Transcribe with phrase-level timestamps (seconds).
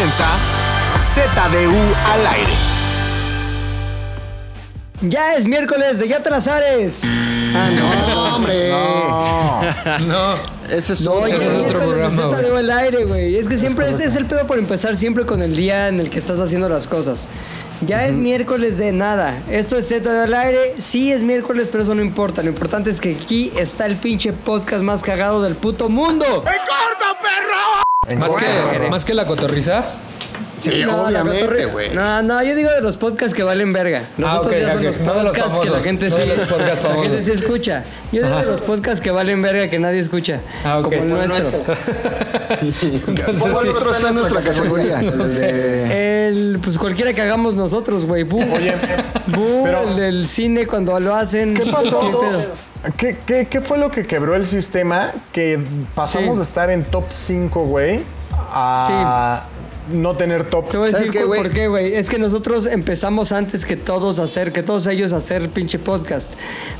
[0.00, 0.24] comienza
[0.98, 2.52] ZDU al aire.
[5.02, 7.02] Ya es miércoles de Ya Trazares.
[7.54, 8.70] Ah, No, hombre.
[10.06, 10.36] No,
[10.74, 13.36] Ese es No, Ese es otro programa, ZDU al aire, güey.
[13.36, 16.08] Es que siempre ese es el pedo por empezar siempre con el día en el
[16.08, 17.28] que estás haciendo las cosas.
[17.86, 19.38] Ya es miércoles de nada.
[19.50, 20.76] Esto es ZDU al aire.
[20.78, 22.42] Sí es miércoles, pero eso no importa.
[22.42, 26.42] Lo importante es que aquí está el pinche podcast más cagado del puto mundo.
[28.16, 29.84] Más que, más que la cotorriza.
[30.56, 31.94] Sí, No, la obviamente, güey.
[31.94, 34.02] No, no, yo digo de los podcasts que valen verga.
[34.22, 34.84] Ah, otros ok, ya son ok.
[34.84, 37.32] los No podcasts que la famosos, gente no sí, de los podcasts la gente sí
[37.32, 37.84] escucha.
[38.12, 40.40] Yo digo de los podcasts que valen verga que nadie escucha.
[40.62, 40.80] Ah.
[40.82, 41.50] Como el nuestro.
[43.40, 44.98] ¿Cuál otro está en nuestra categoría?
[45.00, 48.24] El pues cualquiera que hagamos nosotros, güey.
[48.24, 48.52] Boom.
[48.52, 48.74] Oye,
[49.28, 51.54] Boom, pero- el del cine cuando lo hacen.
[51.54, 52.00] ¿Qué pasó?
[52.00, 52.44] ¿Qué pedo?
[52.96, 55.10] ¿Qué, qué, qué fue lo que quebró el sistema?
[55.32, 55.58] Que
[55.94, 56.36] pasamos Sí.
[56.38, 58.02] de estar en top 5, güey,
[58.52, 59.42] a
[59.92, 60.70] no tener top.
[60.70, 61.94] Te voy a ¿Sabes decir qué, por- qué, güey.
[61.94, 65.78] Es que nosotros empezamos antes que todos a hacer, que todos ellos a hacer pinche
[65.78, 66.34] podcast.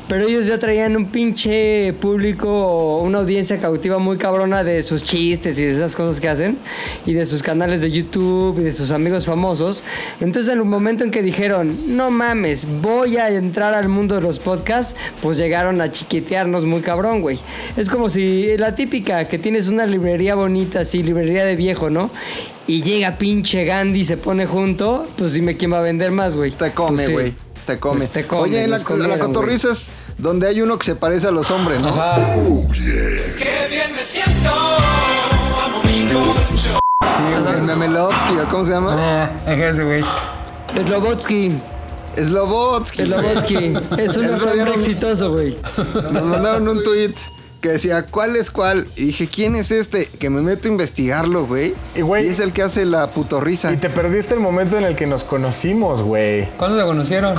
[0.09, 5.59] Pero ellos ya traían un pinche público, una audiencia cautiva muy cabrona de sus chistes
[5.59, 6.59] y de esas cosas que hacen.
[7.07, 9.83] Y de sus canales de YouTube y de sus amigos famosos.
[10.21, 14.21] Entonces, en un momento en que dijeron, no mames, voy a entrar al mundo de
[14.23, 17.39] los podcasts, pues llegaron a chiquitearnos muy cabrón, güey.
[17.77, 22.11] Es como si la típica que tienes una librería bonita, así, librería de viejo, ¿no?
[22.71, 26.53] Y llega pinche Gandhi, se pone junto, pues dime quién va a vender más, güey.
[26.53, 27.13] Te come, Pues sí.
[27.13, 27.35] güey.
[27.67, 27.97] Te come.
[27.99, 31.27] Pues te come, Oye, la, comieron, la cotorriza es donde hay uno que se parece
[31.27, 31.89] a los hombres, ¿no?
[31.89, 32.17] Ajá.
[37.57, 38.95] El Memelovsky, ¿o ¿cómo se llama?
[38.97, 40.05] Ah, ese güey.
[40.73, 41.53] Slobotsky,
[42.17, 43.03] Slobotsky.
[43.05, 43.75] Slobotsky.
[43.99, 45.57] es un hombre exitoso, güey.
[46.13, 47.15] Nos mandaron un tweet
[47.61, 48.87] que decía, ¿cuál es cuál?
[48.97, 50.07] Y dije, ¿quién es este?
[50.19, 51.75] Que me meto a investigarlo, güey.
[51.95, 53.73] Y, güey- es el que hace la putorrisa.
[53.73, 56.49] Y te perdiste el momento en el que nos conocimos, güey.
[56.57, 57.35] ¿Cuándo se conocieron?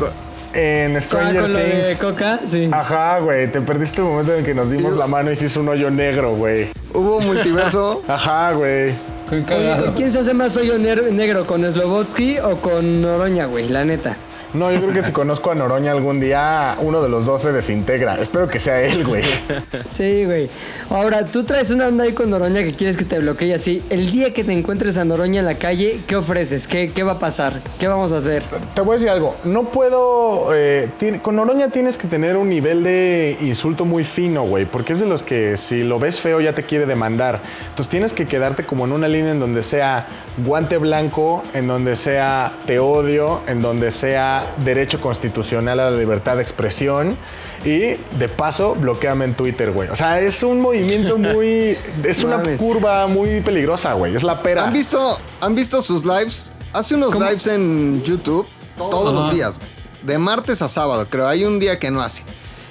[0.53, 1.97] En Ah, Stranger con lo de Things.
[1.99, 2.69] Coca, sí.
[2.71, 3.49] Ajá, güey.
[3.51, 5.69] Te perdiste el momento en el que nos dimos la mano y se hizo un
[5.69, 6.67] hoyo negro, güey.
[6.93, 8.03] Hubo multiverso.
[8.07, 8.91] Ajá, güey.
[9.29, 9.85] Qué Oye, cagado.
[9.85, 11.47] ¿con quién se hace más hoyo negro?
[11.47, 13.69] ¿Con Slobotsky o con Noroña, güey?
[13.69, 14.17] La neta.
[14.53, 17.51] No, yo creo que si conozco a Noroña algún día, uno de los dos se
[17.53, 18.15] desintegra.
[18.21, 19.23] Espero que sea él, güey.
[19.89, 20.49] Sí, güey.
[20.89, 23.81] Ahora, tú traes una onda ahí con Noroña que quieres que te bloquee así.
[23.89, 26.67] El día que te encuentres a Noroña en la calle, ¿qué ofreces?
[26.67, 27.53] ¿Qué, qué va a pasar?
[27.79, 28.43] ¿Qué vamos a hacer?
[28.75, 29.35] Te voy a decir algo.
[29.45, 30.53] No puedo.
[30.53, 30.89] eh,
[31.21, 34.65] con Noroña tienes que tener un nivel de insulto muy fino, güey.
[34.65, 37.41] Porque es de los que si lo ves feo ya te quiere demandar.
[37.69, 40.07] Entonces tienes que quedarte como en una línea en donde sea
[40.45, 46.35] guante blanco, en donde sea te odio, en donde sea derecho constitucional a la libertad
[46.37, 47.17] de expresión.
[47.63, 47.79] Y
[48.17, 49.89] de paso, bloqueame en Twitter, güey.
[49.89, 51.77] O sea, es un movimiento muy.
[52.03, 52.59] Es una Mames.
[52.59, 54.15] curva muy peligrosa, güey.
[54.15, 54.63] Es la pera.
[54.65, 56.51] ¿Han visto, ¿Han visto sus lives?
[56.73, 58.47] Hace unos lives en YouTube
[58.77, 59.57] todos los días.
[59.57, 59.69] güey.
[60.03, 61.27] De martes a sábado, creo.
[61.27, 62.23] Hay un día que no hace.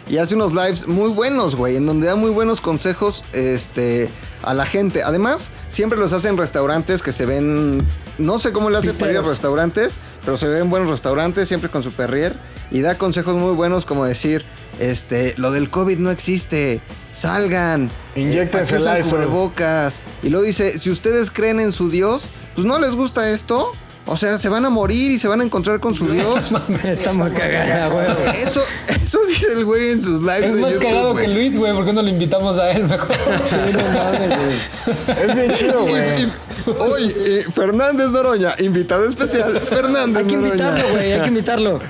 [0.09, 4.10] Y hace unos lives muy buenos, güey, en donde da muy buenos consejos este,
[4.42, 5.04] a la gente.
[5.04, 7.86] Además, siempre los hace en restaurantes que se ven.
[8.20, 9.28] No sé cómo le hace para ir a Piteros.
[9.28, 12.34] restaurantes, pero se ven buenos restaurantes, siempre con su perrier.
[12.70, 14.44] Y da consejos muy buenos, como decir:
[14.78, 16.80] este, lo del COVID no existe.
[17.12, 17.91] Salgan.
[18.14, 19.10] Inyéctense ¿para qué usan Lysol?
[19.10, 20.03] cubrebocas?
[20.22, 23.72] Y luego dice: si ustedes creen en su Dios, pues no les gusta esto.
[24.06, 26.53] O sea, se van a morir y se van a encontrar con su Dios.
[26.84, 28.06] Estamos cagada, güey.
[28.42, 28.60] Eso,
[29.04, 31.72] eso dice el güey en sus lives Es de más YouTube, cagado que Luis, güey.
[31.75, 33.09] ¿Por qué no lo invitamos a él mejor?
[33.14, 35.16] Sí, no mames, güey.
[35.28, 36.28] Es bien chido, güey.
[36.66, 39.59] Y- Oye, eh, Fernández Noroña, invitado especial.
[39.60, 40.54] Fernández Hay que Noroña.
[40.54, 41.12] invitarlo, güey.
[41.12, 41.81] Hay que invitarlo.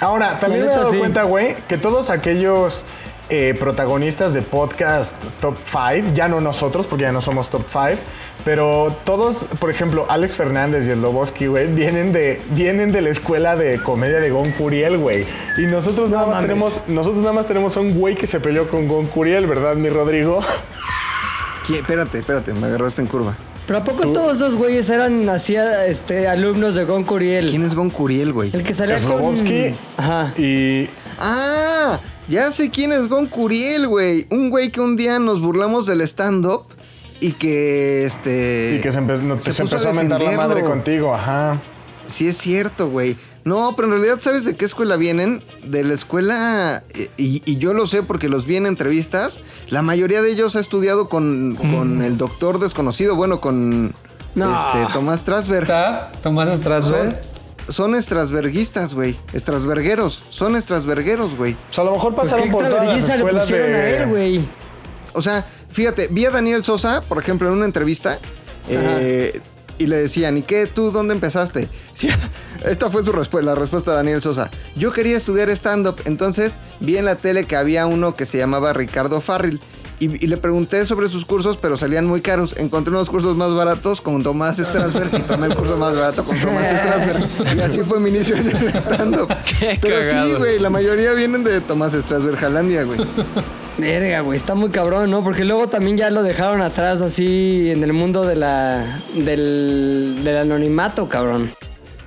[0.00, 0.98] Ahora, también me he dado sí.
[0.98, 2.84] cuenta, güey, que todos aquellos
[3.28, 8.00] eh, protagonistas de podcast top 5, ya no nosotros, porque ya no somos top 5,
[8.44, 13.10] pero todos, por ejemplo, Alex Fernández y el Loboski, güey, vienen de, vienen de la
[13.10, 15.24] escuela de comedia de Gon Curiel, güey.
[15.58, 16.48] Y nosotros nada más mames.
[16.48, 19.74] tenemos, nosotros nada más tenemos a un güey que se peleó con Gon Curiel, ¿verdad,
[19.74, 20.40] mi Rodrigo?
[21.68, 23.34] Espérate, espérate, me agarraste en curva.
[23.66, 27.50] ¿Pero a poco todos esos güeyes eran así, este, alumnos de Gon Curiel?
[27.50, 28.50] ¿Quién es Gon Curiel, güey?
[28.52, 29.06] El que salía con...
[29.06, 30.32] Slobodsky Ajá.
[30.38, 31.98] y Ah,
[32.28, 34.26] ya sé quién es Gon Curiel, güey.
[34.30, 36.66] Un güey que un día nos burlamos del stand-up
[37.20, 38.76] y que este.
[38.78, 41.60] Y que se, empe- se puso empezó a mentar la madre contigo, ajá.
[42.06, 43.16] Sí, es cierto, güey.
[43.46, 45.40] No, pero en realidad, ¿sabes de qué escuela vienen?
[45.64, 49.40] De la escuela, eh, y, y yo lo sé porque los vi en entrevistas.
[49.70, 53.94] La mayoría de ellos ha estudiado con, con el doctor desconocido, bueno, con
[54.34, 54.52] No.
[54.52, 55.62] este, Tomás Strasberg.
[55.62, 57.20] Está Tomás Son, Strasberg.
[57.68, 59.16] son estrasberguistas, güey.
[59.32, 60.24] Estrasbergueros.
[60.28, 61.52] Son estrasbergueros, güey.
[61.70, 64.44] O sea, a lo mejor Pues pasaron por todas las le a él, güey.
[65.12, 68.18] O sea, fíjate, vi a Daniel Sosa, por ejemplo, en una entrevista.
[68.68, 69.40] eh,
[69.78, 70.66] y le decían, ¿y qué?
[70.66, 71.68] ¿Tú dónde empezaste?
[71.96, 72.10] Sí,
[72.66, 74.50] esta fue su respuesta, la respuesta de Daniel Sosa.
[74.74, 78.74] Yo quería estudiar stand-up, entonces vi en la tele que había uno que se llamaba
[78.74, 79.60] Ricardo Farril.
[79.98, 82.54] Y, y le pregunté sobre sus cursos, pero salían muy caros.
[82.58, 86.38] Encontré unos cursos más baratos con Tomás Strasberg y tomé el curso más barato con
[86.38, 87.56] Tomás Strasberg.
[87.56, 89.34] Y así fue mi inicio en el stand-up.
[89.80, 93.00] Pero sí, güey, la mayoría vienen de Tomás Strasberg, Jalandia, güey.
[93.78, 95.22] Verga, güey, está muy cabrón, ¿no?
[95.22, 100.36] Porque luego también ya lo dejaron atrás así en el mundo de la del, del
[100.38, 101.50] anonimato, cabrón.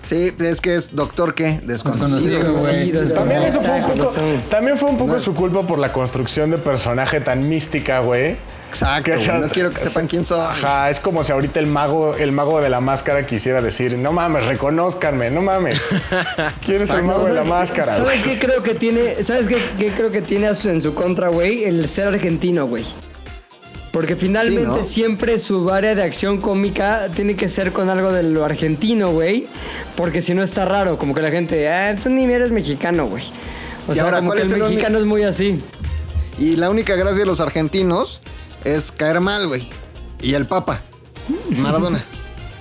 [0.01, 2.17] Sí, es que es doctor qué, desconocido.
[2.39, 3.05] Desconocido.
[3.05, 4.11] Sí, También, eso fue un poco,
[4.49, 7.99] también fue un poco No es- su culpa por la construcción de personaje tan mística,
[7.99, 8.37] güey.
[8.69, 10.39] Exacto, güey, no quiero que sepan quién soy.
[10.39, 14.11] Ajá, es como si ahorita el mago, el mago de la máscara quisiera decir, no
[14.11, 15.81] mames, reconózcanme, no mames.
[16.65, 17.91] ¿Quién es el mago de la ¿Sabes- máscara?
[17.97, 19.23] ¿Sabes qué creo que tiene?
[19.23, 21.63] ¿Sabes qué, qué creo que tiene en su contra, güey?
[21.63, 22.85] El ser argentino, güey.
[23.91, 24.83] Porque finalmente Sí, ¿no?
[24.83, 29.47] siempre su área de acción cómica tiene que ser con algo de lo argentino, güey.
[29.95, 33.23] Porque si no está raro, como que la gente, ah, tú ni eres mexicano, güey.
[33.87, 35.59] O Y sea, ahora, como ¿cuál que es el el mexicano es muy así.
[36.37, 38.21] Y la única gracia de los argentinos
[38.63, 39.69] es caer mal, güey.
[40.21, 40.81] Y el Papa,
[41.57, 42.03] Maradona.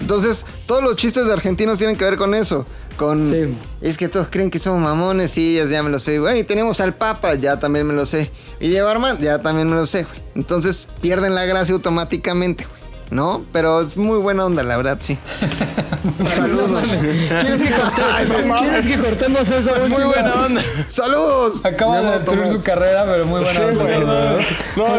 [0.01, 2.65] Entonces, todos los chistes de argentinos tienen que ver con eso.
[2.97, 3.27] Con.
[3.27, 3.57] Sí.
[3.81, 6.19] Es que todos creen que somos mamones, sí, ya, ya me lo sé.
[6.19, 8.31] Güey, tenemos al Papa, ya también me lo sé.
[8.61, 10.21] Y Diego Armando, ya también me lo sé, güey.
[10.35, 12.78] Entonces, pierden la gracia automáticamente, güey.
[13.11, 13.43] ¿No?
[13.53, 15.17] Pero es muy buena onda, la verdad, sí.
[16.31, 16.83] Saludos.
[17.01, 19.71] ¿Quieres que, corte- ¿Quieres que cortemos eso?
[19.77, 20.07] Muy último?
[20.09, 20.61] buena onda.
[20.89, 21.65] Saludos.
[21.65, 22.61] Acaba de destruir Tomás.
[22.61, 23.55] su carrera, pero muy buena.
[23.55, 24.01] Sí, onda, güey.
[24.01, 24.87] ¿no?
[24.89, 24.95] No,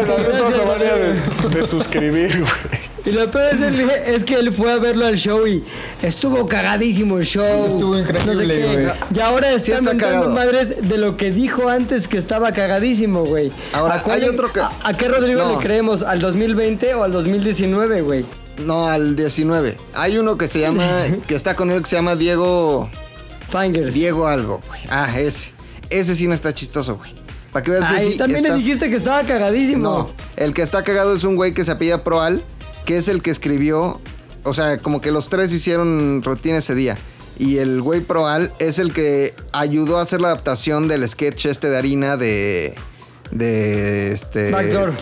[0.78, 1.54] de, güey.
[1.54, 2.79] de suscribir, güey.
[3.04, 5.62] Y lo peor es, el- es que él fue a verlo al show y
[6.02, 7.66] estuvo cagadísimo el show.
[7.66, 8.82] Estuvo increíble, qué.
[8.82, 8.86] güey.
[9.14, 13.50] Y ahora Sí están está madres de lo que dijo antes que estaba cagadísimo, güey.
[13.72, 15.52] Ahora, ¿A cuál hay otro que- ¿A, a qué Rodrigo No.
[15.52, 16.02] le creemos?
[16.02, 18.24] ¿Al 2020 o al 2019, güey?
[18.64, 19.76] No, al 19.
[19.94, 20.86] Hay uno que se llama.
[21.26, 22.88] que está con él que se llama Diego.
[23.50, 23.94] Fingers.
[23.94, 24.80] Diego algo, güey.
[24.90, 25.52] Ah, ese.
[25.88, 27.10] Ese sí no está chistoso, güey.
[27.52, 29.82] Para que veas Ay, sí también le dijiste que estaba cagadísimo.
[29.82, 32.42] No, el que está cagado es un güey que se apellida Proal,
[32.84, 34.00] que es el que escribió.
[34.42, 36.96] O sea, como que los tres hicieron rutina ese día.
[37.38, 41.70] Y el güey Proal es el que ayudó a hacer la adaptación del sketch este
[41.70, 42.74] de harina de.
[43.30, 44.50] De este.
[44.50, 44.94] Backdoor.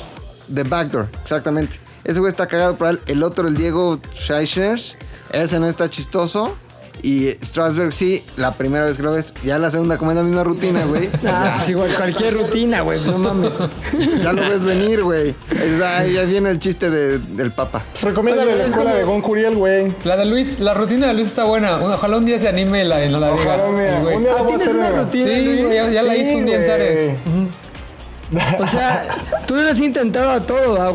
[0.49, 1.79] De Backdoor, exactamente.
[2.05, 3.01] Ese güey está cagado Proal.
[3.07, 4.97] El otro, el Diego Scheichners,
[5.33, 6.57] ese no está chistoso.
[7.03, 9.33] Y Strasberg sí, la primera vez que lo ves.
[9.45, 11.09] Ya la segunda, como es la misma rutina, güey.
[11.27, 13.59] Ah, pues igual, cualquier rutina, güey, no mames.
[14.23, 15.35] Ya lo ves venir, güey.
[15.79, 17.83] Ya viene el chiste de- del Papa.
[18.03, 19.93] Recomiéndale la escuela de Gon Curiel, güey.
[20.05, 21.77] La de Luis, la rutina de Luis está buena.
[21.81, 23.43] Ojalá un día se anime y la, y no la diga.
[23.43, 24.17] Ojalá un día, el güey.
[24.17, 24.77] un día la voy a ¿Tienes hacer.
[24.81, 25.05] una güey.
[25.05, 25.63] rutina, Sí, Luis?
[25.65, 26.65] güey, ya, la hizo un día en güey.
[26.71, 27.17] Zares.
[28.61, 29.09] O sea,
[29.47, 30.91] tú le has intentado a todo, ¿ah,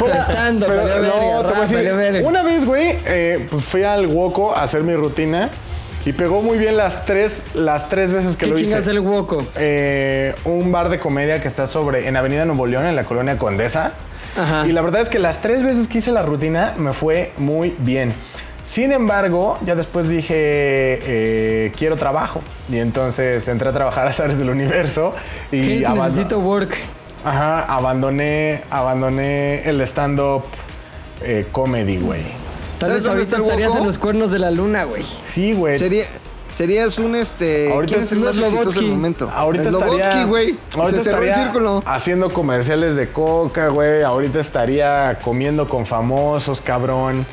[0.00, 0.18] güey?
[0.18, 4.54] Estando, Pero, no, te voy a decir, una vez, güey, eh, pues fui al Woco
[4.54, 5.50] a hacer mi rutina
[6.04, 8.90] y pegó muy bien las tres, las tres veces que ¿Qué lo chingas hice.
[8.92, 9.44] el hueco?
[9.56, 13.36] Eh, un bar de comedia que está sobre en Avenida Nuevo León, en la colonia
[13.36, 13.92] Condesa.
[14.36, 14.66] Ajá.
[14.66, 17.74] Y la verdad es que las tres veces que hice la rutina me fue muy
[17.78, 18.12] bien.
[18.62, 22.42] Sin embargo, ya después dije, eh, quiero trabajo.
[22.70, 25.14] Y entonces entré a trabajar a Azares del Universo
[25.50, 26.76] y abando- necesito work.
[27.24, 30.44] Ajá, abandoné, abandoné el stand-up
[31.22, 32.22] eh, comedy, güey.
[32.78, 33.80] Tal ¿Sabes vez dónde ahorita está el estarías hueco?
[33.82, 35.04] en los cuernos de la luna, güey.
[35.24, 35.78] Sí, güey.
[35.78, 36.04] Sería,
[36.48, 37.72] serías un este.
[37.72, 38.80] Ahorita ¿Quién es el es más exitoso Slobodsky.
[38.84, 39.30] del momento?
[39.34, 40.58] Ahorita Slobodsky, estaría, güey.
[40.76, 41.82] ahorita Se cerró el estaría círculo.
[41.84, 44.02] haciendo comerciales de coca, güey.
[44.04, 47.26] Ahorita estaría comiendo con famosos, cabrón.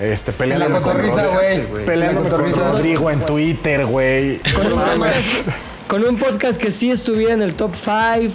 [0.00, 1.66] Este, peleando La con, cotorriza, Rod- Rodrigo, güey.
[1.70, 1.86] güey.
[1.86, 2.72] peleándome La con cotorriza.
[2.72, 4.38] Rodrigo en Twitter, güey.
[4.54, 4.82] Con un,
[5.88, 8.34] con un podcast que sí estuviera en el top 5.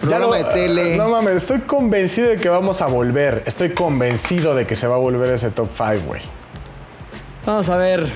[0.00, 0.96] Programa de tele.
[0.98, 3.42] No mames, estoy convencido de que vamos a volver.
[3.46, 6.22] Estoy convencido de que se va a volver ese top 5, güey.
[7.44, 8.06] Vamos a ver.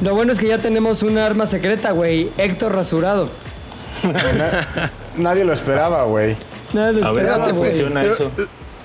[0.00, 2.30] Lo bueno es que ya tenemos una arma secreta, güey.
[2.38, 3.28] Héctor Rasurado.
[5.16, 6.36] Nadie lo esperaba, güey.
[6.72, 7.70] Nada lo A ver, esperaba, ¿cómo güey.
[7.70, 8.30] funciona Pero, eso?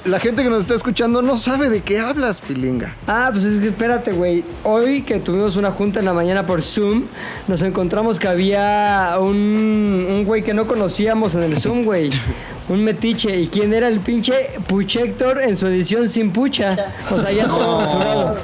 [0.05, 2.95] La gente que nos está escuchando no sabe de qué hablas, pilinga.
[3.05, 4.45] Ah, pues es que espérate, güey.
[4.63, 7.03] Hoy que tuvimos una junta en la mañana por Zoom,
[7.49, 12.09] nos encontramos que había un, un güey que no conocíamos en el Zoom, güey.
[12.69, 13.35] Un metiche.
[13.35, 16.93] ¿Y quién era el pinche Puchector en su edición sin pucha?
[17.09, 18.37] O sea, ya todo rasurado.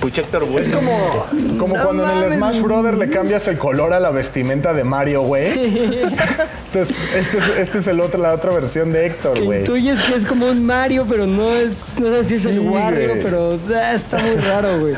[0.00, 0.62] Puchector, güey.
[0.64, 1.26] Es como,
[1.58, 2.32] como No cuando en el.
[2.32, 5.46] Smash Brother le cambias el color a la vestimenta de Mario, güey.
[5.52, 9.60] Entonces, este es, este es el otro, la otra versión de Héctor, güey.
[9.60, 12.68] intuyes que es como un Mario, pero no es, no sé si es el Sí,
[12.68, 14.94] Wario, pero ah, está muy raro, güey.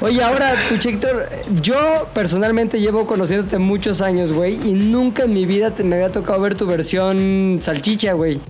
[0.00, 1.28] Oye, ahora, Puchector,
[1.62, 6.10] yo personalmente llevo conociéndote muchos años, güey, y nunca en mi vida te- me había
[6.12, 8.40] tocado ver tu versión salchicha, güey.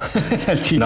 [0.36, 0.84] Salchicha.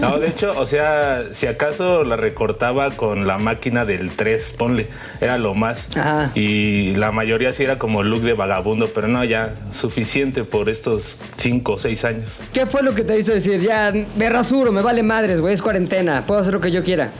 [0.00, 4.88] no, de hecho, o sea, si acaso la recortaba con la máquina del 3, ponle,
[5.20, 5.86] era lo más.
[5.96, 6.30] Ajá.
[6.34, 11.18] Y la mayoría sí era como look de vagabundo, pero no, ya, suficiente por estos
[11.36, 12.28] 5 o 6 años.
[12.52, 13.60] ¿Qué fue lo que te hizo decir?
[13.60, 17.12] Ya, me rasuro, me vale madres, güey, es cuarentena, puedo hacer lo que yo quiera.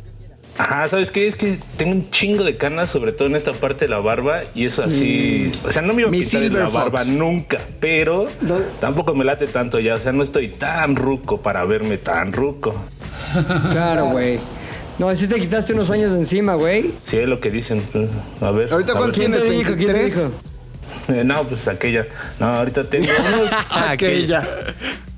[0.58, 1.26] Ajá, ¿sabes qué?
[1.26, 4.40] Es que tengo un chingo de canas, sobre todo en esta parte de la barba,
[4.54, 5.50] y eso así.
[5.66, 8.58] O sea, no me iba a Mi quitar la barba nunca, pero No.
[8.80, 9.94] tampoco me late tanto ya.
[9.94, 12.74] O sea, no estoy tan ruco para verme tan ruco.
[13.70, 14.38] Claro, güey.
[14.98, 16.90] No, si te quitaste unos años de encima, güey.
[17.10, 17.82] Sí, es lo que dicen.
[18.42, 18.70] A ver.
[18.70, 19.30] ¿Ahorita cuántos ver.
[19.30, 19.58] ¿Quién te tienes?
[19.58, 19.76] dijo?
[19.76, 20.14] ¿Quién te 23.
[20.16, 20.32] dijo?
[21.20, 22.06] Eh, No, pues aquella.
[22.38, 23.50] No, ahorita tengo unos
[23.88, 24.46] Aquella.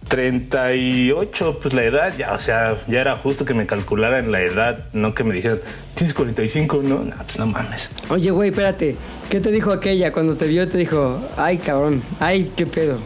[0.08, 4.84] 38, pues la edad, ya, o sea, ya era justo que me calcularan la edad,
[4.92, 5.60] no que me dijeran,
[5.94, 7.88] tienes 45, no, no, pues no mames.
[8.08, 8.96] Oye, güey, espérate.
[9.30, 10.68] ¿Qué te dijo aquella cuando te vio?
[10.68, 12.98] Te dijo, ay, cabrón, ay, qué pedo.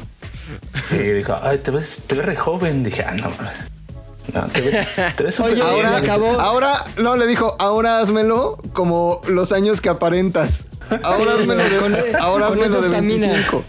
[0.89, 2.85] Sí, dijo, ay, te ves, te ves re joven.
[2.85, 4.35] Dije, ah, no, mames.
[4.35, 4.87] no, te ves,
[5.17, 5.63] te ves Oye.
[5.63, 6.41] Ahora, acabó.
[6.41, 10.65] ahora, no, le dijo, ahora házmelo como los años que aparentas.
[11.03, 13.27] Ahora házmelo de, con- ahora con házmelo de estamina.
[13.27, 13.65] 25.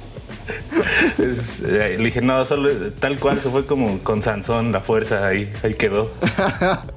[1.17, 5.27] Es- eh, le dije, no, solo tal cual, se fue como con Sansón, la fuerza,
[5.27, 6.09] ahí, ahí quedó.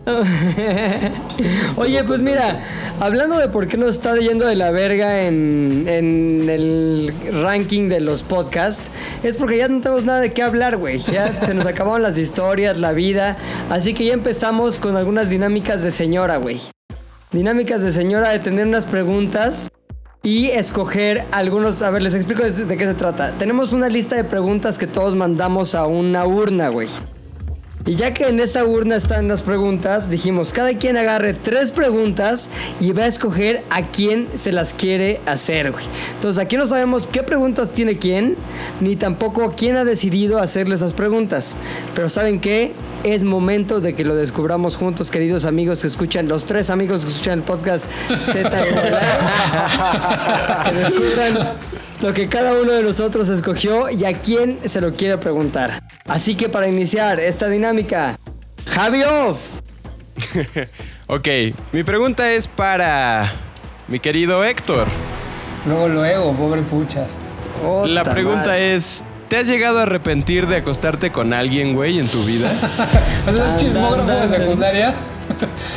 [1.77, 2.61] Oye, pues mira,
[3.01, 8.01] hablando de por qué nos está yendo de la verga en, en el ranking de
[8.01, 8.85] los podcasts,
[9.23, 10.99] es porque ya no tenemos nada de qué hablar, güey.
[10.99, 13.37] Ya se nos acabaron las historias, la vida.
[13.71, 16.61] Así que ya empezamos con algunas dinámicas de señora, güey.
[17.33, 19.71] Dinámicas de señora de tener unas preguntas
[20.23, 21.83] y escoger algunos.
[21.83, 23.33] A ver, les explico de, qué se trata.
[23.38, 26.88] Tenemos una lista de preguntas que todos mandamos a una urna, güey.
[27.85, 32.49] Y ya que en esa urna están las preguntas, dijimos, cada quien agarre tres preguntas
[32.81, 35.85] y va a escoger a quién se las quiere hacer, güey.
[36.15, 38.37] Entonces aquí no sabemos qué preguntas tiene quién,
[38.81, 41.57] ni tampoco quién ha decidido hacerle esas preguntas.
[41.95, 42.73] Pero ¿saben qué?
[43.03, 47.11] Es momento de que lo descubramos juntos, queridos amigos que escuchan, los tres amigos que
[47.11, 48.49] escuchan el podcast Z.
[50.65, 51.57] que descubran
[52.03, 55.83] lo que cada uno de nosotros escogió y a quién se lo quiere preguntar.
[56.07, 58.19] Así que para iniciar esta dinámica,
[58.67, 59.39] Javi Off.
[61.09, 61.29] Ok,
[61.73, 63.31] mi pregunta es para
[63.87, 64.87] mi querido Héctor.
[65.67, 67.09] Luego, luego, pobre puchas.
[67.87, 68.75] La Ota pregunta madre.
[68.75, 72.51] es, ¿te has llegado a arrepentir de acostarte con alguien, güey, en tu vida?
[73.29, 74.95] ¿Es un chismógrafo de secundaria?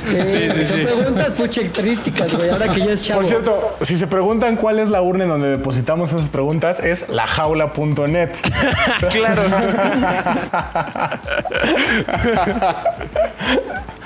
[0.10, 0.84] Sí, Sí, sí, son sí.
[0.84, 3.22] preguntas puchectrísticas, güey, ahora que ya es chavo.
[3.22, 7.10] Por cierto, si se preguntan cuál es la urna en donde depositamos esas preguntas, es
[7.10, 8.29] lajaula.net.
[9.12, 9.41] claro.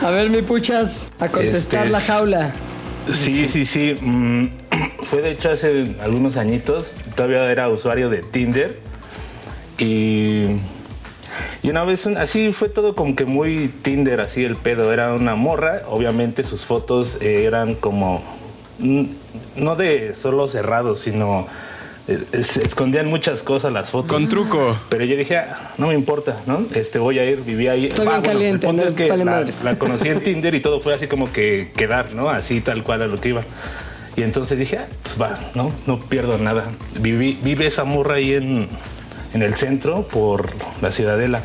[0.02, 2.52] A ver, mi puchas, a contestar Este la jaula.
[3.12, 3.96] Sí, sí, sí.
[4.00, 4.48] mm,
[5.10, 6.94] fue de hecho hace algunos añitos.
[7.16, 8.80] Todavía era usuario de Tinder.
[9.78, 10.58] Y,
[11.64, 14.92] y una vez, así fue todo como que muy Tinder, así el pedo.
[14.94, 15.82] Era una morra.
[15.90, 18.24] Obviamente sus fotos eh, eran como.
[19.56, 21.48] No de solo cerrados, sino.
[22.08, 24.10] eh, escondían muchas cosas las fotos.
[24.12, 24.76] Con truco.
[24.90, 26.66] Pero yo dije, "Ah, no me importa, ¿no?
[26.74, 27.86] Este, voy a ir, viví ahí.
[27.88, 29.08] Estoy bien el caliente, punto no es que
[29.64, 32.30] la, conocí en Tinder y todo fue así como que quedar, ¿no?
[32.30, 33.42] Así tal cual a lo que iba.
[34.16, 35.72] Y entonces dije, ah, pues va, ¿no?
[35.86, 36.66] No pierdo nada.
[37.00, 38.68] Viví, vive esa morra ahí en,
[39.34, 41.42] en el centro por la ciudadela.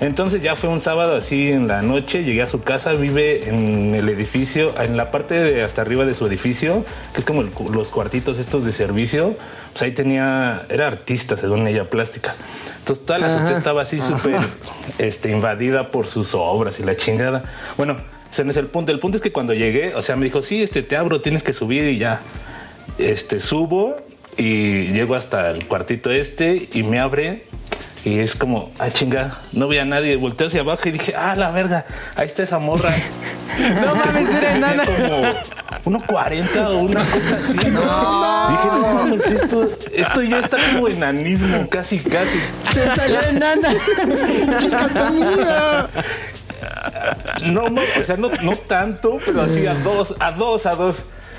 [0.00, 3.94] Entonces ya fue un sábado así en la noche, llegué a su casa, vive en
[3.94, 7.50] el edificio, en la parte de hasta arriba de su edificio, que es como el
[7.72, 9.36] los cuartitos estos de servicio,
[9.72, 12.34] pues ahí tenía, era artista según ella, plástica.
[12.80, 14.40] Entonces toda la azotea estaba así súper
[14.98, 17.44] este, invadida por sus obras y la chingada.
[17.76, 17.98] Bueno,
[18.32, 18.90] ese no es el punto.
[18.90, 21.44] El punto es que cuando llegué, o sea, me dijo, sí, este, te abro, tienes
[21.44, 22.20] que subir y ya.
[22.98, 23.96] Este, subo
[24.36, 27.44] y llego hasta el cuartito este y me abre
[28.04, 30.16] y es como, ah, chinga, no vi a nadie.
[30.16, 31.86] Volteo hacia abajo y dije, ah, la verga,
[32.16, 32.92] ahí está esa morra.
[33.52, 34.82] No mames, era enana.
[35.84, 37.52] como 1.40 o una cosa así.
[37.52, 42.38] Dije, no mames, esto, esto ya está como enanismo, casi, casi.
[42.72, 43.68] Se salió enana.
[47.42, 50.96] No, no, o sea, no, no tanto, pero así a dos, a dos, a dos.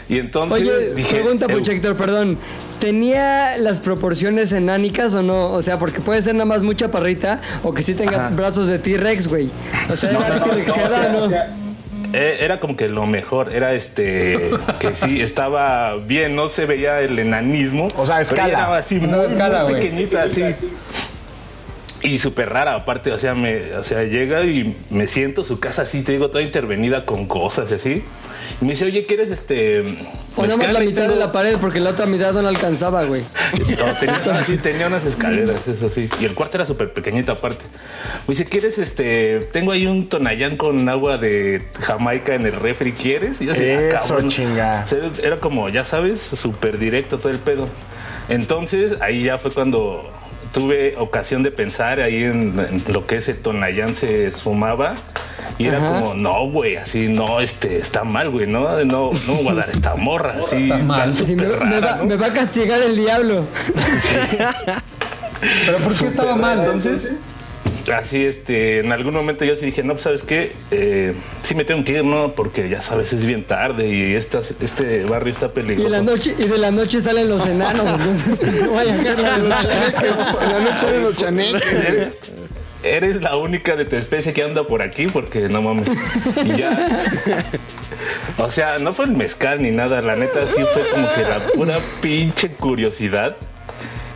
[0.09, 1.15] Y entonces Oye, dije.
[1.15, 1.47] pregunta.
[1.47, 2.37] Puchector, perdón.
[2.83, 5.51] ¿Tenía las proporciones enánicas o no?
[5.51, 8.35] O sea, porque puede ser nada más mucha parrita o que sí tenga Ajá.
[8.35, 9.49] brazos de T-Rex, güey.
[9.89, 11.35] O sea, ¿era no, T-Rexiada no, o o no?
[12.11, 16.97] Eh, Era como que lo mejor, era este, que sí, estaba bien, no se veía
[16.99, 17.87] el enanismo.
[17.95, 18.49] O sea, pero escala.
[18.49, 19.83] Era así, muy, escala, muy güey.
[19.83, 20.43] pequeñita, así.
[22.03, 25.83] Y súper rara, aparte, o sea, me, o sea, llega y me siento su casa
[25.83, 28.03] así, te digo, toda intervenida con cosas y así.
[28.61, 29.83] Y me dice, oye, ¿quieres este.
[30.35, 33.21] Ponemos la mitad de la pared porque la otra mitad no alcanzaba, güey.
[33.53, 36.09] no, tenía, sí, tenía unas escaleras, eso sí.
[36.19, 37.63] Y el cuarto era súper pequeñito aparte.
[38.27, 39.39] Me dice, ¿quieres este?
[39.53, 43.39] Tengo ahí un tonallán con agua de Jamaica en el refri, ¿quieres?
[43.41, 44.29] Y yo así, "Ah, Eso, cabrón".
[44.29, 44.83] chinga.
[44.85, 47.69] O sea, era como, ya sabes, súper directo todo el pedo.
[48.27, 50.09] Entonces, ahí ya fue cuando
[50.53, 54.95] tuve ocasión de pensar ahí en, en lo que ese tonallán se esfumaba.
[55.57, 55.99] Y era Ajá.
[56.01, 59.55] como, no, güey, así, no, este, está mal, güey, no, no, no me voy a
[59.55, 60.99] dar esta morra, así, Está mal.
[60.99, 62.05] tan Sí, me, va, ¿no?
[62.05, 63.45] me va a castigar el diablo.
[65.65, 66.59] Pero ¿por qué estaba mal?
[66.59, 67.09] Entonces,
[67.91, 70.51] así, este, en algún momento yo sí dije, no, pues, ¿sabes qué?
[70.71, 72.33] Eh, sí me tengo que ir, ¿no?
[72.33, 75.85] Porque ya sabes, es bien tarde y estas- este barrio está Y, peligroso.
[75.87, 79.19] en la noche, y de la noche salen los enanos, entonces no vaya a ser
[79.19, 81.77] la en la noche eran los chaneques.
[82.83, 85.87] Eres la única de tu especie que anda por aquí porque no mames.
[86.43, 87.01] Y ya.
[88.37, 91.39] O sea, no fue el mezcal ni nada, la neta sí fue como que la
[91.55, 93.37] pura pinche curiosidad.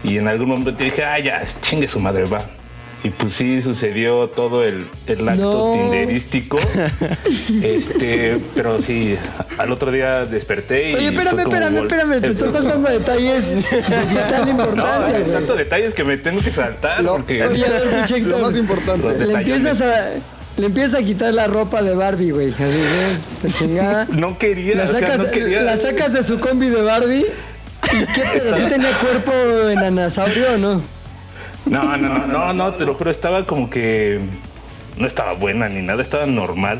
[0.03, 2.41] Y en algún momento dije, ah, ya, chingue su madre, va.
[3.07, 5.81] Y pues sí, sucedió todo el, el acto No.
[5.81, 6.59] tinderístico.
[7.63, 9.15] Este, pero sí,
[9.57, 10.95] al otro día desperté y.
[10.95, 13.61] Oye, espérame, espérame, espérame, te estás saltando detalles de
[14.43, 17.43] No, importancia, tantos detalles que me tengo que saltar Lo- porque.
[17.43, 17.63] Oye,
[18.21, 19.25] Lo más importante.
[19.25, 20.09] le empiezas a...
[20.57, 22.47] Le empiezas a quitar la ropa de Barbie, güey.
[22.49, 23.49] ¿no?
[23.53, 24.07] Chingada.
[24.11, 25.61] No quería, La o sea, sacas, no quería.
[25.61, 27.25] la sacas de su combi de Barbie.
[27.93, 28.21] ¿Y qué?
[28.55, 29.31] ¿Sí tenía cuerpo
[29.69, 30.81] en anasaurio o no?
[31.69, 34.19] No, no, no, no, no, te lo juro, estaba como que
[34.97, 36.79] no estaba buena ni nada, estaba normal.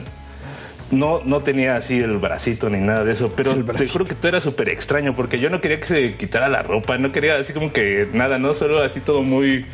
[0.90, 4.30] No, no tenía así el bracito ni nada de eso, pero te juro que todo
[4.30, 7.52] era súper extraño porque yo no quería que se quitara la ropa, no quería así
[7.52, 9.66] como que nada, no, solo así todo muy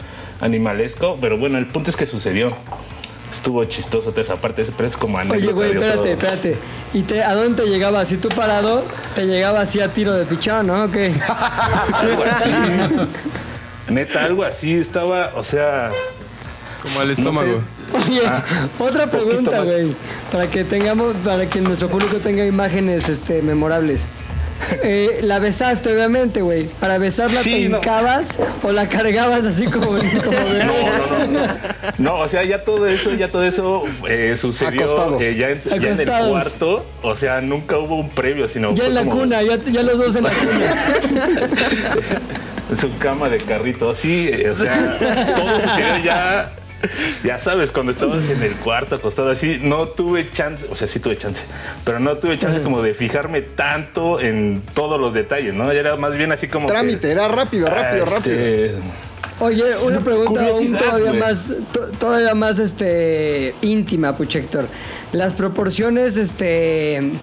[0.41, 2.55] animalesco, pero bueno, el punto es que sucedió.
[3.31, 5.43] Estuvo chistoso toda esa parte, pero es como anécdota.
[5.43, 6.55] Oye, güey, espérate, espérate.
[6.93, 8.05] ¿Y te, a dónde te llegaba?
[8.05, 10.83] Si tú parado, te llegaba así a tiro de pichón, ¿no?
[10.83, 11.11] ¿O qué?
[13.89, 15.91] Neta, algo así estaba, o sea,
[16.81, 17.61] Como al estómago.
[17.93, 18.21] Oye,
[18.79, 19.93] otra poquito pregunta, güey.
[20.31, 24.07] Para que tengamos, para que nuestro público tenga imágenes este, memorables.
[24.81, 26.67] Eh, la besaste, obviamente, güey.
[26.79, 27.77] Para besarla Sí, te no.
[27.79, 30.63] hincabas o la cargabas así como, como bebé?
[30.63, 31.53] No, no, no, no.
[31.97, 35.21] No, o sea, ya todo eso, ya todo eso eh, sucedió Acostados.
[35.21, 36.85] eh, ya, en, ya en el cuarto.
[37.01, 39.97] O sea, nunca hubo un previo, sino Ya en la como cuna, ya, ya los
[39.97, 40.75] dos en la cuna.
[42.73, 43.93] En su cama de carrito.
[43.95, 46.51] Sí, eh, o sea, todo sucedió ya.
[47.23, 50.99] Ya sabes, cuando estabas en el cuarto acostado así, no tuve chance, o sea, sí
[50.99, 51.41] tuve chance,
[51.85, 55.71] pero no tuve chance como de fijarme tanto en todos los detalles, ¿no?
[55.71, 56.67] Ya era más bien así como.
[56.67, 58.35] que, Trámite, era rápido, rápido, ah, rápido.
[58.35, 58.71] este,
[59.39, 64.67] Oye, una pregunta aún todavía más, to- todavía más este íntima, Puchector.
[65.13, 67.13] Las proporciones, este,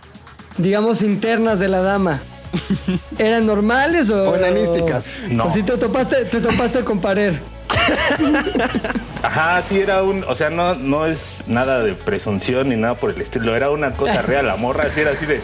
[0.57, 2.23] digamos, internas de la dama.
[3.19, 4.31] ¿Eran normales o...?
[4.31, 5.13] O enanísticas.
[5.29, 5.47] No.
[5.47, 7.35] O si te topaste, te topaste con pared.
[9.23, 13.11] Ajá, sí era un, o sea, no, no es nada de presunción ni nada por
[13.11, 15.41] el estilo, era una cosa real, la morra así era así de,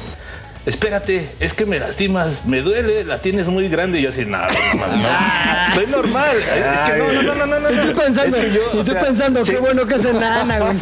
[0.64, 4.48] espérate, es que me lastimas, me duele, la tienes muy grande y yo así, nada,
[4.74, 7.88] no, no, no, estoy normal, es que no, no, no, no, no, no, Y tú
[7.88, 10.04] no, pensando, es que yo, y o tú sea, pensando, sí, qué bueno que es
[10.04, 10.76] enana, güey.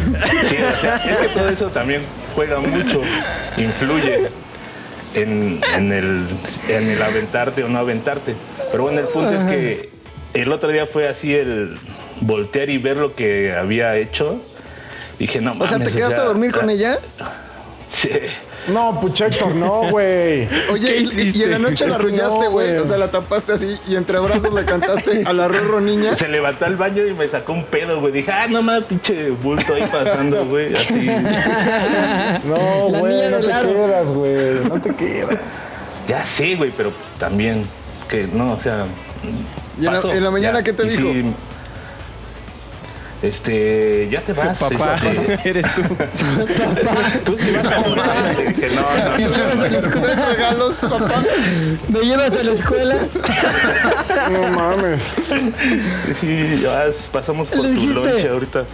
[0.47, 2.03] Sí, o sea, es que todo eso también
[2.35, 3.03] juega mucho,
[3.57, 4.29] influye
[5.15, 6.27] en, en el,
[6.69, 8.35] en el aventarte o no aventarte.
[8.71, 9.91] Pero bueno, el punto es que
[10.35, 11.79] el otro día fue así el
[12.21, 14.43] voltear y ver lo que había hecho.
[15.19, 16.99] Dije, no O sea, ¿te mames, quedaste a dormir con ella?
[17.91, 18.11] Sí.
[18.69, 20.49] No, Puchector, no, güey.
[20.73, 22.77] Oye, y, y en la noche la no, güey.
[22.77, 26.17] o sea, la tapaste así y entre brazos le cantaste a la Rorro niña.
[26.17, 28.13] Se levantó al baño y me sacó un pedo, güey.
[28.13, 30.73] Dije, ah, no mames, pinche bulto ahí pasando, güey.
[30.73, 31.09] Así.
[32.45, 34.55] No, La güey, no te quedas, güey.
[34.69, 35.39] No te quedas.
[36.09, 37.65] Ya sé, güey, pero también
[38.09, 38.85] que no, o sea.
[39.81, 41.03] ¿Y en la- en la mañana qué te Y dijo?
[41.13, 41.25] sí,
[43.23, 44.59] este, ya te vas.
[44.59, 45.83] Papá, este, eres tú.
[47.25, 50.27] Tú sí vas a dije, no, no, Me llevas a la escuela.
[50.27, 51.23] Regalos, papá.
[51.89, 52.97] Me llevas a la escuela.
[54.31, 55.17] No mames.
[56.21, 58.65] Sí, ya pasamos por tu lonche ahorita.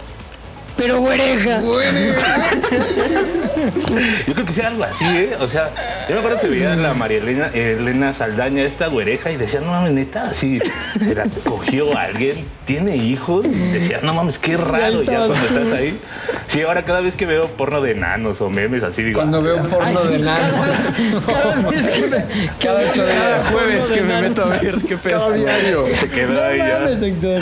[0.81, 1.61] Pero güereja.
[4.27, 5.35] Yo creo que sea algo así, ¿eh?
[5.39, 5.69] O sea,
[6.09, 9.59] yo me acuerdo que veía a la María Elena, Elena Saldaña, esta güereja, y decía,
[9.61, 10.59] no mames, neta, así,
[10.99, 15.73] se la cogió alguien, tiene hijos, y decía, no mames, qué raro ya cuando estás
[15.73, 15.99] ahí.
[16.47, 19.41] Sí, ahora cada vez que veo porno de enanos o memes así, digo, Cuando "Ah,
[19.41, 20.75] veo porno de enanos.
[21.27, 22.25] Cada vez que me,
[22.59, 25.19] Cada Cada jueves que me meto a ver qué pedo.
[25.19, 25.85] Cada diario.
[25.95, 26.79] se quedó No ahí ya.
[26.79, 27.41] mames, Héctor.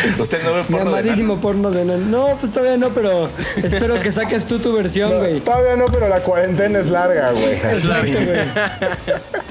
[0.18, 2.04] ¿Usted no ve Mi porno de amadísimo porno de enano.
[2.06, 3.28] No, pues todavía no, pero
[3.62, 5.40] espero que saques tú tu versión, güey.
[5.40, 7.52] Todavía no, pero la cuarentena es larga, güey.
[7.54, 8.40] Exacto, güey.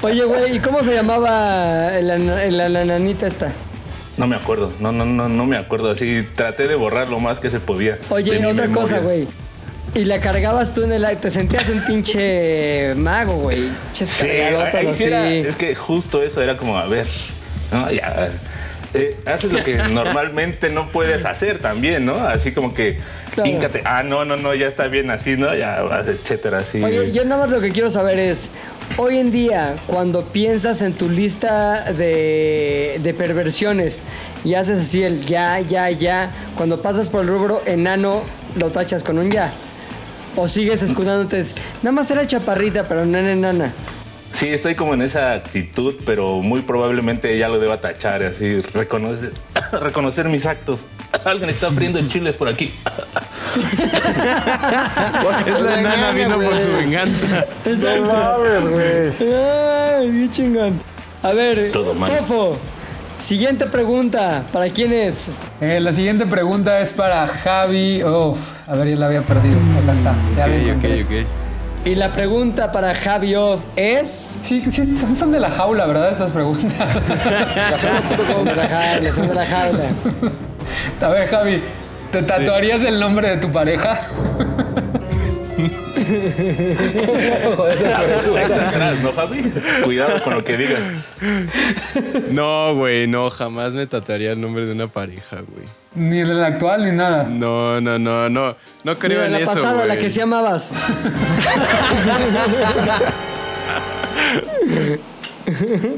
[0.02, 3.52] Oye, güey, ¿y cómo se llamaba la, la, la nanita esta?
[4.18, 5.92] No me acuerdo, no, no, no, no me acuerdo.
[5.92, 7.94] Así traté de borrar lo más que se podía.
[7.96, 8.74] de Oye, otra memoria.
[8.74, 9.28] cosa, güey.
[9.96, 13.70] Y la cargabas tú en el aire, te sentías un pinche mago, güey.
[13.94, 17.08] Sí, ahí sí era- es que justo eso era como, a ver,
[17.72, 17.90] ¿no?
[17.92, 18.30] Ya,
[18.94, 22.16] eh, haces lo que normalmente no puedes hacer también, ¿no?
[22.16, 22.98] Así como que,
[23.34, 23.70] Claro.
[23.86, 25.54] ah, no, no, no, ya está bien así, ¿no?
[25.56, 26.84] Ya, etcétera, así.
[26.84, 28.50] Oye, yo nada más lo que quiero saber es,
[28.98, 34.02] hoy en día, cuando piensas en tu lista de, de perversiones
[34.44, 38.24] y haces así el ya, ya, ya, cuando pasas por el rubro enano,
[38.58, 39.52] lo tachas con un ya.
[40.36, 43.74] O sigues escudándote, es, nada más era chaparrita, pero no era enana.
[44.40, 49.34] Sí, estoy como en esa actitud, pero muy probablemente ya lo deba tachar, así, reconocer,
[49.82, 50.80] reconocer mis actos.
[51.26, 52.74] Alguien está abriendo chiles por aquí.
[55.46, 57.46] Es la nana vino por su venganza.
[57.66, 59.34] No mames, güey.
[59.34, 60.80] Ay, qué chingón.
[61.24, 61.94] A ver, Todo.
[61.96, 62.58] Fofo,
[63.18, 65.42] siguiente pregunta, ¿para quién es?
[65.60, 68.04] Eh, la siguiente pregunta es para Javi.
[68.04, 69.58] Uf, a ver, ya la había perdido.
[69.84, 70.16] Acá está.
[70.38, 71.04] Ya la Ok, encontré.
[71.04, 71.49] ok, ok.
[71.86, 74.40] Y la pregunta para Javi Off es...
[74.44, 76.12] Sí, sí, son, de la jaula, ¿verdad?
[76.12, 76.74] Estas preguntas.
[78.34, 79.84] Son de la jaula, son de la jaula.
[81.02, 81.64] A ver, Javi,
[82.12, 84.00] ¿te tatuarías el nombre de tu pareja?
[89.04, 89.44] ¿no, Javi?
[89.84, 90.82] Cuidado con lo que digas.
[92.32, 95.66] No, güey, no, jamás me tatuaría el nombre de una pareja, güey.
[95.96, 97.24] Ni el actual ni nada.
[97.24, 98.56] No, no, no, no.
[98.84, 100.72] No creo Mira, en la eso, pasada, la que sí amabas.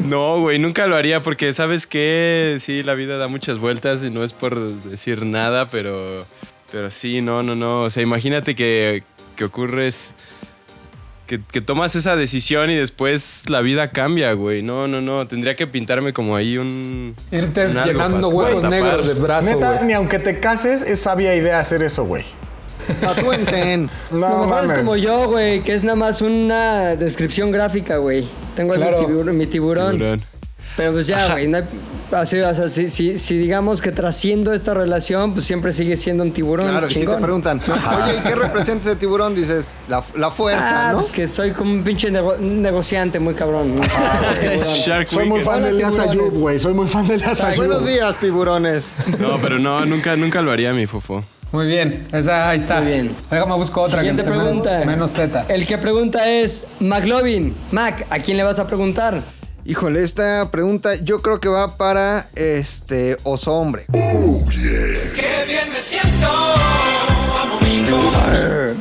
[0.06, 2.56] No, güey, nunca lo haría porque, ¿sabes qué?
[2.60, 6.26] Sí, la vida da muchas vueltas y no es por decir nada, pero,
[6.72, 7.84] pero sí, no, no, no.
[7.84, 9.04] O sea, imagínate que,
[9.42, 10.14] que ocurres,
[11.26, 14.62] que, que tomas esa decisión y después la vida cambia, güey.
[14.62, 15.28] No, no, no.
[15.28, 17.16] Tendría que pintarme como ahí un...
[17.32, 19.86] Irte un llenando huevos negros de brazo, Neta, güey.
[19.88, 22.24] ni aunque te cases, es sabia idea hacer eso, güey.
[23.00, 23.90] Tatúense en.
[24.12, 27.98] No, a lo mejor es como yo, güey, que es nada más una descripción gráfica,
[27.98, 28.28] güey.
[28.56, 28.98] Tengo mi, Claro.
[29.08, 29.92] tibur- mi tiburón.
[29.98, 30.22] Tiburón.
[30.78, 31.64] Pero pues ya, güey, no hay-
[32.14, 36.24] así, o sea, si, si- si digamos que trasciendo esta relación, pues siempre sigue siendo
[36.24, 36.70] un tiburón.
[36.70, 37.62] Claro, y si te preguntan,
[38.04, 39.36] oye, ¿y qué representa ese tiburón?
[39.36, 41.00] Dices, la, la fuerza, Ah, ¿no?
[41.00, 43.76] pues que soy como un pinche nego- negociante muy cabrón.
[43.76, 43.82] ¿no?
[44.58, 46.00] Shark Soy muy fan de Las tiburones.
[46.16, 46.60] Ayub, güey.
[46.60, 47.66] Soy muy fan de Las Ayub.
[47.68, 48.96] Buenos días, tiburones.
[49.20, 51.24] No, pero no, nunca, nunca lo haría mi fofo.
[51.52, 52.80] Muy bien, esa ahí está.
[52.80, 53.16] Muy bien.
[53.30, 54.84] Déjame busco otra Siguiente que pregunta.
[54.86, 55.46] menos teta.
[55.50, 57.54] El que pregunta es McLovin.
[57.72, 59.22] Mac, ¿a quién le vas a preguntar?
[59.66, 63.86] Híjole, esta pregunta yo creo que va para este oso hombre.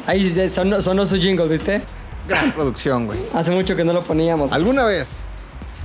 [0.07, 1.83] Ahí se- sonó, sonó su jingle, ¿viste?
[2.29, 3.21] Gran producción, güey.
[3.35, 4.53] Hace mucho que no lo poníamos.
[4.53, 5.21] ¿Alguna vez?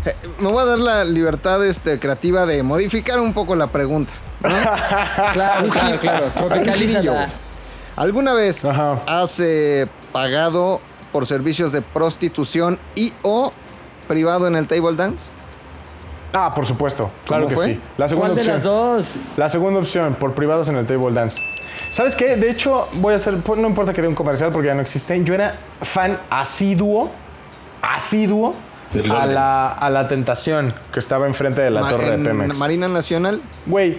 [0.06, 4.14] eh, me voy a dar la libertad este, creativa de modificar un poco la pregunta.
[5.34, 6.32] Claro, claro, claro.
[6.36, 7.30] Tropicalízala.
[7.96, 9.02] ¿Alguna vez Ajá.
[9.08, 10.82] has eh, pagado
[11.12, 13.52] por servicios de prostitución y o
[14.06, 15.30] privado en el table dance?
[16.34, 17.10] Ah, por supuesto.
[17.26, 17.66] Claro ¿Cómo que fue?
[17.66, 17.82] sí.
[17.98, 18.56] La segunda ¿Cuál de opción.
[18.56, 19.20] las dos?
[19.38, 21.42] La segunda opción, por privados en el table dance.
[21.92, 22.36] ¿Sabes qué?
[22.36, 25.24] De hecho, voy a hacer, no importa que dé un comercial porque ya no existe.
[25.24, 27.10] Yo era fan asiduo,
[27.82, 28.54] asiduo
[29.00, 29.34] a Golden.
[29.36, 32.58] la, a la tentación que estaba enfrente de la Ma- torre de en Pemex.
[32.58, 33.42] Marina Nacional.
[33.66, 33.98] Güey,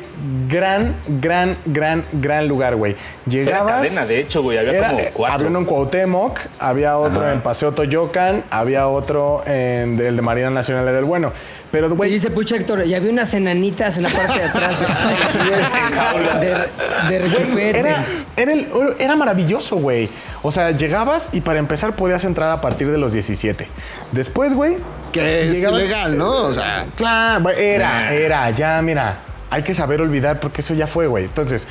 [0.49, 2.93] gran, gran, gran, gran lugar, güey.
[2.93, 3.73] Era Llegabas.
[3.89, 4.59] cadena, de hecho, güey.
[4.59, 5.35] Había Era- como eh, cuatro.
[5.37, 7.33] Había uno en Cuauhtémoc, había otro Ajá.
[7.33, 11.33] en Paseo Toyocan, había otro en el de Marina Nacional, era el bueno.
[11.77, 14.81] Pero, Y güey, dice Pucha Héctor, y había unas enanitas en la parte de atrás.
[16.41, 17.71] de, de.
[17.71, 18.03] Era,
[18.35, 18.67] era, el-
[18.99, 20.09] era maravilloso, güey.
[20.43, 23.69] O sea, llegabas y para empezar podías entrar a partir de los 17.
[24.13, 24.79] Después, güey.
[25.13, 26.45] Que es ilegal, ¿no?
[26.45, 29.19] O sea, Claro, güey, era, era, ya, mira.
[29.51, 31.25] Hay que saber olvidar porque eso ya fue, güey.
[31.25, 31.69] Entonces,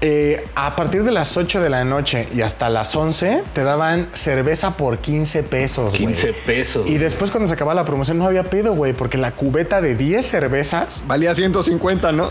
[0.00, 4.08] eh, a partir de las 8 de la noche y hasta las 11 te daban
[4.14, 6.06] cerveza por 15 pesos, güey.
[6.06, 6.86] 15 pesos.
[6.88, 9.94] Y después cuando se acababa la promoción no había pedo, güey, porque la cubeta de
[9.94, 12.30] 10 cervezas, valía 150, ¿no?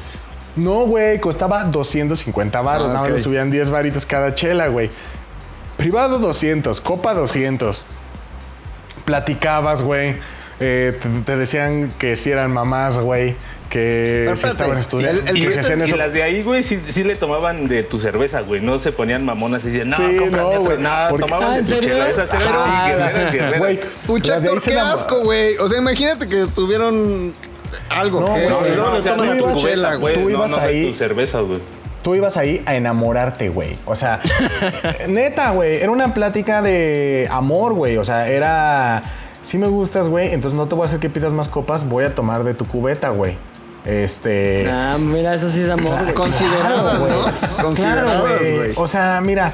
[0.56, 2.90] no, güey, costaba 250 baros.
[2.90, 4.90] Ah, Nada más subían 10 varitos cada chela, güey.
[5.78, 7.86] Privado 200, copa 200.
[9.06, 10.16] Platicabas, güey.
[10.60, 13.36] Eh, te, te decían que si eran mamás, güey.
[13.74, 15.22] Que Pero si espérate, estaban estudiando.
[15.24, 15.38] el- el
[15.90, 18.62] Y, las de ahí, güey, sí, sí le tomaban de tu cerveza, güey.
[18.62, 21.60] No se ponían mamonas y decían, no, Sí, no, güey, No, porque- tomaban Ah, de
[21.60, 22.06] ¿en tu chela.
[22.06, 23.58] Guerreras.
[23.58, 25.58] Güey, Pucha, las de ahí Héctor, se qué asco, güey.
[25.58, 27.34] O sea, imagínate que tuvieron
[27.90, 28.20] Algo.
[28.22, 28.48] No, güey.
[28.48, 28.62] No,
[28.94, 30.14] le toman a tu chela, güey.
[30.14, 31.60] Tú no, ibas ahí- tu cerveza, güey.
[32.04, 33.76] Tú ibas ahí a enamorarte, güey.
[33.86, 34.20] O sea,
[35.08, 35.78] neta, güey.
[35.82, 37.98] Era una plática de amor, güey.
[37.98, 39.04] O sea, era.
[39.42, 40.32] Si me gustas, güey.
[40.32, 41.90] Entonces no te voy a hacer que pidas más copas.
[41.90, 43.36] Voy a tomar de tu cubeta, güey.
[43.86, 44.70] Este.
[44.70, 46.02] Ah, mira, eso sí es amor.
[46.02, 46.14] güey.
[46.14, 47.12] Consideradas, güey.
[47.12, 47.24] ¿no?
[47.24, 48.74] Claro, Consideradas, güey.
[48.76, 49.54] O sea, mira,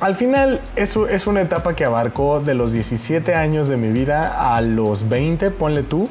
[0.00, 4.54] al final es, es una etapa que abarcó de los 17 años de mi vida
[4.54, 6.08] a los 20, ponle tú,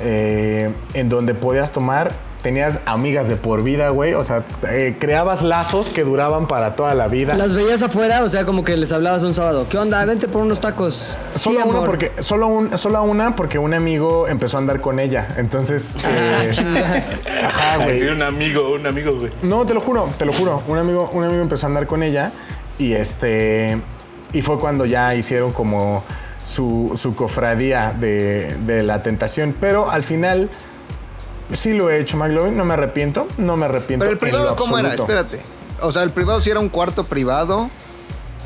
[0.00, 4.14] eh, en donde podías tomar, tenías amigas de por vida, güey.
[4.14, 7.34] O sea, eh, creabas lazos que duraban para toda la vida.
[7.34, 9.66] Las veías afuera, o sea, como que les hablabas un sábado.
[9.68, 10.04] ¿Qué onda?
[10.04, 11.18] Vente por unos tacos.
[11.32, 11.86] Solo sí, una amor.
[11.86, 15.28] porque solo un, solo una porque un amigo empezó a andar con ella.
[15.36, 17.02] Entonces, eh,
[17.44, 18.08] ajá, güey.
[18.08, 19.32] un amigo, un amigo, güey.
[19.42, 20.62] No, te lo juro, te lo juro.
[20.68, 22.32] Un amigo, un amigo empezó a andar con ella
[22.78, 23.80] y este
[24.32, 26.04] y fue cuando ya hicieron como
[26.42, 29.54] su, su cofradía de, de la tentación.
[29.58, 30.50] Pero al final
[31.52, 32.56] sí lo he hecho, McLovin.
[32.56, 34.02] No me arrepiento, no me arrepiento.
[34.04, 34.94] Pero el privado, ¿cómo era?
[34.94, 35.40] Espérate.
[35.80, 37.70] O sea, el privado sí era un cuarto privado.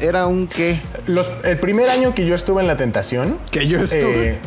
[0.01, 0.81] Era un qué?
[1.07, 3.38] Los- el primer año que yo estuve en la tentación.
[3.51, 4.31] Que yo estuve.
[4.33, 4.38] eh,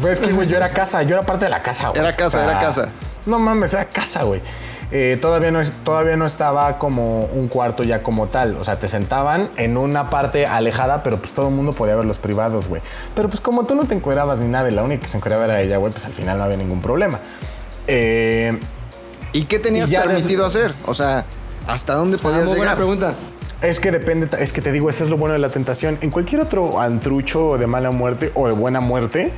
[0.00, 2.00] pues que, güey, yo era casa, yo era parte de la casa, güey.
[2.00, 2.88] Era casa, era casa.
[3.26, 4.40] No mames, era casa, güey.
[4.92, 8.56] Eh, todavía, no todavía no estaba como un cuarto ya como tal.
[8.56, 12.04] O sea, te sentaban en una parte alejada, pero pues todo el mundo podía ver
[12.04, 12.82] los privados, güey.
[13.14, 15.44] Pero pues como tú no te encuerabas ni nada y la única que se encueraba
[15.44, 17.20] era ella, güey, pues al final no había ningún problema.
[17.86, 18.58] Eh,
[19.32, 20.74] ¿Y qué tenías Y permitido des- hacer?
[20.86, 21.24] O sea,
[21.66, 22.76] ¿hasta dónde Ah, podías buena llegar?
[22.76, 23.14] pregunta.
[23.62, 25.98] Es que depende, es que te digo, ese es lo bueno de la tentación.
[26.00, 29.32] En cualquier otro antrucho de mala muerte o de buena muerte,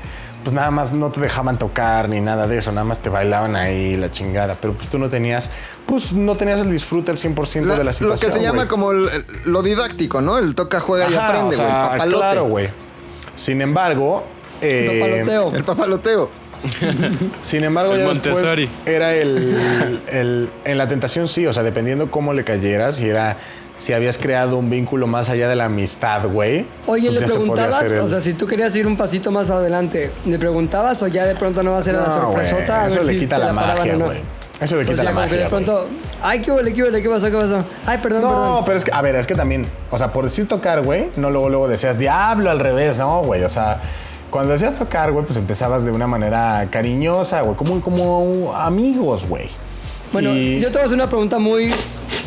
[0.44, 3.56] pues nada más no te dejaban tocar ni nada de eso, nada más te bailaban
[3.56, 4.54] ahí la chingada.
[4.54, 5.50] Pero pues tú no tenías,
[5.86, 8.30] pues no tenías el disfrute al 100% La- de la lo situación.
[8.30, 10.38] que se llama como el- el- lo didáctico, ¿no?
[10.38, 11.56] El toca, juega y aprende, o güey.
[11.56, 12.16] sea, el papalote.
[12.18, 12.68] Claro, güey.
[13.36, 14.24] Sin embargo,
[14.60, 15.56] eh, Papaloteo.
[15.56, 16.30] El papaloteo.
[17.42, 18.44] Sin embargo, El ya después
[18.86, 23.36] era el, el- En la tentación, sí, o sea, dependiendo cómo le cayeras, si era.
[23.74, 26.66] Si habías creado un vínculo más allá de la amistad, güey.
[26.86, 27.90] Oye, pues ¿le se preguntabas?
[27.90, 31.24] el- O sea, si tú querías ir un pasito más adelante, ¿le preguntabas o ya
[31.24, 32.64] de pronto no va a ser la No, sorpresota?
[32.64, 34.04] güey, a eso ver le si quita te la magia, no?
[34.04, 34.18] güey.
[34.60, 35.38] Eso le Pues quita ya la magia.
[35.38, 35.88] de pronto,
[36.22, 37.64] ay, qué huele, qué huele, qué pasó, qué pasó.
[37.86, 38.64] Ay, perdón, No, perdón.
[38.66, 41.30] pero es que, a ver, es que también, o sea, por decir tocar, güey, no
[41.30, 43.80] luego, luego decías diablo al revés, no, güey, o sea,
[44.32, 49.48] cuando decías tocar, güey, pues empezabas de una manera cariñosa, güey, como, como amigos, güey.
[50.12, 51.70] Bueno, Y- yo te voy a hacer una pregunta muy.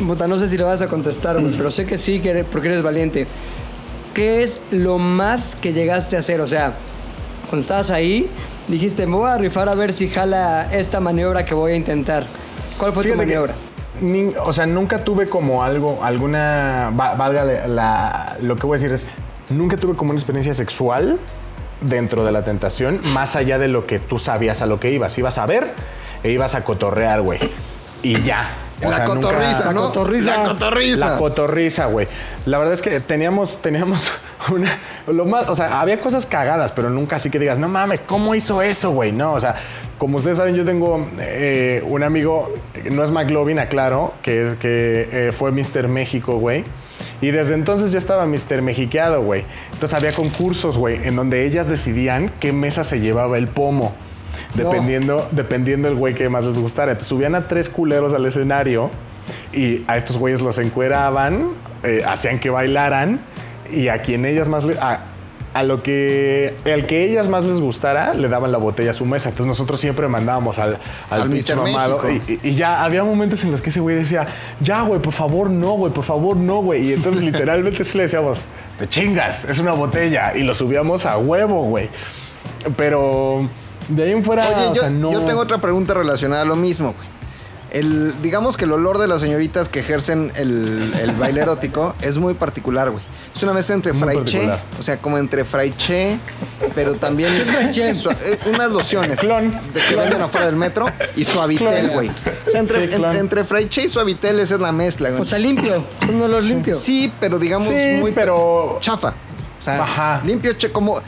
[0.00, 2.68] No sé si le vas a contestar, güey, pero sé que sí, que eres- porque
[2.68, 3.26] eres valiente.
[4.14, 6.40] ¿Qué es lo más que llegaste a hacer?
[6.40, 6.74] O sea,
[7.48, 8.28] cuando estabas ahí,
[8.68, 12.24] dijiste, me voy a rifar a ver si jala esta maniobra que voy a intentar.
[12.78, 13.54] ¿Cuál fue Fíjate tu maniobra?
[14.00, 18.76] ni- o sea, nunca tuve como algo, alguna, va- valga la, la- lo que voy
[18.76, 19.06] a decir es,
[19.50, 21.18] nunca tuve como una experiencia sexual
[21.80, 25.16] dentro de la tentación, más allá de lo que tú sabías a lo que ibas.
[25.18, 25.72] Ibas a ver
[26.22, 27.40] e ibas a cotorrear, güey.
[28.02, 28.46] Y ya.
[28.84, 29.80] O la sea, nunca- cotorriza, ¿no?
[29.86, 30.36] cotorriza.
[30.36, 31.10] La cotorriza.
[31.12, 32.06] La cotorriza, güey.
[32.44, 34.10] La verdad es que teníamos, teníamos
[34.52, 34.78] una.
[35.06, 38.34] Lo más, o sea, había cosas cagadas, pero nunca así que digas, no mames, ¿cómo
[38.34, 39.12] hizo eso, güey?
[39.12, 39.54] No, o sea,
[39.96, 42.52] como ustedes saben, yo tengo eh, un amigo,
[42.90, 45.88] no es McLovin, aclaro, que, que eh, fue Mr.
[45.88, 46.64] México, güey.
[47.22, 48.60] Y desde entonces ya estaba Mr.
[48.60, 49.46] Mexiqueado, güey.
[49.72, 53.94] Entonces había concursos, güey, en donde ellas decidían qué mesa se llevaba el pomo.
[54.64, 56.92] Dependiendo, dependiendo el güey que más les gustara.
[56.92, 58.90] Entonces subían a tres culeros al escenario
[59.52, 61.48] y a estos güeyes los encueraban,
[61.82, 63.20] eh, hacían que bailaran
[63.70, 65.00] y a quien ellas más le- a,
[65.54, 69.06] a lo que el que ellas más les gustara le daban la botella a su
[69.06, 69.30] mesa.
[69.30, 70.78] Entonces nosotros siempre mandábamos al,
[71.10, 74.26] al, Al pinche mamado y- y ya había momentos en los que ese güey decía,
[74.60, 76.90] ya güey, por favor no, güey, por favor no, güey.
[76.90, 78.42] Y entonces literalmente sí le decíamos,
[78.78, 81.88] te chingas, es una botella y lo subíamos a huevo, güey.
[82.76, 83.48] Pero
[83.88, 85.12] de ahí en fuera, Oye, o yo, sea, no.
[85.12, 87.16] yo tengo otra pregunta relacionada a lo mismo, güey.
[87.72, 92.16] El, digamos que el olor de las señoritas que ejercen el, el baile erótico es
[92.16, 93.02] muy particular, güey.
[93.34, 96.18] Es una mezcla entre fraiche, o sea, como entre fraiche,
[96.74, 97.34] pero también
[97.74, 99.50] ¿Qué es eh, unas lociones Clon.
[99.74, 102.08] de que venden afuera del metro y suavitel, güey.
[102.46, 105.20] O sea, entre, Sí, entre, fraiche y suavitel esa es la mezcla, güey.
[105.20, 105.84] O sea, limpio.
[106.06, 106.74] Son olor limpio.
[106.74, 109.08] Sí, pero digamos Sí, muy pero- chafa.
[109.58, 110.22] O sea, Ajá.
[110.24, 110.98] limpio, che, como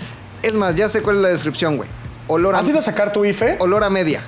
[0.42, 1.88] es más, ya sé cuál es la descripción, güey.
[2.28, 3.56] Olor a ¿Has ido a sacar tu IFE?
[3.58, 4.22] olor a media.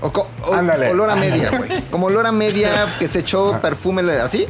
[0.00, 0.90] O o- Ándale.
[0.90, 1.82] olor a media, güey.
[1.90, 4.46] Como olor a media que se echó perfume así.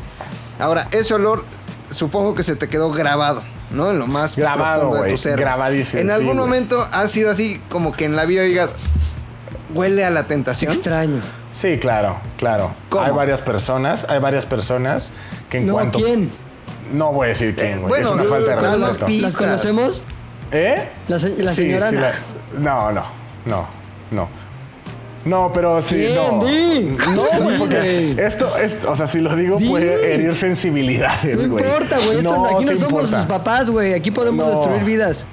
[0.58, 1.44] Ahora, ese olor
[1.90, 3.90] supongo que se te quedó grabado, ¿no?
[3.90, 5.12] En lo más Grabado, profundo de güey.
[5.12, 5.38] tu ser.
[5.38, 6.38] Grabadísimo, En sí, algún güey.
[6.38, 8.74] momento ha sido así como que en la vida digas,
[9.74, 10.72] huele a la tentación.
[10.72, 11.20] Extraño.
[11.50, 12.74] Sí, claro, claro.
[12.88, 13.04] ¿Cómo?
[13.04, 15.12] Hay varias personas, hay varias personas
[15.50, 15.98] que en No, cuanto...
[15.98, 16.30] ¿quién?
[16.92, 17.88] No voy a decir quién, Eh, güey.
[17.88, 19.06] bueno, es una falta de respeto.
[19.22, 20.04] ¿Las conocemos?
[20.52, 20.88] ¿Eh?
[21.08, 22.00] La se- la Sí, señora sí, no.
[22.02, 22.12] la-
[22.58, 23.04] No, no,
[23.46, 23.66] no,
[24.10, 24.28] no.
[25.24, 26.44] No, pero sí, Bien, no.
[26.44, 26.80] di.
[27.14, 29.68] No, güey, porque esto, esto, o sea, si lo digo Di.
[29.68, 31.64] puede herir sensibilidades, No güey.
[31.64, 32.18] importa, güey.
[32.18, 33.16] esto- aquí no somos importa.
[33.18, 33.94] sus papás, güey.
[33.94, 34.50] Aquí podemos No.
[34.52, 35.26] destruir vidas.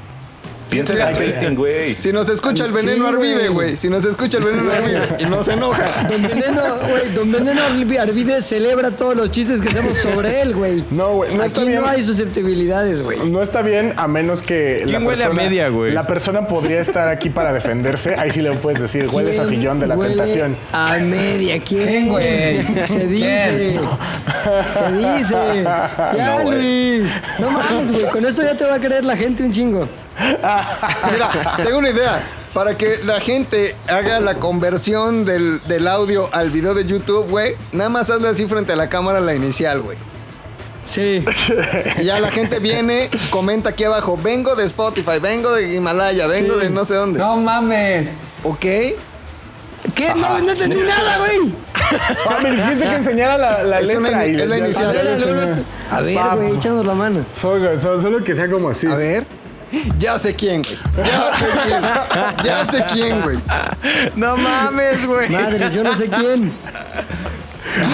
[0.72, 1.96] Piensa en el rating, güey.
[2.00, 3.78] Si nos escucha el veneno Sí, arvide, güey.
[3.78, 6.08] Si nos escucha el veneno arvide y no se enoja.
[6.10, 7.62] Don Veneno, güey, Don Veneno
[8.00, 10.84] Arvides celebra todos los chistes que hacemos sobre él, güey.
[10.92, 11.82] No, güey, no está Aquí bien.
[11.82, 13.20] no hay susceptibilidades, güey.
[13.30, 15.92] No está bien a menos que ¿Quién huele a media, güey?
[15.92, 18.16] La persona podría estar aquí para defenderse.
[18.16, 20.56] Ahí sí le puedes decir, hueles a ¿Quién sillón de la huele tentación.
[20.72, 21.88] A media, ¿quién?
[21.88, 22.62] ¿Quién, güey?
[22.88, 23.80] Se dice.
[24.74, 25.64] Se dice.
[25.64, 26.52] Ya, No.
[26.52, 27.12] Luis.
[27.40, 28.06] No mames, güey.
[28.10, 29.88] Con esto ya te va a creer la gente un chingo.
[31.12, 31.30] Mira,
[31.64, 32.24] tengo una idea.
[32.54, 37.56] Para que la gente haga la conversión del, del audio al video de YouTube, güey,
[37.72, 39.98] nada más hazle así frente a la cámara la inicial, güey.
[40.84, 41.24] Sí.
[42.00, 46.56] Y ya la gente viene, comenta aquí abajo, vengo de Spotify, vengo de Himalaya, vengo
[46.56, 46.60] Sí.
[46.66, 47.20] de no sé dónde.
[47.20, 48.10] No mames.
[48.44, 48.60] ¿Ok?
[49.96, 50.14] ¿Qué?
[50.16, 51.54] No, no entendí nada, güey.
[52.30, 54.26] Ah, me dijiste que enseñara la, la Es letra.
[54.26, 55.66] es la inicial.
[55.90, 57.26] A ver, güey, échanos la mano.
[57.40, 58.88] Solo- solo que sea como así.
[58.88, 59.26] A ver.
[59.98, 60.78] Ya sé quién, güey.
[61.08, 61.82] Ya sé quién.
[62.44, 63.38] Ya sé quién, güey.
[64.16, 65.30] No mames, güey.
[65.30, 66.52] Madre, yo no sé quién.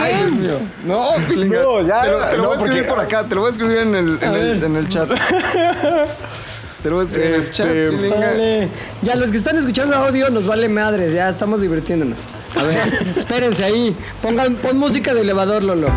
[0.02, 0.60] Ay, Dios mío.
[0.86, 1.62] No, Pilinga.
[1.62, 3.42] No, ya, Te lo, te lo no, voy a escribir porque- por acá, te lo
[3.42, 5.10] voy a escribir en el, en el, en el chat.
[6.82, 8.16] Te lo voy a escribir en el chat, Este, Pilinga.
[8.32, 8.70] Vale.
[9.04, 12.20] Ya, los que están escuchando audio nos vale madres, ya estamos divirtiéndonos.
[12.60, 12.78] A ver.
[13.18, 13.96] Espérense ahí.
[14.22, 15.90] Pongan, pon música de elevador, Lolo.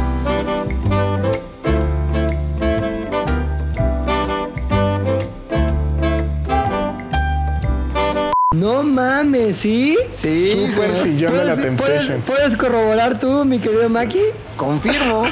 [8.60, 9.96] No mames, ¿sí?
[10.12, 10.96] Sí, Super señor.
[10.96, 12.22] sillón de la ¿Puedes, puedes, Temptation.
[12.26, 14.20] puedes corroborar tú, mi querido Maki?
[14.56, 15.24] Confirmo.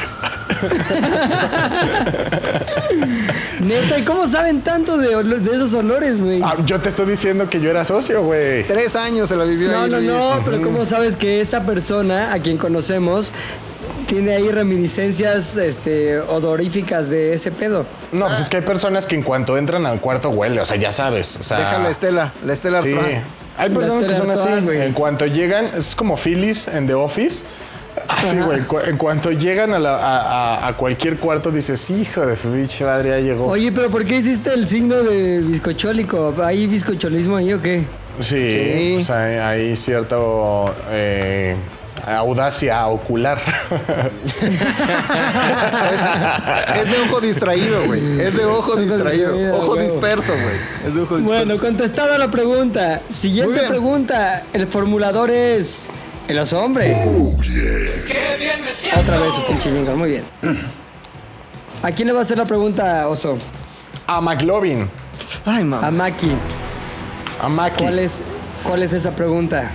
[3.60, 5.08] Neta, ¿y cómo saben tanto de
[5.52, 6.40] esos olores, güey?
[6.42, 8.66] Ah, yo te estoy diciendo que yo era socio, güey.
[8.66, 10.08] Tres años se la vivió No, ahí, no, Luis.
[10.10, 13.32] no, pero ¿cómo sabes que esa persona a quien conocemos
[14.08, 17.86] tiene ahí reminiscencias este, odoríficas de ese pedo?
[18.10, 20.76] No, pues es que hay personas que en cuanto entran al cuarto huele, o sea,
[20.76, 21.36] ya sabes.
[21.38, 22.94] O sea, Deja la Estela, la Estela Sí.
[23.56, 24.80] Hay personas que son así, güey.
[24.82, 27.44] En cuanto llegan, es como Phyllis en The Office.
[28.08, 28.60] Así, güey.
[28.60, 30.18] cu- En cuanto llegan a, la- a-
[30.64, 33.46] a- a cualquier cuarto, dices, hijo de su bicho madre, ya llegó.
[33.46, 36.34] Oye, pero ¿por qué hiciste el signo de bizcochólico?
[36.44, 37.82] ¿Hay bizcocholismo ahí o qué?
[38.20, 38.90] Sí, Sí.
[38.94, 41.56] pues hay, hay cierto eh,
[42.16, 43.38] audacia ocular.
[45.92, 46.02] Es,
[46.84, 48.20] es de ojo distraído, güey.
[48.20, 49.36] Es de ojo distraído.
[49.56, 50.56] Ojo disperso, güey.
[50.86, 51.44] Es de ojo disperso.
[51.46, 53.00] Bueno, contestada la pregunta.
[53.08, 54.44] Siguiente pregunta.
[54.52, 55.88] El formulador es...
[56.28, 56.94] El oso hombre.
[59.00, 59.94] Otra vez su pinche jingle.
[59.94, 60.24] Muy bien.
[61.82, 63.38] ¿A quién le va a hacer la pregunta, oso?
[64.06, 64.88] a McLovin,
[65.44, 65.90] Ay, A mamá.
[65.90, 66.30] Maki.
[67.42, 67.82] a Maki.
[67.84, 68.22] ¿Cuál es,
[68.64, 69.70] ¿Cuál es esa pregunta?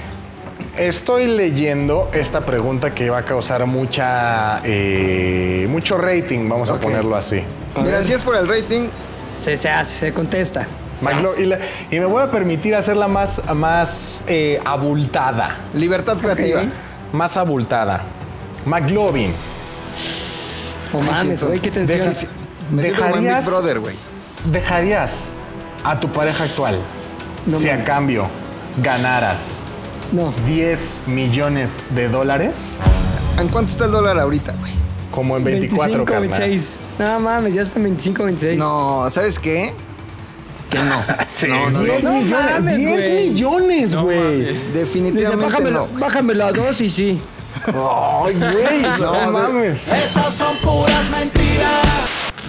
[0.77, 7.15] Estoy leyendo esta pregunta que va a causar mucha eh, mucho rating, vamos a ponerlo
[7.15, 7.43] así.
[8.09, 10.65] Es por el rating, Se, se hace, se contesta.
[11.01, 11.59] McLo- y, la-
[11.91, 15.57] y me voy a permitir hacerla más, más eh, abultada.
[15.75, 16.63] libertad creativa.
[17.11, 18.01] Más abultada.
[18.65, 19.31] McLovin,
[20.93, 21.99] Oh mames, güey, qué tensión.
[21.99, 22.27] Deja-
[22.71, 23.95] Me siento como en Big ¿Dejarías- Brother, güey.
[24.45, 25.33] ¿dejarías
[25.83, 26.77] a tu pareja actual
[27.45, 28.27] No si a cambio
[28.77, 29.65] ganaras
[30.13, 30.33] No.
[30.47, 32.69] 10 millones de dólares?
[33.39, 34.71] ¿En cuánto está el dólar ahorita, güey?
[35.11, 36.29] Como en 24, 25, carnal.
[36.49, 36.79] 26.
[36.99, 38.57] No mames, ya está en 25, 26.
[38.59, 39.73] No, ¿sabes qué?
[40.69, 41.03] Que no.
[41.49, 41.83] no, no, no.
[41.83, 43.29] 10 No millones, mames, 10 güey.
[43.29, 44.45] millones, güey.
[44.45, 45.99] Dice, Definitivamente bájamelo, no.
[45.99, 47.19] bájamelo a dos y sí.
[47.67, 49.87] Ay, güey, no, No, mames.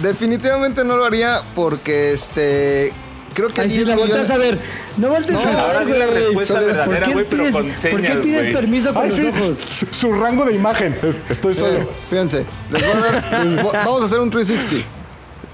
[0.01, 2.93] Definitivamente no lo haría porque este.
[3.35, 4.57] Creo que Ay, si 10 la volteas a ver.
[4.97, 6.45] No voltees No, a ver, güey.
[6.47, 8.53] Solo- ¿Por qué güey, pero pides, con ¿por qué señas, pides güey.
[8.53, 9.57] permiso con Ay, los sí, ojos?
[9.69, 10.97] Su, su rango de imagen.
[11.03, 11.79] es- estoy solo.
[11.79, 13.45] Eh, fíjense, les voy a dar.
[13.45, 14.87] les voy- vamos a hacer un 360.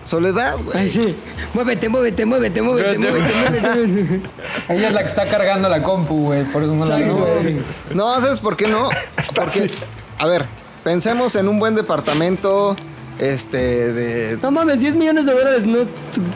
[0.03, 0.77] Soledad, güey.
[0.77, 1.15] Ay, sí.
[1.53, 4.21] Muévete, muévete, muévete, muévete, muévete, muévete.
[4.69, 6.43] Ella es la que está cargando la compu, güey.
[6.45, 7.57] Por eso no la Sí, güey.
[7.93, 8.89] No, ¿sabes por qué no?
[9.35, 9.69] Porque,
[10.17, 10.45] a ver,
[10.83, 12.75] pensemos en un buen departamento,
[13.21, 14.37] este, de...
[14.41, 15.67] No mames, 10 millones de dólares.
[15.67, 15.77] No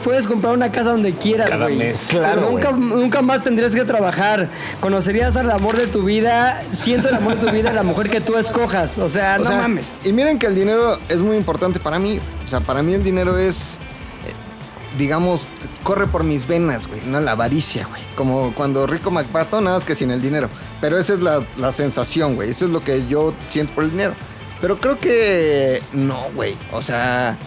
[0.03, 1.77] puedes comprar una casa donde quieras, Cada güey.
[1.77, 1.97] mes.
[2.07, 4.49] Claro, nunca, nunca más tendrías que trabajar.
[4.81, 8.21] Conocerías al amor de tu vida, siendo el amor de tu vida la mujer que
[8.21, 8.99] tú escojas.
[8.99, 9.93] O sea, o no sea, mames.
[10.03, 12.19] Y miren que el dinero es muy importante para mí.
[12.45, 13.79] O sea, para mí el dinero es,
[14.27, 15.47] eh, digamos,
[15.81, 17.01] corre por mis venas, güey.
[17.07, 18.01] No la avaricia, güey.
[18.15, 20.49] Como cuando Rico McPato, nada más que sin el dinero.
[20.81, 22.51] Pero esa es la, la sensación, güey.
[22.51, 24.13] Eso es lo que yo siento por el dinero.
[24.61, 26.55] Pero creo que no, güey.
[26.71, 27.37] O sea,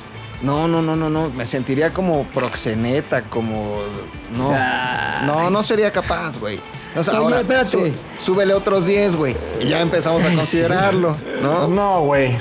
[0.42, 1.30] no, no, no, no, no.
[1.30, 3.80] Me sentiría como proxeneta, como...
[4.36, 4.52] No,
[5.26, 6.60] no, no sería capaz, güey.
[6.96, 9.36] O sea, ahora sú- súbele otros 10, güey.
[9.60, 11.68] Y ya empezamos a considerarlo, ¿no?
[11.68, 12.36] No, güey.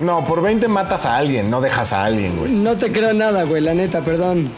[0.00, 2.50] No, por 20 matas a alguien, no dejas a alguien, güey.
[2.52, 4.50] No te creo nada, güey, la neta, perdón.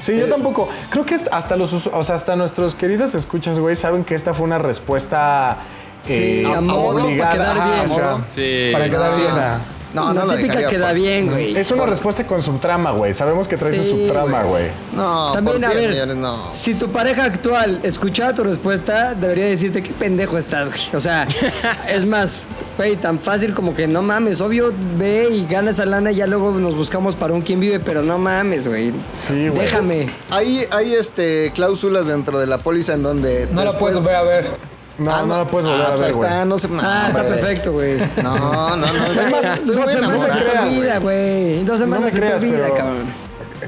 [0.00, 0.68] Sí, yo tampoco.
[0.90, 4.44] Creo que hasta los, o sea, hasta nuestros queridos escuchas, güey, saben que esta fue
[4.44, 5.58] una respuesta
[6.08, 7.90] Sí, eh, a modo, para quedar Ajá, bien.
[7.90, 8.68] o sea, Sí.
[8.72, 9.32] Para quedar sí, bien.
[9.32, 9.58] o sea,
[9.94, 10.68] No, no la típica dejaría.
[10.70, 11.56] queda por- bien, güey.
[11.56, 13.14] es una respuesta con subtrama, güey.
[13.14, 14.64] Sabemos que trae Sí, su subtrama, güey.
[14.92, 16.48] No, También, por a 10 ver, millones, no.
[16.52, 20.80] si tu pareja actual escuchara tu respuesta, debería decirte qué pendejo estás, güey.
[20.94, 21.28] O sea,
[21.88, 22.44] es más,
[22.76, 24.40] güey, tan fácil como que no mames.
[24.40, 27.78] Obvio, ve y gana esa lana y ya luego nos buscamos para un quien vive,
[27.78, 28.92] pero no mames, güey.
[29.14, 29.60] Sí, güey.
[29.62, 30.10] Déjame.
[30.30, 33.48] Hay, hay este, cláusulas dentro de la póliza en donde.
[33.52, 34.73] No la puedes volver a ver.
[34.98, 36.28] No, Ah, no la puedes volver ah, a pues ver, ahí güey.
[36.30, 37.98] está, no no, Ah, está perfecto, güey.
[38.22, 38.86] No, no, no.
[39.30, 41.64] más, Estoy Dos semanas enamorado, se te olvida, güey.
[41.64, 43.06] Dos No semanas me se te creas, olvida, pero cabrón.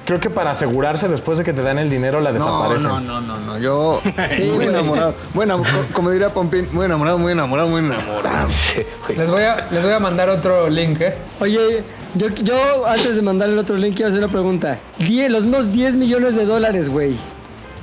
[0.05, 2.89] creo que para asegurarse después de que te dan el dinero la No, desaparecen.
[2.89, 3.59] no, no, no, no.
[3.59, 4.01] Yo
[4.31, 4.69] Sí, muy güey.
[4.69, 5.15] enamorado.
[5.35, 5.65] Bueno, co-
[5.95, 8.49] como diría Pompín, muy enamorado, muy enamorado, muy enamorado.
[8.51, 9.19] Sí, güey.
[9.19, 11.15] Les voy a, les voy a mandar otro link, ¿eh?
[11.41, 11.83] Oye,
[12.15, 14.79] yo, yo antes de mandar el otro link quiero hacer una pregunta.
[14.99, 17.17] Die- los mismos 10 millones de dólares, güey.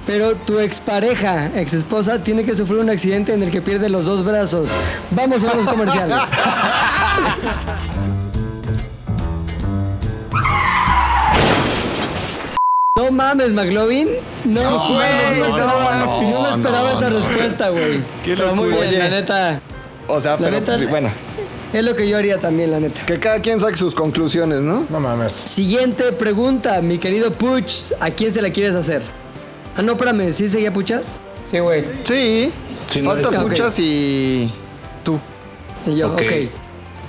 [0.06, 4.06] Pero tu expareja, ex esposa, tiene que sufrir un accidente en el que pierde los
[4.06, 4.70] dos brazos.
[5.12, 6.18] Vamos a los comerciales.
[12.98, 14.08] No mames, McLovin.
[14.46, 15.40] No, No, güey.
[15.40, 17.18] No, no, esperaba, no, yo no esperaba no, esa no.
[17.20, 18.00] respuesta, güey.
[18.24, 19.60] Qué Pero muy bien, la neta.
[20.08, 21.10] O sea, pero neta- pues, sí, bueno,
[21.74, 23.04] Es lo que yo haría también, la neta.
[23.06, 24.86] que cada quien saque sus conclusiones, ¿no?
[24.90, 25.34] No mames.
[25.46, 27.94] Siguiente pregunta, mi querido Puch.
[28.00, 29.02] ¿A quién se la quieres hacer?
[29.76, 31.18] Ah, no, espérame, ¿sí seguía Puchas?
[31.44, 31.84] Sí, güey.
[32.04, 32.52] Sí.
[32.90, 34.52] Sí, no, Falta muchas y
[35.04, 35.20] tú.
[35.86, 36.22] Y yo, Ok.
[36.22, 36.32] ok.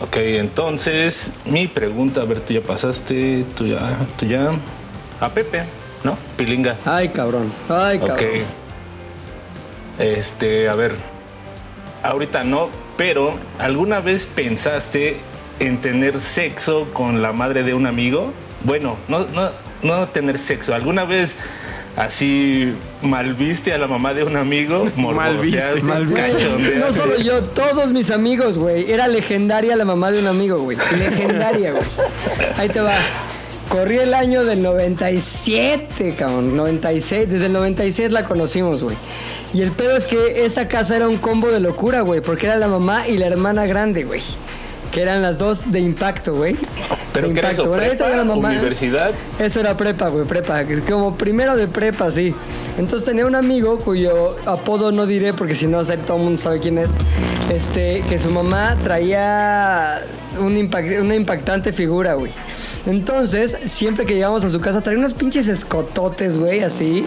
[0.01, 4.51] Ok, entonces mi pregunta, a ver, tú ya pasaste, tú ya, tú ya.
[5.21, 5.65] A Pepe,
[6.03, 6.17] ¿no?
[6.37, 6.77] Pilinga.
[6.85, 7.53] Ay, cabrón.
[7.69, 8.17] Ay, cabrón.
[8.17, 8.23] Ok.
[9.99, 10.97] Este, a ver.
[12.03, 15.19] Ahorita no, pero ¿alguna vez pensaste
[15.61, 18.33] en tener sexo con la madre de un amigo?
[18.65, 19.51] Bueno, no, no,
[19.83, 20.75] no tener sexo.
[20.75, 21.31] ¿Alguna vez
[21.97, 22.73] así
[23.03, 24.87] malviste a la mamá de un amigo?
[24.97, 25.83] Malviste.
[25.83, 26.77] Malviste.
[26.77, 28.91] No solo yo, todos mis amigos, güey.
[28.91, 30.77] Era legendaria la mamá de un amigo, güey.
[30.77, 31.85] Legendaria, güey.
[32.57, 32.97] Ahí te va.
[33.69, 36.57] Corrí el año del 97, cabrón.
[36.57, 37.29] 96.
[37.29, 38.97] Desde el 96 la conocimos, güey.
[39.53, 42.21] Y el pedo es que esa casa era un combo de locura, güey.
[42.21, 44.21] Porque era la mamá y la hermana grande, güey.
[44.93, 46.57] Que eran las dos de impacto, güey.
[47.15, 47.63] ¿Pero qué era eso?
[47.73, 48.25] ¿Prepa?
[48.25, 48.49] mamá.
[48.51, 49.13] ¿Universidad?
[49.39, 50.63] Eso era prepa, güey, prepa.
[50.89, 52.35] Como primero de prepa, sí.
[52.77, 56.17] Entonces tenía un amigo cuyo apodo no diré porque si no va a ser todo
[56.19, 56.97] el mundo sabe quién es.
[57.53, 60.01] Este, que su mamá traía
[60.41, 62.33] un impact- una impactante figura, güey.
[62.87, 67.05] Entonces, siempre que llegamos a su casa, traía unos pinches escototes, güey, así.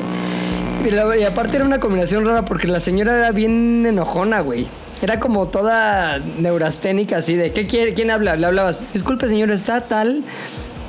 [0.87, 4.67] Y, la- y aparte era una combinación rara porque la señora era bien enojona, güey.
[5.01, 7.93] Era como toda neurasténica, así de, ¿qué quiere?
[7.93, 8.35] ¿Quién habla?
[8.35, 10.23] Le hablabas, disculpe señor, ¿está tal?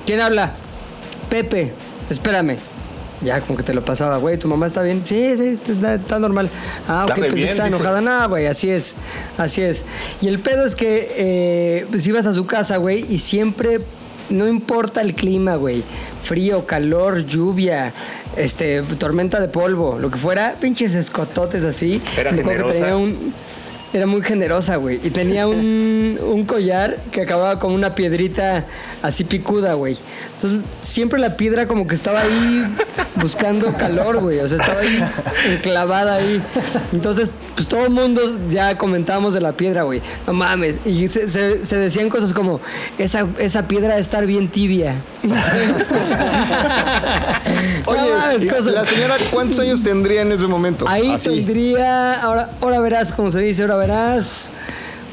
[0.07, 0.53] ¿Quién habla?
[1.29, 1.73] Pepe,
[2.09, 2.57] espérame.
[3.21, 5.03] Ya, como que te lo pasaba, güey, ¿tu mamá está bien?
[5.05, 6.49] Sí, sí, está, está normal.
[6.87, 7.81] Ah, ok, pensé bien, que estaba dice.
[7.83, 8.01] enojada.
[8.01, 8.95] No, güey, así es,
[9.37, 9.85] así es.
[10.21, 13.81] Y el pedo es que, eh, pues ibas a su casa, güey, y siempre,
[14.31, 15.83] no importa el clima, güey,
[16.23, 17.93] frío, calor, lluvia,
[18.37, 22.01] este, tormenta de polvo, lo que fuera, pinches escototes así.
[22.17, 22.97] Era Me acuerdo que generosa.
[22.97, 23.35] tenía un...
[23.93, 25.01] Era muy generosa, güey.
[25.03, 28.65] Y tenía un, un collar que acababa con una piedrita
[29.03, 29.97] así picuda, güey.
[30.35, 32.65] Entonces, siempre la piedra como que estaba ahí
[33.17, 34.39] buscando calor, güey.
[34.39, 35.05] O sea, estaba ahí
[35.49, 36.41] enclavada ahí.
[36.93, 40.01] Entonces, pues todo el mundo ya comentábamos de la piedra, güey.
[40.29, 40.79] No mames.
[40.85, 42.61] Y se, se- se decían cosas como,
[42.99, 44.95] esa, esa piedra debe estar bien tibia.
[47.87, 50.87] Oye, No mames, y cosas- la señora, ¿cuántos años tendría en ese momento?
[50.89, 51.31] Ahí Así.
[51.31, 54.51] tendría, ahora, ahora verás, como se dice, ahora verás,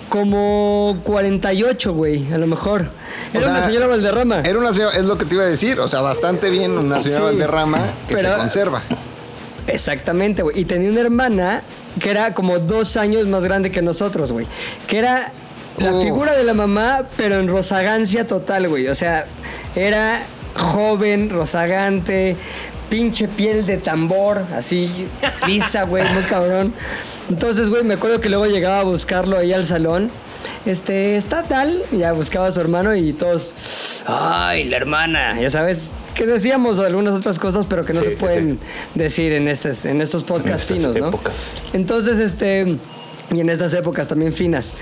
[0.10, 2.90] como 48, güey, a lo mejor.
[3.34, 4.42] O Era una señora Valderrama.
[4.42, 7.02] Era una señora, es lo que te iba a decir, o sea, bastante bien, una
[7.02, 8.82] señora Sí, Valderrama que se conserva.
[9.68, 10.60] Exactamente, güey.
[10.60, 11.64] Y tenía una hermana
[12.00, 14.46] que era como dos años más grande que nosotros, güey.
[14.88, 15.32] Que era
[15.78, 16.04] la Uf.
[16.04, 18.88] figura de la mamá, pero en rozagancia total, güey.
[18.88, 19.26] O sea,
[19.76, 20.22] era
[20.56, 22.38] joven, rozagante,
[22.90, 25.08] pinche piel de tambor, así,
[25.48, 26.74] lisa, güey, muy cabrón.
[27.30, 30.10] Entonces, güey, me acuerdo que luego llegaba a buscarlo ahí al salón.
[30.66, 35.50] Este, está tal, y ya buscaba a su hermano y todos, ay, la hermana, ya
[35.50, 38.60] sabes, que decíamos algunas otras cosas, pero que no Sí, se sí, pueden
[38.94, 41.08] decir en, estos en estos podcasts En estas finos, ¿no?
[41.10, 41.34] épocas.
[41.74, 42.78] Entonces, este,
[43.34, 44.74] y en estas épocas también finas.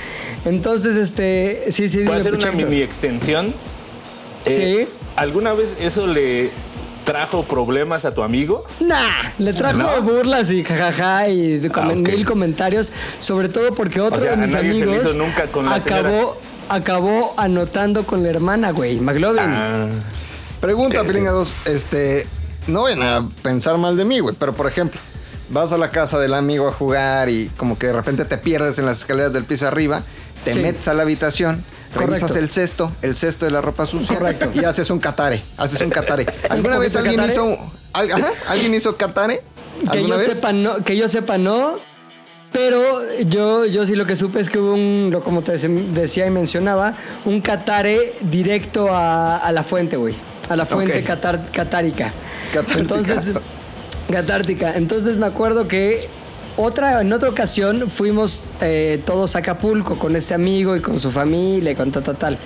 [0.46, 3.54] Entonces, este, sí, sí, ¿Puede dime, ser una mini extensión?
[4.46, 4.94] Eh, Sí.
[5.16, 6.50] ¿Alguna vez eso le,
[7.04, 8.66] trajo problemas a tu amigo?
[8.80, 8.96] Nah,
[9.40, 10.02] le trajo ¿No?
[10.02, 12.16] burlas y jajaja y de comen- Ah, ok.
[12.16, 16.38] mil comentarios, sobre todo porque otro sea, de mis amigos nunca con la acabó,
[16.70, 19.40] acabó anotando con la hermana, güey, McLovin.
[19.54, 19.88] Ah,
[20.62, 21.08] Pregunta, Ok.
[21.08, 21.56] Pilinga 2.
[21.66, 22.26] Este,
[22.68, 25.00] no vayan a pensar mal de mí, güey, pero por ejemplo,
[25.50, 28.80] vas a la casa del amigo a jugar y como que de repente te pierdes
[28.80, 30.04] en las escaleras del piso arriba,
[30.46, 30.60] te Sí.
[30.62, 31.62] metes a la habitación,
[31.96, 32.40] revisas Correcto.
[32.40, 34.52] el cesto, el cesto de la ropa sucia Correcto.
[34.54, 36.26] y haces un catare, haces un catare.
[36.50, 37.34] ¿Alguna ¿Un vez alguien catare?
[37.34, 37.58] hizo
[37.94, 39.42] al- ajá, alguien hizo catare?
[39.92, 40.36] Que ¿Alguna yo vez?
[40.38, 41.78] sepa no, que yo sepa no.
[42.52, 46.28] Pero yo, yo sí lo que supe es que hubo un, como te dec- decía
[46.28, 50.14] y mencionaba, un catare directo a, a la fuente, güey.
[50.50, 52.14] A la fuente catar- catárica.
[52.54, 52.80] Catártica.
[52.80, 53.32] Entonces,
[54.12, 54.74] catártica.
[54.76, 56.08] Entonces me acuerdo que
[56.58, 61.12] otra, en otra ocasión fuimos eh, todos a Acapulco con este amigo y con su
[61.12, 62.38] familia y con tal, tal, tal.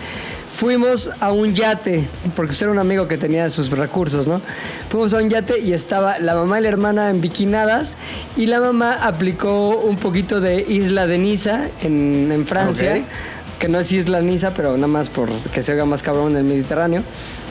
[0.50, 4.42] Fuimos a un yate, porque usted era un amigo que tenía sus recursos, ¿no?
[4.90, 7.98] Fuimos a un yate y estaba la mamá y la hermana en bikinadas
[8.36, 13.06] y la mamá aplicó un poquito de Isla de Niza en, en Francia
[13.60, 16.38] que no es Isla Niza, pero nada más por que se oiga más cabrón en
[16.38, 17.04] el Mediterráneo.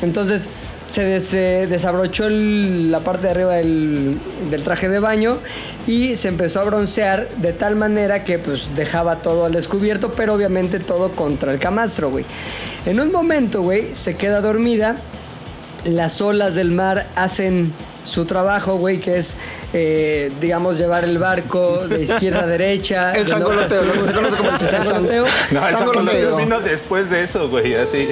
[0.02, 0.48] Entonces
[0.88, 4.18] se eh, desabrochó la parte de arriba del,
[4.50, 5.38] del traje de baño
[5.86, 10.34] y se empezó a broncear de tal manera que pues dejaba todo al descubierto, pero
[10.34, 12.24] obviamente todo contra el camastro, güey.
[12.84, 14.96] En un momento, güey, se queda dormida
[15.86, 17.72] las olas del mar hacen
[18.06, 19.36] su trabajo, güey, que es,
[19.72, 23.12] eh, digamos, llevar el barco de izquierda a derecha.
[23.14, 25.24] El de sangoloteo, lo que se conoce como el sangoloteo.
[25.50, 26.36] no, el Sangoloteo.
[26.36, 28.06] vino después de eso, güey, así.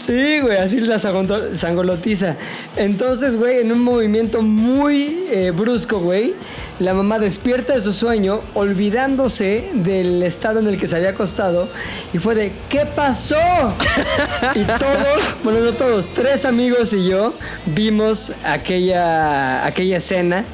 [0.00, 2.36] Sí, güey, así la sangolotiza.
[2.76, 6.34] Entonces, güey, en un movimiento muy eh, brusco, güey,
[6.80, 11.68] la mamá despierta de su sueño, olvidándose del estado en el que se había acostado,
[12.12, 13.36] y fue de, ¿qué pasó?
[14.54, 17.32] y todos, bueno, no todos, tres amigos y yo
[17.66, 20.44] vimos aquella, aquella escena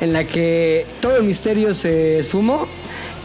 [0.00, 2.66] en la que todo el misterio se esfumó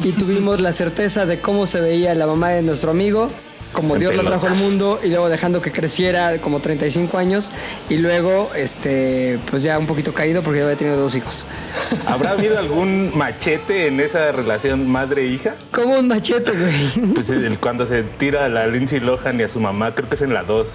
[0.03, 3.29] y tuvimos la certeza de cómo se veía la mamá de nuestro amigo,
[3.73, 4.63] como En Dios la trajo al pelotas.
[4.69, 7.51] mundo y luego dejando que creciera como 35 años
[7.89, 11.45] y luego, este, pues ya un poquito caído porque ya había tenido dos hijos.
[12.05, 15.55] ¿Habrá habido algún machete en esa relación madre-hija?
[15.71, 17.13] Como un machete, güey.
[17.13, 20.15] Pues el- cuando se tira a la Lindsay Lohan y a su mamá, creo que
[20.15, 20.67] es en la 2.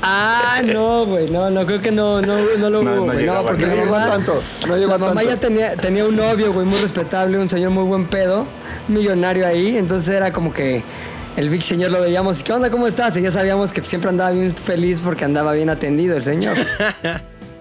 [0.00, 3.44] Ah, no, güey, no, no, creo que no, no, no lo hubo, no güey, no,
[3.44, 5.30] porque no la llegó a tanto, no llegó la mamá tanto.
[5.30, 8.46] ya tenía, tenía un novio, güey, muy respetable, un señor muy buen pedo,
[8.88, 10.84] un millonario ahí, entonces era como que
[11.36, 13.16] el big señor lo veíamos, ¿qué onda, cómo estás?
[13.16, 16.56] Y ya sabíamos que siempre andaba bien feliz porque andaba bien atendido el señor.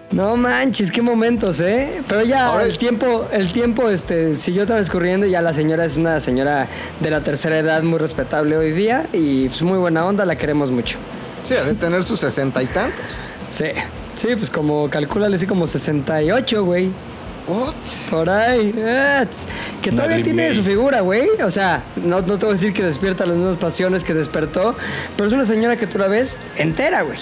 [0.09, 2.01] No manches, qué momentos, ¿eh?
[2.07, 5.97] Pero ya Ahora- el tiempo, el tiempo este, siguió transcurriendo y ya la señora es
[5.97, 6.65] una señora
[7.01, 10.71] de la tercera edad muy respetable hoy día y pues muy buena onda, la queremos
[10.71, 10.97] mucho.
[11.43, 13.01] Sí, ha de tener sus sesenta y tantos.
[13.51, 13.65] Sí,
[14.15, 16.89] sí, pues como calcúlale así como 68, güey.
[17.47, 17.73] What?
[18.09, 18.73] Por ahí.
[18.75, 19.45] eh, tss,
[19.81, 20.55] Que todavía tiene May.
[20.55, 21.29] su figura, güey.
[21.43, 24.75] O sea, no, no te voy a decir que despierta las mismas pasiones que despertó,
[25.15, 27.17] pero es una señora que tú la ves entera, güey.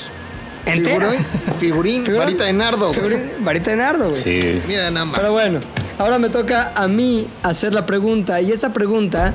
[0.66, 1.08] Entera.
[1.10, 1.26] Figurín,
[1.60, 2.88] figurín, Figurón- varita de nardo.
[2.88, 3.00] güey.
[3.00, 4.24] figurín- varita de nardo, güey.
[4.24, 4.62] Sí.
[4.68, 5.20] Mira nada más.
[5.20, 5.60] Pero bueno,
[6.00, 8.42] ahora me toca a mí hacer la pregunta.
[8.42, 9.32] Y esa pregunta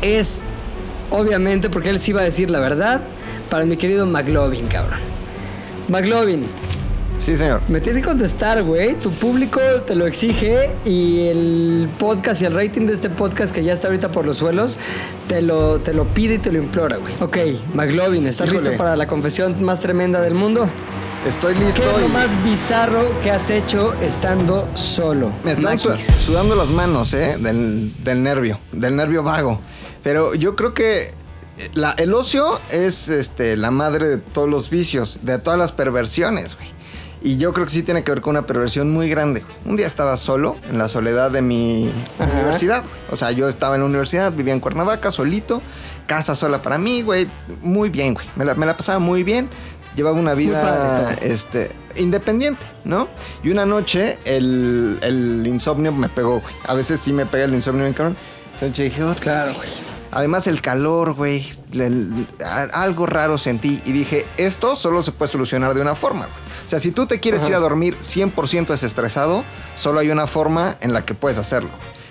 [0.00, 0.40] es,
[1.10, 3.02] obviamente, porque él sí iba a decir la verdad,
[3.50, 5.00] para mi querido McLovin, cabrón.
[5.88, 6.40] McLovin,
[7.18, 7.60] Sí, señor.
[7.68, 8.94] me tienes que contestar, güey.
[8.94, 13.62] Tu público te lo exige y el podcast y el rating de este podcast que
[13.64, 14.78] ya está ahorita por los suelos
[15.26, 17.12] te lo, te lo pide y te lo implora, güey.
[17.20, 17.36] Ok,
[17.74, 18.62] McLovin, ¿estás Híjole.
[18.62, 20.70] listo para la confesión más tremenda del mundo?
[21.26, 25.32] Estoy ¿Qué listo es lo más bizarro que has hecho estando solo?
[25.44, 27.36] me están su- sudando las manos, ¿eh?
[27.40, 29.60] Del, del nervio, del nervio vago.
[30.04, 31.12] Pero yo creo que
[31.74, 36.54] la- el ocio es este, la madre de todos los vicios, de todas las perversiones,
[36.56, 36.77] güey.
[37.20, 39.44] Y yo creo que sí tiene que ver con una perversión muy grande.
[39.64, 42.32] Un día estaba solo, en la soledad de mi Ajá.
[42.32, 42.84] universidad.
[43.10, 45.60] O sea, yo estaba en la universidad, vivía en Cuernavaca, solito,
[46.06, 47.28] casa sola para mí, güey.
[47.62, 48.26] Muy bien, güey.
[48.36, 49.48] Me la, me la pasaba muy bien.
[49.96, 53.08] Llevaba una vida este, independiente, ¿no?
[53.42, 56.54] Y una noche el, el insomnio me pegó, güey.
[56.68, 58.16] A veces sí me pega el insomnio bien cabrón.
[58.60, 59.68] Entonces dije, "Oh, Claro, güey.
[60.12, 61.46] Además el calor, güey,
[62.72, 66.26] algo raro sentí y dije, esto solo se puede solucionar de una forma.
[66.26, 66.47] güey.
[66.68, 69.42] O sea, si tú te quieres ir a dormir 100% desestresado,
[69.74, 71.70] solo hay una forma en la que puedes hacerlo.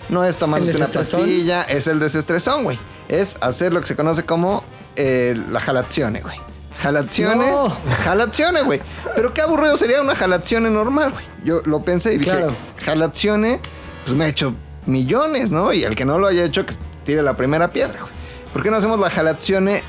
[0.10, 2.80] No es tomarte ¿El una pastilla, es el desestresón, güey.
[3.08, 4.64] Es hacer lo que se conoce como
[4.96, 6.40] eh, la jalazione, güey.
[6.82, 7.78] Jalazione, No.
[8.04, 8.82] jalazione, güey.
[9.16, 11.26] Pero qué aburrido sería una jalazione normal, güey.
[11.44, 12.56] Yo lo pensé y dije, Claro.
[12.84, 13.60] jalazione,
[14.06, 14.56] pues me ha hecho
[14.88, 15.72] millones, ¿no?
[15.72, 16.74] Y el que no lo haya hecho, que
[17.06, 18.12] tire la primera piedra, güey.
[18.54, 19.84] ¿Por qué no hacemos la jalazione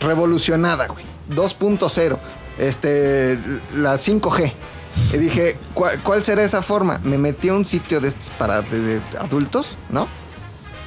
[0.00, 1.04] revolucionada, güey?
[1.30, 2.18] 2.0,
[2.58, 3.38] este,
[3.74, 4.52] la 5G.
[5.12, 7.00] Y dije, ¿cuál, cuál será esa forma?
[7.02, 10.06] Me metí a un sitio de estos para de- de adultos, ¿no?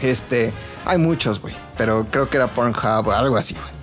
[0.01, 0.53] Este,
[0.85, 1.53] hay muchos, güey.
[1.77, 3.77] Pero creo que era Pornhub o algo así, güey.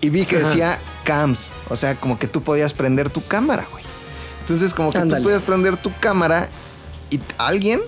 [0.00, 1.52] Y vi que decía cams.
[1.70, 3.82] O sea, como que tú podías prender tu cámara, güey.
[4.40, 6.48] Entonces, como que tú podías prender tu cámara
[7.10, 7.80] y alguien,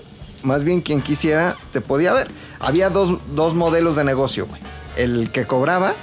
[0.43, 2.29] más bien quien quisiera, te podía ver.
[2.59, 4.59] Había dos, dos modelos de negocio, güey.
[4.95, 5.93] El que cobraba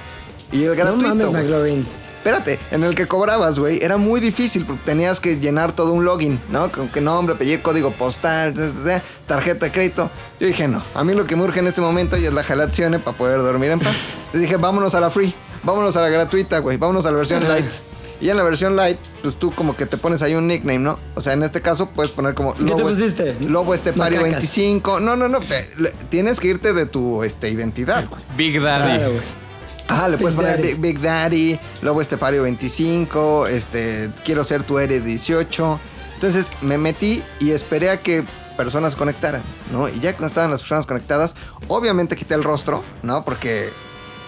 [0.52, 1.08] y el No gratuito.
[1.08, 1.32] mames.
[1.32, 1.86] McLovin.
[2.24, 6.06] Espérate, en el que cobrabas, güey, era muy difícil porque tenías que llenar todo un
[6.06, 6.72] login, ¿no?
[6.72, 10.10] Con que nombre, apellido, código postal, ta, ta, ta, tarjeta de crédito.
[10.40, 12.42] Yo dije, no, a mí lo que me urge en este momento y es la
[12.42, 13.94] jalación para poder dormir en paz.
[14.16, 17.46] Entonces dije, vámonos a la free, vámonos a la gratuita, güey, vámonos a la versión
[17.46, 17.70] light.
[18.22, 20.98] Y en la versión light, pues tú como que te pones ahí un nickname, ¿no?
[21.16, 23.36] O sea, en este caso puedes poner como te pusiste?
[23.46, 24.40] Lobo Estepario Macacas.
[24.40, 25.00] 25.
[25.00, 25.40] No, no, no,
[26.08, 28.22] tienes que irte de tu este, identidad, güey.
[28.34, 29.12] Big Daddy.
[29.12, 29.43] Güey.
[29.88, 30.74] Ajá, le puedes poner Daddy.
[30.74, 35.80] Big, Big Daddy, Lobo Estepario 25, este, quiero ser tu Ere 18.
[36.14, 38.24] Entonces me metí y esperé a que
[38.56, 39.88] personas conectaran, ¿no?
[39.88, 41.34] Y ya cuando estaban las personas conectadas,
[41.68, 43.24] obviamente quité el rostro, ¿no?
[43.24, 43.68] Porque,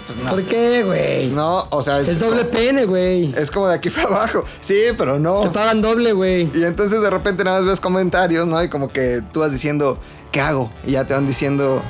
[0.07, 0.31] pues no.
[0.31, 1.31] ¿Por qué, güey?
[1.31, 3.33] No, o sea, Es doble pene, güey.
[3.37, 4.45] es como de aquí para abajo.
[4.61, 5.41] Sí, pero no.
[5.41, 6.51] Te pagan doble, güey.
[6.55, 8.63] Y entonces de repente nada más ves comentarios, ¿no?
[8.63, 9.97] Y como que tú vas diciendo,
[10.33, 10.71] ¿qué hago?
[10.87, 11.81] Y ya te van diciendo,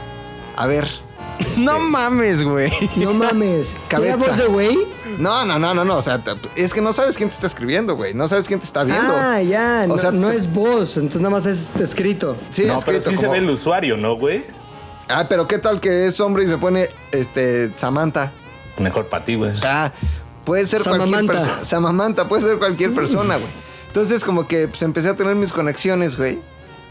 [0.57, 0.87] a ver.
[1.59, 2.71] No mames, güey.
[2.97, 3.77] No mames.
[3.89, 4.17] Cabeza.
[4.17, 4.79] ¿Tiene voz de güey?
[5.19, 5.97] No, no, no, no, no.
[5.97, 6.23] O sea,
[6.55, 8.13] es que no sabes quién te está escribiendo, güey.
[8.15, 9.15] No sabes quién te está viendo.
[9.17, 9.87] Ah, ya.
[9.89, 12.37] O sea, no te- es voz, entonces nada más es escrito.
[12.51, 14.45] Sí, no, pero escrito sí se como- ve el usuario, ¿no, güey?
[15.09, 18.33] Ah, pero ¿qué tal que es hombre y se pone, este, Samantha?
[18.79, 19.53] Mejor para ti, güey.
[19.53, 19.93] O sea,
[20.45, 21.65] puede ser cualquier persona.
[21.65, 23.49] Samamanta, puede ser cualquier persona, güey.
[23.87, 26.41] Entonces, como que pues, empecé a tener mis conexiones, güey.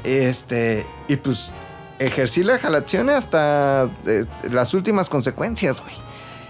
[0.04, 1.52] Este, y pues
[2.00, 5.94] ejercí la jalación hasta eh, las últimas consecuencias, güey.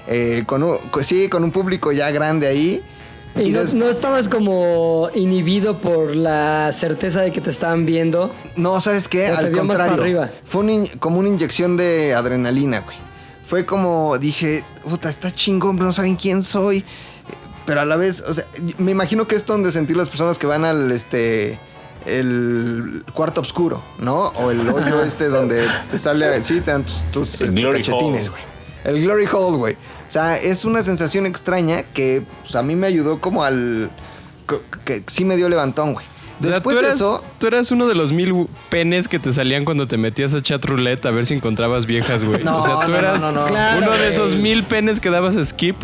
[0.07, 2.81] Eh, con un, co- sí, con un público ya grande ahí.
[3.37, 8.33] Y no, estabas como inhibido por la certeza de que te estaban viendo.
[8.55, 9.27] No, ¿sabes qué?
[9.27, 10.29] Al contrario.
[10.45, 12.95] Fue un como una inyección de adrenalina, güey.
[13.45, 16.85] Fue como, dije, puta, está chingón, pero no saben quién soy.
[17.65, 18.45] Pero a la vez, o sea,
[18.77, 21.59] me imagino que es donde sentir las personas que van al, este,
[22.05, 24.27] el cuarto oscuro, ¿no?
[24.35, 27.83] O el hoyo este donde te sale, sí, te dan tus, tus, El este, glory
[27.83, 28.41] cachetines, güey.
[28.83, 29.73] El glory hole, güey.
[30.07, 33.89] O sea, es una sensación extraña que pues, a mí me ayudó como al...
[34.85, 36.05] que sí me dio levantón, güey.
[36.39, 37.23] O sea, Después tú de eras, eso...
[37.39, 40.63] tú eras uno de los mil penes que te salían cuando te metías a chat
[40.63, 42.43] roulette a ver si encontrabas viejas, güey.
[42.43, 43.45] No, o sea, tú no, no, eras no, no.
[43.45, 45.77] Claro, uno de esos mil penes que dabas skip.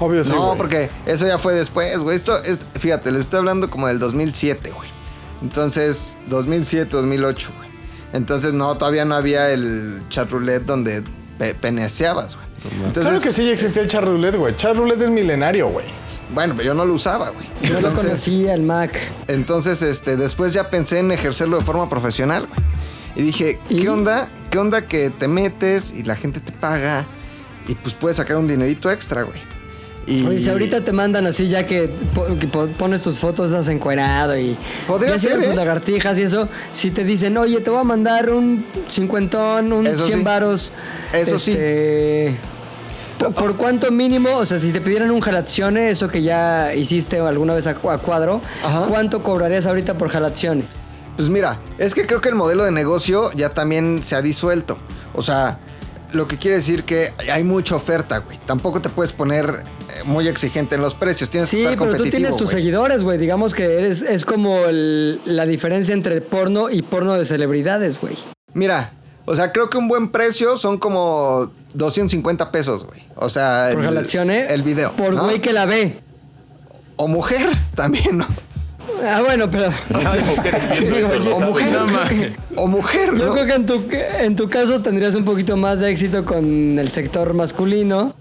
[0.00, 0.56] Obvio sí, no, güey.
[0.56, 2.16] porque eso ya fue después, güey.
[2.16, 4.97] Esto es, fíjate, les estoy hablando como del 2007, güey.
[5.42, 7.68] Entonces, 2007, 2008, güey.
[8.12, 11.02] Entonces, no, todavía no había el chat roulette donde
[11.38, 12.48] pe- peneseabas, güey.
[12.86, 14.56] Entonces, Claro que sí existía el chat roulette, güey.
[14.56, 15.86] Chat roulette es milenario, güey.
[16.34, 17.46] bueno, pero yo no lo usaba, güey.
[17.72, 18.98] No lo conocía el Mac.
[19.28, 22.60] entonces, este, después ya pensé en ejercerlo de forma profesional, güey.
[23.14, 23.88] Y dije, ¿qué ¿Y?
[23.88, 24.28] onda?
[24.50, 27.04] ¿Qué onda que te metes y la gente te paga
[27.66, 29.40] y pues puedes sacar un dinerito extra, güey?
[30.10, 33.48] Y Oye, si ahorita te mandan así ya que, po- que po- pones tus fotos,
[33.50, 34.56] estás encuerado y...
[34.86, 35.56] Podría ya ser, sus ¿eh?
[35.56, 40.06] lagartijas y eso, si te dicen, oye, te voy a mandar un cincuentón, un Eso
[40.06, 40.24] 100 sí.
[40.24, 40.72] varos.
[41.12, 41.52] Eso sí.
[41.52, 42.36] sí.
[43.18, 44.30] ¿Por, por cuánto mínimo?
[44.36, 47.90] O sea, si te pidieran un jalazione, eso que ya hiciste alguna vez a, cu-
[47.90, 48.86] a cuadro, Ajá.
[48.88, 50.64] ¿cuánto cobrarías ahorita por jalazione?
[51.16, 54.78] Pues mira, es que creo que el modelo de negocio ya también se ha disuelto.
[55.14, 55.58] O sea,
[56.12, 58.38] lo que quiere decir que hay mucha oferta, güey.
[58.46, 59.64] Tampoco te puedes poner
[60.04, 61.30] muy exigente en los precios.
[61.30, 63.18] Tienes Sí, que estar pero tú competitivo, tienes tus seguidores, güey.
[63.18, 68.14] Digamos que eres, es como el- la diferencia entre porno y porno de celebridades, güey.
[68.54, 68.92] Mira,
[69.26, 73.02] o sea, creo que un buen precio son como 250 pesos, güey.
[73.16, 74.46] O sea, Por el, jalazione.
[74.46, 74.92] el video.
[74.92, 75.24] Por ¿no?
[75.24, 75.98] güey que la ve.
[76.96, 78.26] O mujer también, ¿no?
[79.04, 79.68] Ah, bueno, pero.
[79.68, 81.72] O mujer.
[81.72, 82.62] No.
[82.62, 83.32] O mujer, Yo ¿no?
[83.32, 86.88] creo que en tu, en tu caso tendrías un poquito más de éxito con el
[86.90, 88.14] sector masculino.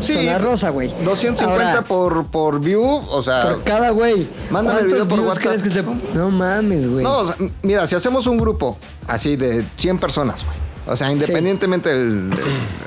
[0.00, 0.88] Zona rosa, güey.
[1.04, 3.42] 250 Ahora, por, por view, o sea...
[3.44, 4.28] por cada güey.
[4.50, 5.62] Mándame el ¿Cuántos video por WhatsApp.
[5.62, 5.82] que se.?
[6.14, 7.04] No mames, güey.
[7.04, 10.56] No, o sea, mira, si hacemos un grupo así de 100 personas, güey.
[10.86, 12.36] O sea, independientemente de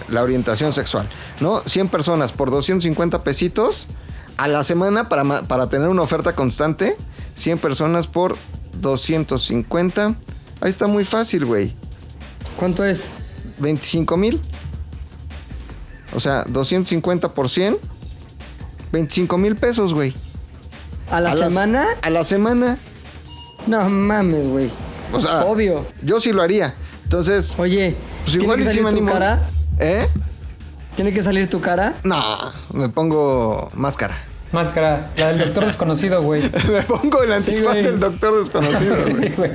[0.10, 1.08] la orientación sexual,
[1.40, 1.64] ¿no?
[1.66, 3.88] 100 personas por 250 pesitos
[4.38, 6.96] a la semana para, para tener una oferta constante.
[7.36, 8.36] 100 personas por
[8.82, 10.16] 250.
[10.62, 11.74] Ahí está muy fácil, güey.
[12.58, 13.10] ¿Cuánto es?
[13.60, 14.42] 25 mil.
[16.18, 17.78] O sea, 250 por 100.
[18.92, 20.16] 25 mil pesos, güey.
[21.12, 21.86] ¿A la A semana?
[22.02, 22.80] A la semana.
[23.68, 24.72] No mames, güey.
[25.14, 25.86] O sea, Obvio.
[26.02, 26.74] yo sí lo haría.
[27.04, 29.14] Entonces, Oye, pues ¿tiene igual que y sí salir me tu animo.
[29.14, 29.50] cara?
[29.80, 30.08] ¿Eh?
[30.96, 31.94] ¿Tiene que salir tu cara?
[32.04, 34.18] No, me pongo máscara.
[34.52, 36.42] Máscara, la del doctor desconocido, güey.
[36.72, 38.96] Me pongo el antifaz del doctor desconocido,
[39.38, 39.52] güey.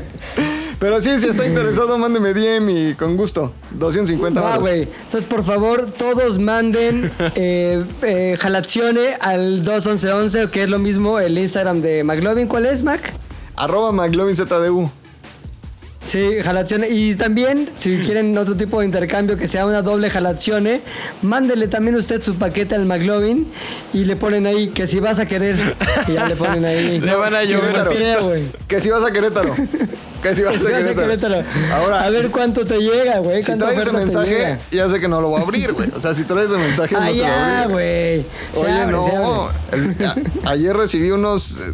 [0.79, 3.53] Pero sí, si está interesado, mándeme DM y con gusto.
[3.73, 4.61] 250 Va, varos.
[4.63, 4.83] güey.
[5.05, 11.39] Entonces, por favor, todos manden eh, eh, jalazione al 21111, que es lo mismo el
[11.39, 12.47] Instagram de McLovin.
[12.49, 13.13] ¿Cuál es, Mac?
[13.57, 14.91] Arroba McLovinZDU.
[16.05, 16.89] Sí, jalazione.
[16.89, 20.81] Y también, si quieren otro tipo de intercambio que sea una doble jalazione,
[21.23, 23.47] mándele también usted su paquete al McLovin
[23.93, 25.57] y le ponen ahí que si vas a querer.
[26.09, 26.99] Y ya le ponen ahí.
[27.01, 27.77] Le van a llover.
[28.67, 29.55] Que si vas a Querétaro.
[30.23, 31.37] Que si vas, si a, vas a Querétaro.
[31.73, 33.43] Ahora, a ver cuánto te llega, güey.
[33.43, 35.89] si traes te mensaje, ya sé que no lo voy a abrir, güey.
[35.97, 37.73] O sea, si traes ese mensaje, Ah, no se lo a abrir.
[37.73, 38.27] güey.
[38.65, 39.51] Oye, abre, no.
[39.73, 41.59] el- a- ayer recibí unos.
[41.59, 41.73] eh,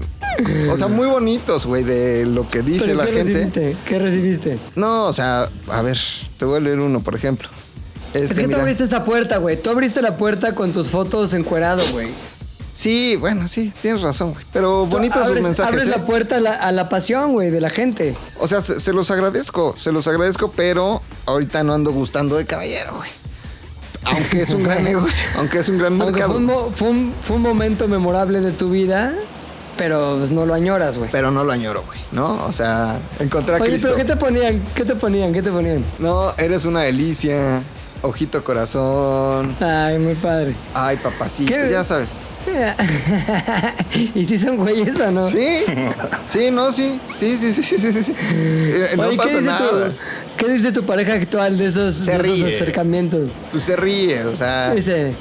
[0.71, 3.33] O sea, muy bonitos, güey, de lo que dice ¿Pero la qué gente.
[3.33, 3.77] recibiste?
[3.87, 4.59] ¿Qué recibiste?
[4.77, 5.99] No, o sea, a ver,
[6.37, 7.49] te voy a leer uno, por ejemplo.
[8.15, 9.61] Este, es que tú abriste esa puerta, güey.
[9.61, 12.09] Tú abriste la puerta con tus fotos encuerado, güey.
[12.73, 14.45] Sí, bueno, sí, tienes razón, güey.
[14.53, 15.73] Pero bonitos sus mensajes.
[15.73, 15.91] abres ¿eh?
[15.91, 18.15] la puerta a la, a la pasión, güey, de la gente.
[18.39, 22.47] O sea, se, se los agradezco, se los agradezco, pero ahorita no ando gustando de
[22.47, 23.11] caballero, güey.
[24.05, 26.29] Aunque es un gran negocio, aunque es un gran mercado.
[26.29, 29.13] fue un, mo- fue, un, fue un momento memorable de tu vida,
[29.79, 31.09] pero pues, no lo añoras, güey.
[31.11, 32.45] Pero no lo añoro, güey, ¿no?
[32.45, 34.61] O sea, encontré a Oye, pero ¿qué te ponían?
[34.75, 35.33] ¿Qué te ponían?
[35.33, 35.83] ¿Qué te ponían?
[35.99, 37.63] No, eres una delicia.
[38.03, 39.57] Ojito corazón.
[39.61, 40.55] Ay, muy padre.
[40.73, 41.69] Ay, papacito, ¿Qué?
[41.71, 42.19] ya sabes.
[44.15, 45.29] ¿Y si son güeyes o no?
[45.29, 45.65] Sí,
[46.27, 48.03] sí, no, sí, sí, sí, sí, sí, sí.
[48.03, 48.15] sí.
[48.17, 49.89] Eh, no Oye, pasa ¿qué nada.
[49.89, 49.95] Tu,
[50.37, 53.29] ¿Qué dice tu pareja actual de esos, se de esos acercamientos?
[53.51, 54.73] Tú se ríe, o sea.
[54.73, 55.13] Dice,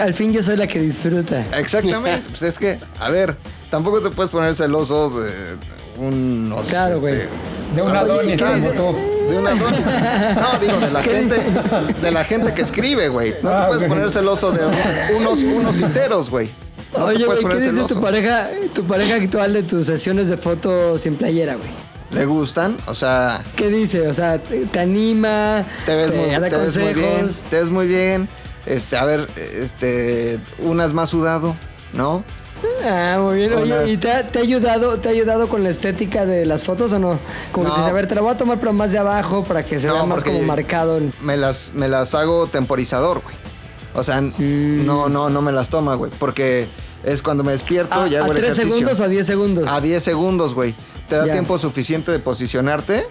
[0.00, 1.44] al fin yo soy la que disfruta.
[1.58, 3.36] Exactamente, pues es que, a ver,
[3.72, 5.32] tampoco te puedes poner celoso de
[5.98, 6.54] un...
[6.68, 7.14] Claro, güey.
[7.74, 8.96] De un Oye, Adonis ¿qué como tú.
[9.30, 9.80] De una Adonis.
[10.36, 11.36] No, digo, de la ¿Qué gente,
[12.02, 13.30] de la gente que escribe, güey.
[13.42, 14.60] No te Ah, puedes poner celoso de
[15.16, 16.50] unos unos y ceros, güey.
[16.92, 18.00] No Oye, te güey, ¿qué poner dice tu celoso.
[18.02, 21.68] pareja, tu pareja actual de tus sesiones de fotos sin playera, güey?
[22.10, 22.76] ¿Le gustan?
[22.88, 24.06] O sea, ¿Qué dice?
[24.06, 27.70] O sea, te, te anima, te ves, muy, da te ves muy bien, te ves
[27.70, 28.28] muy bien.
[28.66, 29.26] Este, a ver,
[29.58, 31.56] este, unas más sudado,
[31.94, 32.22] ¿no?
[32.84, 33.52] Ah, muy bien.
[33.54, 36.46] Oye, Unas- ¿y te ha, te ha ayudado, te ha ayudado con la estética de
[36.46, 37.18] las fotos o no?
[37.52, 37.70] Como No.
[37.70, 39.64] que te dice, a ver, te la voy a tomar pero más de abajo para
[39.64, 41.00] que se No, vea más como marcado.
[41.22, 43.36] Me las, me las hago temporizador, güey.
[43.94, 44.86] O sea, Mm.
[44.86, 46.10] no, no, no me las toma, güey.
[46.18, 46.66] Porque
[47.04, 48.70] es cuando me despierto ¿A, y hago a el ejercicio.
[48.70, 49.68] segundos o a 10 segundos?
[49.68, 50.74] A 10 segundos, güey.
[51.08, 51.32] Te da Ya.
[51.32, 53.04] tiempo suficiente de posicionarte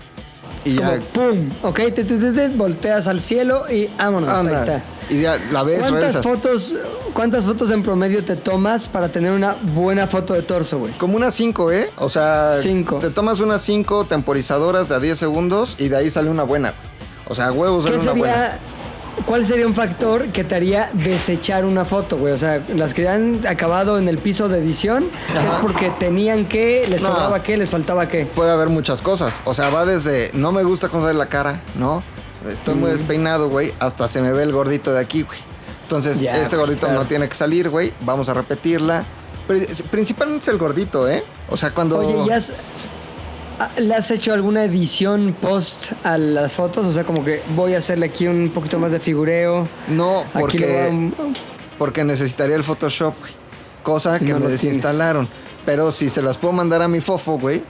[0.63, 0.99] y como, ya.
[1.13, 4.51] pum, ok, te, te, te, te, volteas al cielo y vámonos, anda.
[4.51, 4.83] ahí está.
[5.09, 6.23] Y ya la ves, ¿Cuántas regresas.
[6.23, 6.75] fotos,
[7.13, 10.93] ¿Cuántas fotos en promedio te tomas para tener una buena foto de torso, güey?
[10.93, 11.91] Como unas 5, ¿eh?
[11.97, 12.99] O sea, Cinco.
[12.99, 16.73] te tomas unas 5 temporizadoras de a 10 segundos y de ahí sale una buena.
[17.27, 18.59] O sea, huevos sale ¿Qué una buena.
[19.25, 22.33] ¿Cuál sería un factor que te haría desechar una foto, güey?
[22.33, 26.85] O sea, las que han acabado en el piso de edición, es porque tenían que,
[26.89, 27.09] les No.
[27.09, 28.25] sobraba qué, les faltaba qué.
[28.25, 29.39] Puede haber muchas cosas.
[29.45, 32.01] O sea, va desde no me gusta cómo sale la cara, ¿no?
[32.49, 32.79] Estoy Mm.
[32.79, 35.39] muy despeinado, güey, hasta se me ve el gordito de aquí, güey.
[35.83, 37.01] Entonces, Ya, este gordito claro.
[37.01, 37.93] no tiene que salir, güey.
[38.01, 39.03] Vamos a repetirla.
[39.47, 41.23] Pri- Principalmente es el gordito, ¿eh?
[41.49, 41.97] O sea, cuando.
[41.99, 42.39] Oye, ¿ya
[43.77, 46.85] ¿le has hecho alguna edición post a las fotos?
[46.85, 49.67] O sea, como que voy a hacerle aquí un poquito más de figureo.
[49.87, 51.11] No, porque,
[51.77, 53.33] porque necesitaría el Photoshop, güey.
[53.83, 54.61] Cosa que No me tienes.
[54.61, 55.27] desinstalaron.
[55.65, 57.61] Pero si se las puedo mandar a mi fofo, güey,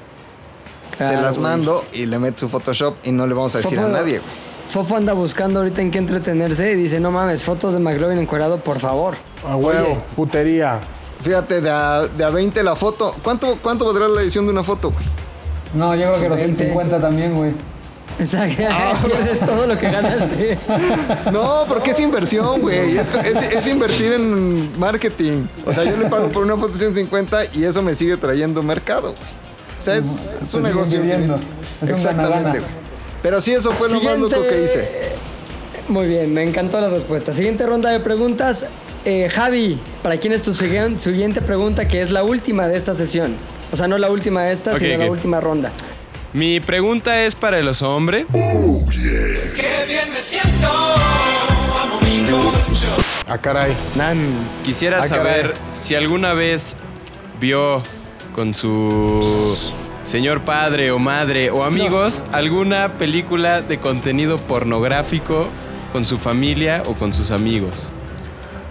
[0.97, 1.43] se las güey.
[1.51, 4.31] mando y le meto su Photoshop y no le vamos a decir a nadie, güey.
[4.69, 8.57] Fofo anda buscando ahorita en qué entretenerse y dice, no mames, fotos de McLovin encuadrado,
[8.57, 9.15] por favor.
[9.45, 10.79] A huevo, putería.
[11.21, 13.13] Fíjate, de a, de a 20 la foto.
[13.21, 15.05] ¿Cuánto, ¿Cuánto valdrá la edición de una foto, güey?
[15.73, 16.55] No, yo creo que los Veinte.
[16.57, 17.51] 150 también, güey.
[18.19, 18.63] Exacto.
[18.69, 18.93] Ah.
[19.05, 20.57] Pierdes todo lo que ganaste.
[21.31, 22.97] No, porque es inversión, güey.
[22.97, 25.45] Es, es- es invertir en marketing.
[25.65, 29.13] O sea, yo le pago por una foto 150 y eso me sigue trayendo mercado,
[29.13, 29.31] güey.
[29.79, 31.01] O sea, es, es Te un negocio.
[31.03, 31.17] Es
[31.81, 32.71] un Exactamente, güey.
[33.23, 34.89] Pero sí, eso fue lo más loco que hice.
[35.87, 37.33] Muy bien, me encantó la respuesta.
[37.33, 38.65] Siguiente ronda de preguntas.
[39.05, 42.93] Eh, Javi, ¿para quién es tu sigui- siguiente pregunta que es la última de esta
[42.93, 43.35] sesión?
[43.71, 45.71] O sea, no la última esta, Ok, sino la última ronda.
[46.33, 48.25] Mi pregunta es para el oso hombre.
[53.27, 53.73] Ah, caray.
[54.65, 55.57] Quisiera Ah, saber caray.
[55.73, 56.75] si alguna vez
[57.39, 57.81] vio
[58.35, 59.21] con su
[60.03, 65.47] señor padre o madre o amigos alguna película de contenido pornográfico
[65.93, 67.89] con su familia o con sus amigos.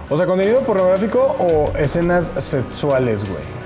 [0.08, 3.59] O sea, contenido pornográfico o escenas sexuales, güey.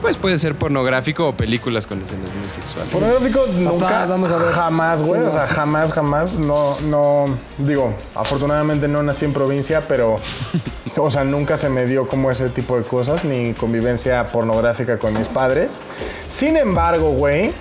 [0.00, 2.90] Pues puede ser pornográfico o películas con escenas muy sexuales.
[2.92, 4.52] Pornográfico nunca, vamos a ver.
[4.52, 5.20] jamás, güey.
[5.20, 5.30] Sí, no.
[5.30, 6.34] O sea, jamás, jamás.
[6.34, 7.36] No, no.
[7.58, 10.18] Digo, afortunadamente no nací en provincia, pero
[11.00, 15.16] O sea, nunca se me dio como ese tipo de cosas, ni convivencia pornográfica con
[15.16, 15.78] mis padres.
[16.26, 17.52] Sin embargo, güey,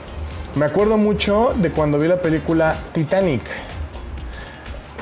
[0.56, 3.42] me acuerdo mucho de cuando vi la película Titanic.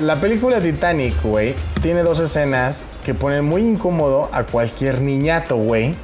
[0.01, 5.95] La película Titanic, güey, tiene dos escenas que ponen muy incómodo a cualquier niñato, güey,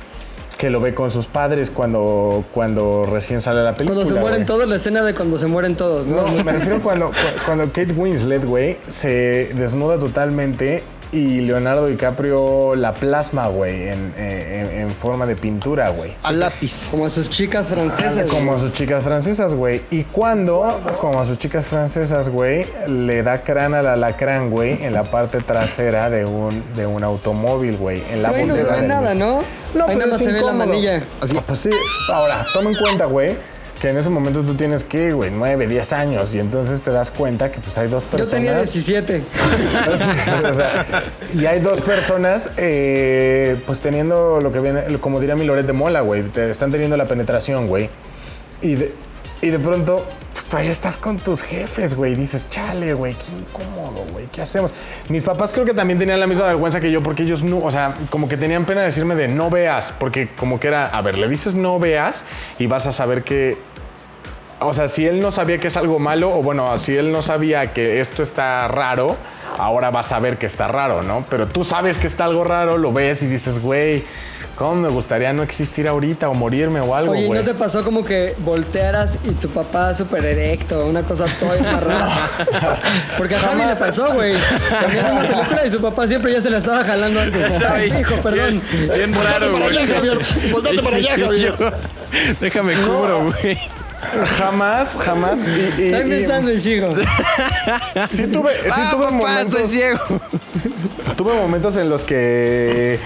[0.61, 3.95] que lo ve con sus padres cuando, cuando recién sale la película.
[3.95, 4.45] Cuando se mueren güey.
[4.45, 6.21] todos, la escena de cuando se mueren todos, ¿no?
[6.21, 7.15] No, me refiero cuando, cu-
[7.47, 14.71] cuando Kate Winslet, güey, se desnuda totalmente y Leonardo DiCaprio la plasma, güey, en, en-
[14.81, 16.13] en forma de pintura, güey.
[16.23, 16.87] Al lápiz.
[16.91, 18.25] Como a sus chicas francesas.
[18.29, 19.81] Como a sus chicas francesas, güey.
[19.89, 24.93] Y cuando, como a sus chicas francesas, güey, le da crán al alacrán, güey, en
[24.93, 28.03] la parte trasera de un, de un automóvil, güey.
[28.11, 29.25] En la ahí no se ve nada, mismo.
[29.39, 29.60] ¿no?
[29.73, 30.67] No, Ahí pero nada más es se ve la incómodo.
[30.67, 31.01] manilla.
[31.21, 31.37] Así.
[31.45, 31.69] Pues sí.
[32.13, 33.35] Ahora, toma en cuenta, güey,
[33.79, 37.09] que en ese momento tú tienes que, güey, 9, 10 años y entonces te das
[37.09, 38.29] cuenta que pues hay dos Yo personas.
[38.31, 39.23] tenía 17.
[40.49, 40.85] O sea,
[41.33, 45.73] y hay dos personas, eh, pues teniendo lo que viene, como diría mi Loret de
[45.73, 46.23] Mola, güey.
[46.23, 47.89] Te están teniendo la penetración, güey.
[48.61, 48.93] Y de,
[49.41, 52.15] y de pronto, pues, ahí estás con tus jefes, güey.
[52.15, 54.27] Dices, chale, güey, qué incómodo, güey.
[54.27, 54.73] ¿Qué hacemos?
[55.09, 57.71] Mis papás creo que también tenían la misma vergüenza que yo, porque ellos no, o
[57.71, 61.01] sea, como que tenían pena de decirme de no veas, porque como que era, a
[61.01, 62.25] ver, le dices no veas
[62.59, 63.57] y vas a saber que
[64.61, 67.21] o sea, si él no sabía que es algo malo, o bueno, si él no
[67.21, 69.17] sabía que esto está raro,
[69.57, 71.25] ahora va a saber que está raro, ¿no?
[71.29, 74.03] Pero tú sabes que está algo raro, lo ves y dices, güey,
[74.55, 77.39] ¿cómo me gustaría no existir ahorita o morirme o algo, Oye, ¿y güey?
[77.39, 80.85] ¿no te pasó como que voltearas y tu papá súper erecto?
[80.85, 82.29] Una cosa toda rara.
[83.17, 84.35] Porque a Javi le pasó, güey.
[84.69, 87.63] También en una película y su papá siempre ya se la estaba jalando antes.
[87.63, 88.61] Ay, hijo, perdón.
[88.71, 89.77] Bien raro, para güey.
[89.77, 90.17] allá, Javier.
[90.51, 91.55] Voltate para allá, Javier.
[92.39, 93.57] Déjame cubro, güey.
[94.37, 95.43] Jamás, jamás.
[95.45, 96.87] Y, y- Estoy y- pensando en Chico.
[98.05, 99.55] sí tuve, sí Ah, tuve papá, momentos.
[99.61, 99.99] estoy ciego.
[101.15, 102.99] Tuve momentos en los que,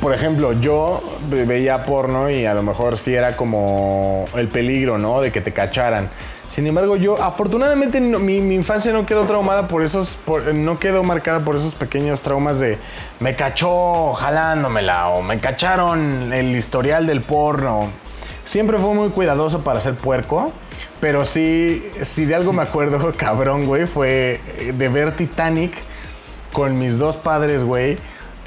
[0.00, 4.96] por ejemplo, yo ve- veía porno y a lo mejor sí era como el peligro,
[4.96, 5.20] ¿no?
[5.20, 6.08] De que te cacharan.
[6.46, 10.78] Sin embargo, yo, afortunadamente, no- mi, mi infancia no quedó traumada por esos, por- no
[10.78, 12.78] quedó marcada por esos pequeños traumas de
[13.20, 17.90] me cachó jalándomela o me cacharon el historial del porno.
[18.48, 20.50] Siempre fue muy cuidadoso para ser puerco.
[21.00, 24.40] Pero sí, si de algo me acuerdo, cabrón, güey, fue
[24.74, 25.74] de ver Titanic
[26.54, 27.98] con mis dos padres, güey.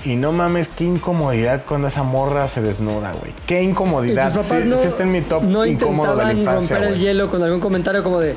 [0.04, 3.32] Y no mames, qué incomodidad cuando esa morra se desnuda, güey.
[3.46, 4.34] Qué incomodidad.
[4.34, 6.76] tus papás Sí, no, sí está en mi top no incómodo de la intentaban infancia,
[6.78, 7.06] romper el güey.
[7.06, 8.36] hielo con algún comentario como de...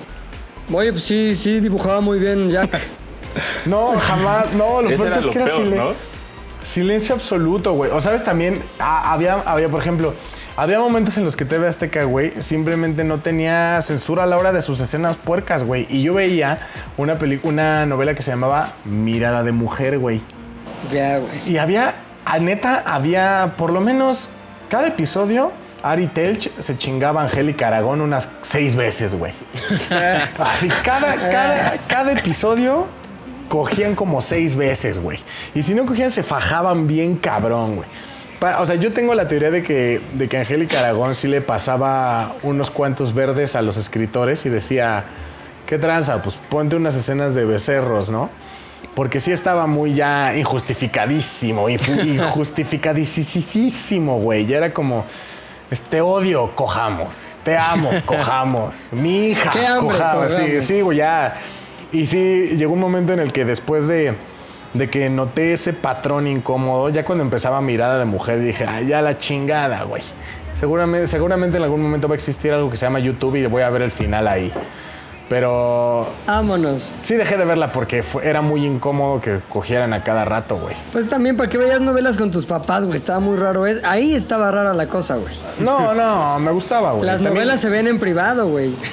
[0.71, 2.69] Oye, pues sí, sí, dibujaba muy bien Jack.
[3.65, 4.53] No, jamás.
[4.53, 5.93] No, lo era es lo que era peor, silen- ¿no?
[6.63, 7.91] silencio absoluto, güey.
[7.91, 10.13] O sabes también, ah, había, había, por ejemplo,
[10.57, 14.53] había momentos en los que TV Azteca, güey, simplemente no tenía censura a la hora
[14.53, 15.87] de sus escenas puercas, güey.
[15.91, 16.61] Y yo veía
[16.97, 20.21] una, peli- una novela que se llamaba Mirada de Mujer, güey.
[20.91, 21.33] ya, güey.
[21.47, 21.95] Y había,
[22.25, 24.31] a neta, había por lo menos
[24.69, 25.53] cada episodio.
[25.83, 29.33] Ari Telch se chingaba a Angélica Aragón unas seis veces, güey.
[30.39, 32.87] Así, cada, cada, cada episodio
[33.49, 35.19] cogían como seis veces, güey.
[35.55, 37.89] Y si no cogían, se fajaban bien cabrón, güey.
[38.41, 42.35] O sea, yo tengo la teoría de que, de que Angélica Aragón sí le pasaba
[42.43, 45.05] unos cuantos verdes a los escritores y decía,
[45.67, 46.23] ¿qué tranza?
[46.23, 48.31] Pues ponte unas escenas de becerros, ¿no?
[48.95, 54.47] Porque sí estaba muy ya injustificadísimo, injustificadísimo, güey.
[54.47, 55.05] Ya era como,
[55.71, 57.39] este odio, cojamos.
[57.45, 58.91] Te amo, cojamos.
[58.93, 60.33] Mi hija, hambre, cojamos.
[60.33, 61.35] Sí, sí, güey, ya.
[61.93, 64.15] Y sí, llegó un momento en el que después de,
[64.75, 69.01] de que noté ese patrón incómodo, ya cuando empezaba mirada de mujer, dije, ay, ya
[69.03, 70.03] la chingada, güey.
[70.59, 73.63] Seguramente, seguramente en algún momento va a existir algo que se llama YouTube y voy
[73.63, 74.53] a ver el final ahí.
[75.29, 76.95] Pero Vámonos.
[77.03, 80.77] sí dejé de verla porque fue- era muy incómodo que cogieran a cada rato, güey.
[80.93, 82.97] Pues también para que veas novelas con tus papás, güey.
[82.97, 83.67] Estaba muy raro.
[83.67, 85.35] es- Ahí estaba rara la cosa, güey.
[85.61, 87.07] No, no, me gustaba, güey.
[87.07, 88.75] Las También- novelas se ven en privado, güey.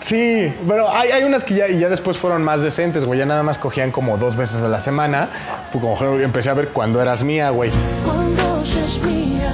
[0.00, 3.18] Sí, pero hay, hay unas que ya, ya después fueron más decentes, güey.
[3.18, 5.28] Ya nada más cogían como dos veces a la semana.
[5.72, 7.70] Pues como que empecé a ver cuando eras mía, güey.
[8.04, 9.52] Cuando seas mía,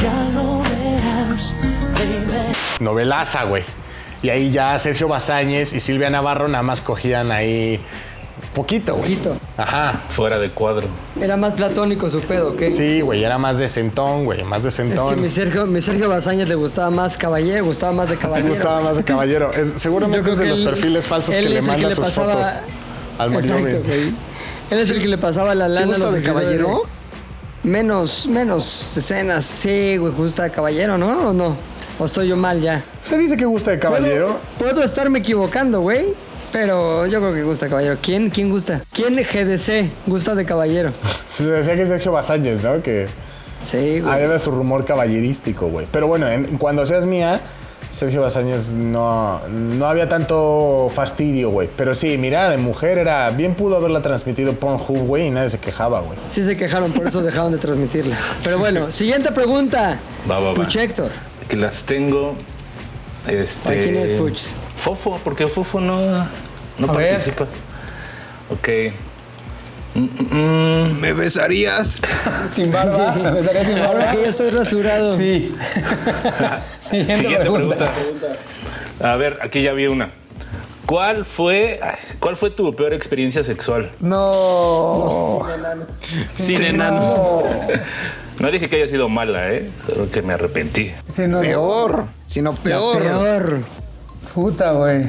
[0.00, 0.12] ya
[0.62, 1.52] verás,
[1.94, 2.52] baby.
[2.80, 3.64] Novelaza, güey.
[4.22, 7.78] Y ahí ya Sergio Bazáñez y Silvia Navarro nada más cogían ahí
[8.54, 9.16] poquito, güey.
[9.16, 9.36] Poquito.
[9.58, 10.00] Ajá.
[10.10, 10.86] Fuera de cuadro.
[11.20, 12.70] Era más platónico su pedo, ¿qué?
[12.70, 15.10] Sí, güey, era más de centón, güey, más de Es centón.
[15.14, 18.48] que mi Sergio, mi Sergio Bazañas le gustaba más caballero, gustaba más de Me caballero.
[18.50, 19.50] gustaba más de caballero.
[19.52, 21.94] Es- seguramente es de los él- perfiles falsos él que le es el manda le
[21.94, 22.52] sus pasaba- fotos
[23.18, 24.14] al Exacto, güey.
[24.70, 26.82] Él es el que le pasaba la ¿Sí lana a gusta los de caballero?
[27.62, 29.44] Menos, menos escenas.
[29.44, 31.28] Sí, güey, gusta de caballero, ¿no?
[31.28, 31.56] ¿O no?
[31.98, 32.82] ¿O estoy yo mal ya?
[33.00, 34.38] Se dice que gusta de caballero.
[34.58, 36.06] ¿Puedo, puedo estarme equivocando, güey.
[36.54, 37.96] Pero yo creo que gusta caballero.
[38.00, 38.80] ¿Quién, quién gusta?
[38.92, 40.92] ¿Quién GDC gusta de caballero?
[41.40, 42.80] Decía que Sergio Basáñez, ¿no?
[42.80, 43.08] Que
[43.60, 44.12] Sí, güey.
[44.24, 45.84] había su rumor caballerístico, güey.
[45.90, 47.40] Pero bueno, en- cuando seas mía,
[47.90, 51.68] Sergio Basáñez no, no había tanto fastidio, güey.
[51.76, 53.28] Pero sí, mira, de mujer era.
[53.30, 56.16] Bien pudo haberla transmitido Pornhub, güey, y nadie se quejaba, güey.
[56.28, 58.16] Sí se quejaron, por eso dejaron de transmitirla.
[58.44, 59.98] Pero bueno, siguiente pregunta.
[60.30, 60.54] Va, va, va.
[60.54, 61.10] Puch Héctor.
[61.48, 62.34] Que las tengo.
[63.26, 63.68] Este.
[63.68, 64.38] ¿Para quién es Puch?
[64.76, 66.28] Fofo, porque Fofo no,
[66.78, 67.12] no A ver.
[67.12, 67.46] participa.
[68.50, 68.68] Ok.
[69.94, 70.34] Mm, mm,
[70.88, 71.00] mm.
[71.00, 72.00] ¿Me besarías?
[72.50, 73.12] Sin barba.
[73.14, 74.10] Me besaría sin barba.
[74.10, 75.10] que ya estoy rasurado.
[75.10, 75.54] Sí.
[76.80, 77.92] Siguiente, Siguiente pregunta.
[77.92, 78.26] pregunta.
[79.12, 80.10] A ver, aquí ya vi una.
[80.86, 81.80] ¿Cuál fue,
[82.20, 83.90] ¿Cuál fue tu peor experiencia sexual?
[84.00, 85.46] No.
[86.28, 87.14] Sin enanos.
[88.36, 89.70] No dije que haya sido mala, ¿eh?
[89.86, 90.92] Pero que me arrepentí.
[91.40, 93.00] Peor, sino peor.
[93.00, 93.60] Peor.
[94.34, 95.04] Puta, güey.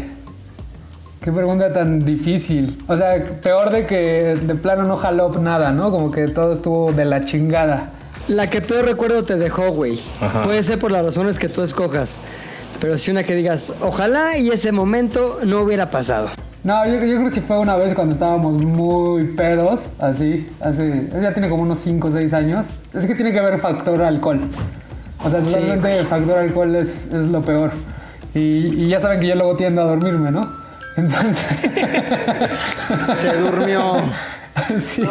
[1.26, 2.78] Qué pregunta tan difícil.
[2.88, 5.90] O sea, peor de que de plano no jaló nada, ¿no?
[5.90, 7.90] Como que todo estuvo de la chingada.
[8.28, 10.00] La que peor recuerdo te dejó, güey.
[10.44, 12.20] Puede ser por las razones que tú escojas.
[12.80, 16.30] Pero si una que digas, ojalá y ese momento no hubiera pasado.
[16.64, 21.10] No, yo, yo creo que sí fue una vez cuando estábamos muy pedos, así, hace,
[21.20, 22.68] ya tiene como unos 5 o 6 años.
[22.94, 24.42] Es que tiene que haber factor alcohol.
[25.24, 27.72] O sea, totalmente factor alcohol es, es lo peor.
[28.36, 30.65] Y, y ya saben que yo luego tiendo a dormirme, ¿no?
[30.98, 31.48] Entonces...
[33.14, 33.96] Se durmió.
[34.78, 35.04] sí.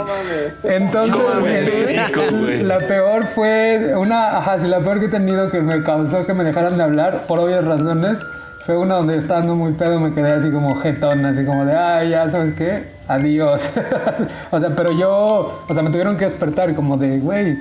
[0.62, 2.62] Entonces, No mames, este, qué rico, güey.
[2.62, 6.34] la peor fue una, ajá, sí, la peor que he tenido que me causó que
[6.34, 8.20] me dejaran de hablar por obvias razones.
[8.60, 12.10] Fue una donde estando muy pedo me quedé así como jetón, así como de, ay,
[12.10, 13.70] ya sabes qué, adiós.
[14.50, 17.58] o sea, pero yo, o sea, me tuvieron que despertar como de, güey,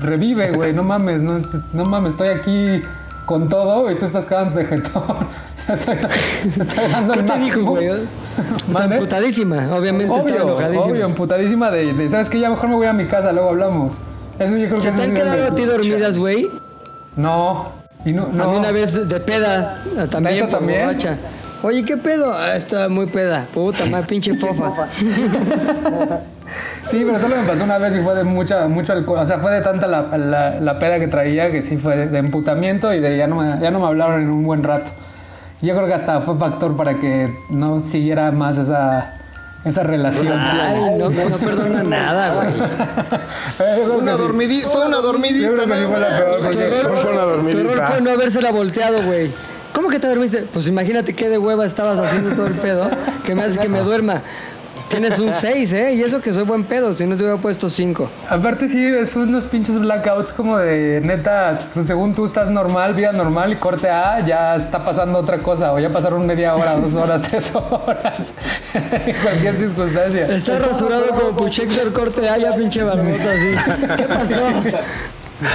[0.00, 1.38] revive, güey, no mames, no,
[1.72, 2.82] no mames, estoy aquí
[3.30, 5.02] con todo y tú estás quedando de jetón.
[5.68, 5.98] estoy,
[6.60, 7.70] estoy dando ¿Qué el dijo, máximo.
[7.70, 7.88] güey?
[7.90, 8.04] O sea,
[8.72, 8.96] ¿Mande?
[8.96, 9.68] emputadísima.
[9.72, 10.92] Obviamente estaba Obvio, enojadísima.
[10.92, 12.40] obvio, emputadísima de, de, ¿sabes qué?
[12.40, 13.98] Ya mejor me voy a mi casa, luego hablamos.
[14.40, 16.48] Eso yo creo ¿Se que te han quedado a ti dormidas, güey?
[17.14, 17.68] No.
[18.04, 18.42] Y no, no.
[18.42, 20.86] A mí una vez de peda, también ¿Neta por también?
[20.86, 21.16] borracha.
[21.62, 22.32] Oye, ¿qué pedo?
[22.34, 23.46] Ah, está muy peda.
[23.54, 24.88] Puta madre, pinche fofa.
[26.86, 29.18] Sí, pero solo me pasó una vez y fue de mucha, mucho alcohol.
[29.20, 32.06] O sea, fue de tanta la, la, la peda que traía que sí fue de,
[32.08, 34.90] de emputamiento y de ya no, me, ya no me hablaron en un buen rato.
[35.62, 39.14] Yo creo que hasta fue factor para que no siguiera más esa,
[39.64, 40.38] esa relación.
[40.38, 42.48] Ay, no, no perdona nada, güey.
[43.86, 44.24] Yo Una que sí.
[44.24, 45.48] dormidi- fue una Yo dormidita.
[45.52, 46.40] creo que sí fue la peor.
[46.40, 46.60] Fue una Tu
[47.18, 47.86] error dormidita.
[47.88, 49.30] fue no habérsela volteado, güey.
[49.74, 50.46] ¿Cómo que te dormiste?
[50.52, 52.90] Pues imagínate qué de hueva estabas haciendo todo el pedo
[53.24, 54.22] que me hace que me duerma.
[54.90, 55.94] Tienes un 6, ¿eh?
[55.94, 58.10] Y eso que soy buen pedo, si no te hubiera puesto 5.
[58.28, 63.52] Aparte sí, es unos pinches blackouts como de neta, según tú estás normal, vida normal
[63.52, 67.22] y corte A, ya está pasando otra cosa o ya pasaron media hora, dos horas,
[67.30, 68.34] tres horas,
[68.74, 70.26] en cualquier circunstancia.
[70.26, 73.94] Estás rasurado como Puchexer corte A, ya pinche barbota así.
[73.96, 74.40] ¿Qué pasó?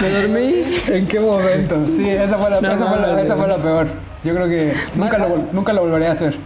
[0.02, 0.64] ¿Me dormí?
[0.88, 1.86] ¿En qué momento?
[1.88, 3.88] Sí, esa fue la, No esa fue la, mames, esa fue la peor.
[4.24, 6.38] Yo creo que nunca lo, nunca lo volveré a hacer.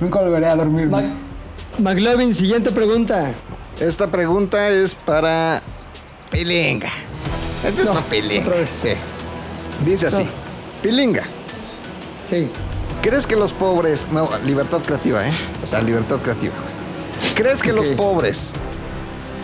[0.00, 1.27] Nunca volveré a dormirme.
[1.78, 3.32] McLovin, siguiente pregunta.
[3.80, 5.62] Esta pregunta es para
[6.30, 6.88] Pilinga.
[7.64, 8.52] Esta es para Pilinga.
[8.70, 8.90] Sí.
[9.84, 10.28] Dice así.
[10.82, 11.24] Pilinga,
[12.24, 12.48] Sí.
[13.02, 14.06] ¿crees que los pobres...
[14.12, 15.32] No, libertad creativa, ¿eh?
[15.64, 16.54] O sea, libertad creativa.
[17.34, 18.52] ¿Crees que los pobres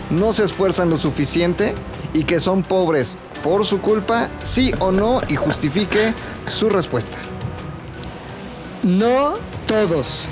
[0.09, 1.73] no se esfuerzan lo suficiente
[2.13, 4.29] y que son pobres por su culpa?
[4.43, 6.13] Sí o no y justifique
[6.47, 7.17] su respuesta.
[8.83, 9.33] No
[9.67, 10.25] todos.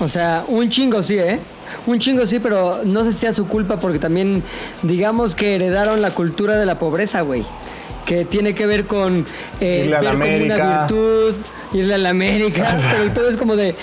[0.00, 1.40] O sea, un chingo sí, ¿eh?
[1.86, 4.42] Un chingo sí, pero no sé si sea su culpa porque también
[4.82, 7.44] digamos que heredaron la cultura de la pobreza, güey.
[8.06, 9.26] Que tiene que ver con
[9.60, 11.34] eh, ver como una virtud,
[11.72, 12.76] irle a la América.
[12.90, 13.74] Pero el pedo es como de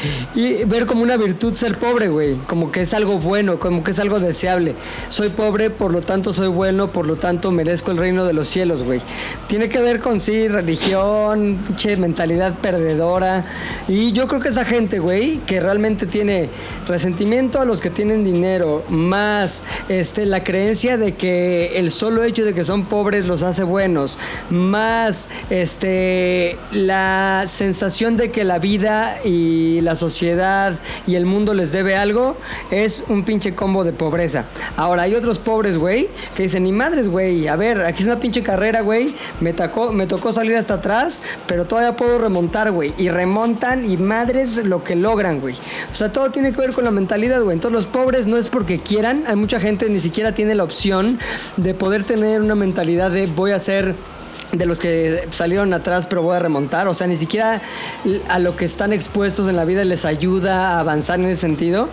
[0.66, 2.36] ver como una virtud ser pobre, güey.
[2.48, 4.76] Como que es algo bueno, como que es algo deseable.
[5.10, 8.48] Soy pobre, por lo tanto soy bueno, por lo tanto merezco el reino de los
[8.48, 9.02] cielos, güey.
[9.48, 13.46] Tiene que ver con sí, religión, che, mentalidad perdedora.
[13.88, 16.50] Y yo creo que esa gente, güey, que realmente tiene
[16.88, 22.46] resentimiento a los que tienen dinero, más este, la creencia de que el solo hecho
[22.46, 24.18] de que son pobres los hace buenos,
[24.50, 30.74] más este, la sensación de que la vida y la sociedad
[31.06, 32.38] y el mundo les debe algo,
[32.72, 34.46] es un pinche combo de pobreza.
[34.78, 38.20] Ahora, hay otros pobres, güey, que dicen, ni madres, güey, a ver, aquí es una
[38.20, 42.94] pinche carrera, güey, me, tocó, me tocó salir hasta atrás, pero todavía puedo remontar, güey,
[42.98, 45.56] y remontan y madres lo que logran, güey.
[45.92, 47.56] O sea, todo tiene que ver con la mentalidad, güey.
[47.56, 51.20] Entonces, los pobres no es porque quieran, hay mucha gente ni siquiera tiene la opción
[51.58, 53.96] de poder tener una mentalidad de voy a ser
[54.52, 56.88] de los que salieron atrás, pero voy a remontar.
[56.88, 57.62] O sea, ni siquiera
[58.30, 61.90] a lo que están expuestos en la vida les ayuda a avanzar en ese sentido.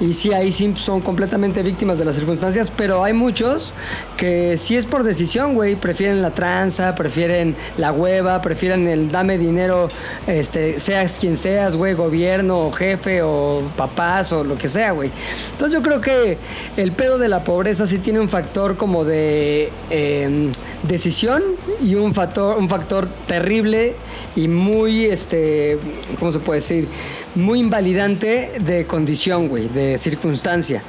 [0.00, 3.74] Y sí, ahí sí son completamente víctimas de las circunstancias, pero hay muchos
[4.16, 5.76] que sí es por decisión, güey.
[5.76, 9.88] Prefieren la tranza, prefieren la hueva, prefieren el dame dinero,
[10.26, 15.10] este, seas quien seas, güey, gobierno, o jefe, o papás, o lo que sea, güey.
[15.52, 16.38] Entonces yo creo que
[16.76, 20.50] el pedo de la pobreza sí tiene un factor como de eh,
[20.82, 21.42] decisión
[21.82, 23.94] y un factor, un factor terrible
[24.36, 25.78] y muy, este,
[26.18, 26.88] ¿cómo se puede decir?
[27.34, 30.82] Muy invalidante de condición, güey, de circunstancia.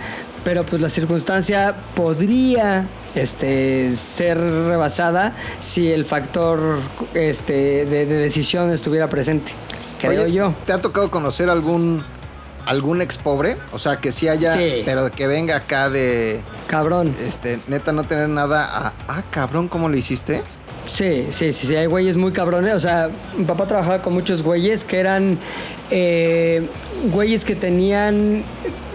[0.44, 2.86] Pero pues la circunstancia podría
[3.16, 6.80] este, ser rebasada si el factor
[7.16, 9.54] este, de, de decisión estuviera presente.
[10.00, 10.54] Creo Oye, yo.
[10.68, 12.04] ¿Te ha tocado conocer algún
[12.68, 13.58] algún ex pobre?
[13.74, 14.82] O sea, que sí haya, Sí.
[14.86, 17.16] pero que venga acá de Cabrón.
[17.26, 18.68] este, neta no tener nada.
[18.72, 20.44] Ah, ah, cabrón, ¿cómo lo hiciste?
[20.86, 22.74] Sí, sí, sí, sí, hay güeyes muy cabrones.
[22.74, 25.38] O sea, mi papá trabajaba con muchos güeyes que eran
[25.90, 26.68] eh,
[27.12, 28.44] güeyes que tenían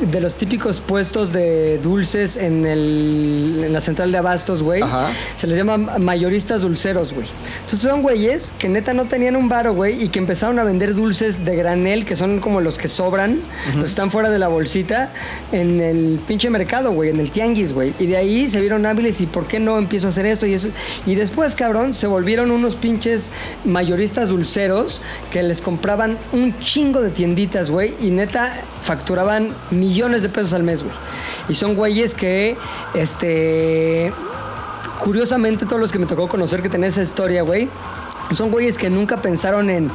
[0.01, 4.83] de los típicos puestos de dulces en, el, en la central de abastos, güey.
[4.83, 5.11] Ajá.
[5.37, 7.27] Se les llama mayoristas dulceros, güey.
[7.61, 10.95] Entonces son güeyes que neta no tenían un varo, güey, y que empezaron a vender
[10.95, 13.41] dulces de granel, que son como los que sobran,
[13.75, 15.11] los que están fuera de la bolsita,
[15.53, 17.93] en el pinche mercado, güey, en el tianguis, güey.
[17.99, 20.55] Y de ahí se vieron hábiles y ¿por qué no empiezo a hacer esto y
[20.55, 20.69] eso?
[21.07, 23.33] Y después, cabrón, se volvieron unos pinches
[23.65, 30.29] mayoristas dulceros que les compraban un chingo de tienditas, güey, y neta facturaban millones de
[30.29, 30.95] pesos al mes, güey.
[31.49, 32.57] Y son güeyes que,
[32.95, 34.13] este,
[35.01, 37.69] curiosamente todos los que me tocó conocer que tenía esa historia, güey,
[38.33, 39.91] son güeyes que nunca pensaron en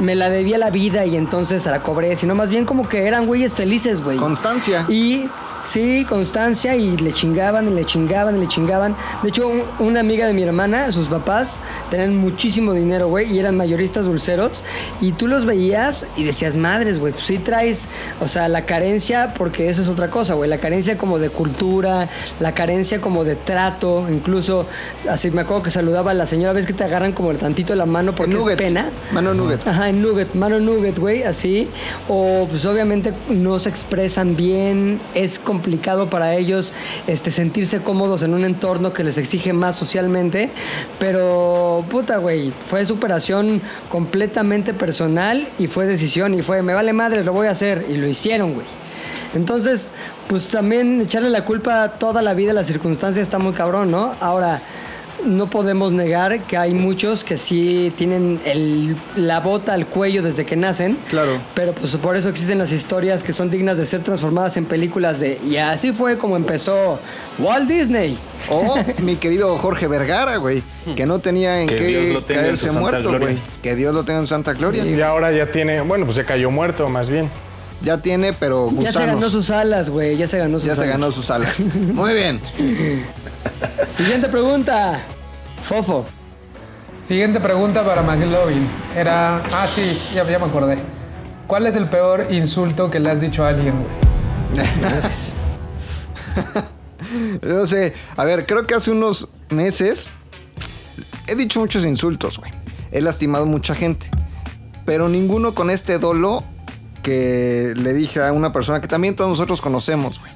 [0.00, 3.26] me la debía la vida y entonces la cobré, sino más bien como que eran
[3.26, 4.16] güeyes felices, güey.
[4.18, 4.84] Constancia.
[4.88, 5.28] Y
[5.62, 8.96] sí, constancia y le chingaban y le chingaban y le chingaban.
[9.22, 11.60] De hecho, un- una amiga de mi hermana, sus papás
[11.90, 14.64] tenían muchísimo dinero, güey, y eran mayoristas dulceros.
[15.00, 17.88] Y tú los veías y decías, madres, güey, pues sí traes,
[18.20, 22.08] o sea, la carencia, porque eso es otra cosa, güey, la carencia como de cultura,
[22.40, 24.66] la carencia como de trato, incluso,
[25.08, 27.86] así me acuerdo que saludaba a la señora, ves que te agarran como tantito la
[27.86, 28.58] mano porque es nugget.
[28.58, 28.90] pena.
[29.12, 29.66] Mano nugget.
[29.66, 31.68] Ajá, en nugget, mano nugget, güey, así.
[32.08, 36.72] O pues obviamente no se expresan bien, es complicado para ellos
[37.06, 40.50] este, sentirse cómodos en un entorno que les exige más socialmente.
[40.98, 47.22] Pero, puta, güey, fue superación completamente personal y fue decisión y fue, me vale madre,
[47.22, 47.86] lo voy a hacer.
[47.88, 48.66] Y lo hicieron, güey.
[49.34, 49.92] Entonces,
[50.28, 54.14] pues también echarle la culpa toda la vida a las circunstancias está muy cabrón, ¿no?
[54.20, 54.62] Ahora,
[55.26, 60.44] no podemos negar que hay muchos que sí tienen el- la bota al cuello desde
[60.46, 60.96] que nacen.
[61.10, 61.38] Claro.
[61.54, 65.20] Pero pues por eso existen las historias que son dignas de ser transformadas en películas
[65.20, 65.38] de...
[65.46, 66.98] Y así fue como empezó
[67.38, 68.16] Walt Disney.
[68.48, 70.62] O mi querido Jorge Vergara, güey,
[70.94, 73.28] que no tenía en Que qué en caerse muerto, gloria.
[73.28, 73.38] güey.
[73.62, 74.84] Que Dios lo tenga en santa gloria.
[74.86, 77.28] Y ahora ya tiene, bueno, pues ya cayó muerto más bien.
[77.82, 79.32] Ya tiene, pero Ya se ganó gusanos.
[79.32, 80.16] sus alas, güey.
[80.16, 81.60] Ya se ganó sus Ya se ganó sus alas.
[81.60, 82.40] Muy bien.
[83.88, 85.00] Siguiente pregunta.
[85.66, 86.04] Fofo.
[87.02, 88.68] Siguiente pregunta para McLovin.
[88.94, 89.38] Era.
[89.52, 89.82] Ah, sí,
[90.14, 90.78] ya, ya me acordé.
[91.48, 94.66] ¿Cuál es el peor insulto que le has dicho a alguien, güey?
[97.42, 97.94] No sé.
[98.16, 100.12] A ver, creo que hace unos meses
[101.26, 102.50] he dicho muchos insultos, güey.
[102.92, 104.10] He lastimado mucha gente.
[104.84, 106.44] Pero ninguno con este dolo
[107.02, 110.32] que le dije a una persona que también todos nosotros conocemos, güey.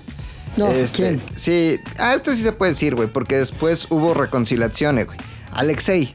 [0.57, 1.22] No, Este, ¿quién?
[1.34, 5.18] Sí, ah, este sí se puede decir, güey, porque después hubo reconciliaciones, güey.
[5.55, 6.14] Alexei.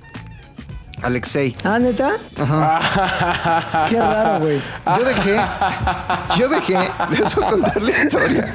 [1.02, 1.56] Alexei.
[1.64, 2.14] ¿Ah, neta?
[2.38, 3.86] Ajá.
[3.90, 4.62] Qué raro, güey.
[4.98, 5.40] Yo dejé,
[6.40, 6.78] yo dejé,
[7.12, 8.54] les voy a contar la historia.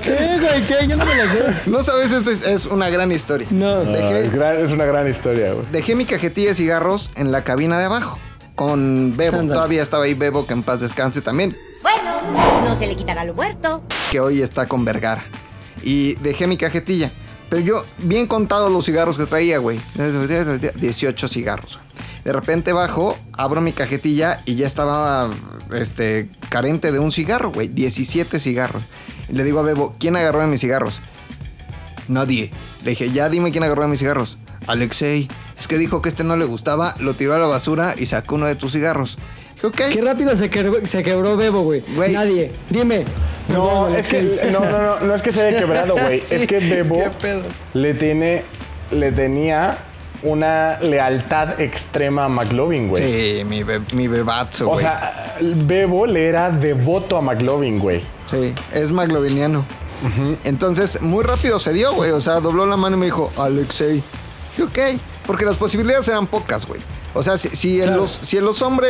[0.00, 0.66] ¿Qué, güey?
[0.66, 0.86] ¿Qué?
[0.88, 1.42] Yo no me la sé.
[1.66, 3.48] No sabes, esta es, es una gran historia.
[3.50, 3.80] No.
[3.84, 5.66] Dejé, es, gran- es una gran historia, güey.
[5.72, 8.18] dejé mi cajetilla de cigarros en la cabina de abajo.
[8.54, 9.38] Con Bebo.
[9.42, 11.56] Todavía estaba ahí Bebo, que en paz descanse también.
[11.84, 12.22] Bueno,
[12.64, 13.82] no se le quitará lo muerto.
[14.10, 15.22] Que hoy está con Vergara.
[15.82, 17.12] Y dejé mi cajetilla.
[17.50, 19.78] Pero yo, bien contados los cigarros que traía, güey.
[20.76, 21.78] 18 cigarros.
[22.24, 25.28] De repente bajo, abro mi cajetilla y ya estaba
[25.74, 27.68] este, carente de un cigarro, güey.
[27.68, 28.82] 17 cigarros.
[29.28, 31.02] Le digo a Bebo, ¿quién agarró de mis cigarros?
[32.08, 32.50] Nadie.
[32.82, 34.38] Le dije, ya dime quién agarró de mis cigarros.
[34.68, 35.28] Alexei.
[35.60, 38.36] Es que dijo que este no le gustaba, lo tiró a la basura y sacó
[38.36, 39.18] uno de tus cigarros.
[39.72, 41.82] Qué rápido se quebró, se quebró Bebo, güey.
[42.12, 42.50] Nadie.
[42.70, 43.04] Dime.
[43.48, 46.18] No, es que no, no, no, no es que se haya quebrado, güey.
[46.20, 46.98] Sí, es que Bebo
[47.74, 48.42] le tiene,
[48.90, 49.78] le tenía
[50.22, 53.02] una lealtad extrema a McLovin, güey.
[53.38, 54.80] Sí, mi, be- mi bebazo, O güey.
[54.80, 58.02] sea, Bebo le era devoto a McLovin, güey.
[58.30, 59.66] Sí, es magloviniano.
[60.44, 62.10] Entonces, muy rápido se dio, güey.
[62.10, 64.02] O sea, dobló la mano y me dijo, Alexei.
[64.56, 64.62] Dije,
[64.94, 65.00] ok.
[65.26, 66.80] Porque las posibilidades eran pocas, güey.
[67.14, 68.88] O sea, si, si el, los, si el los hombre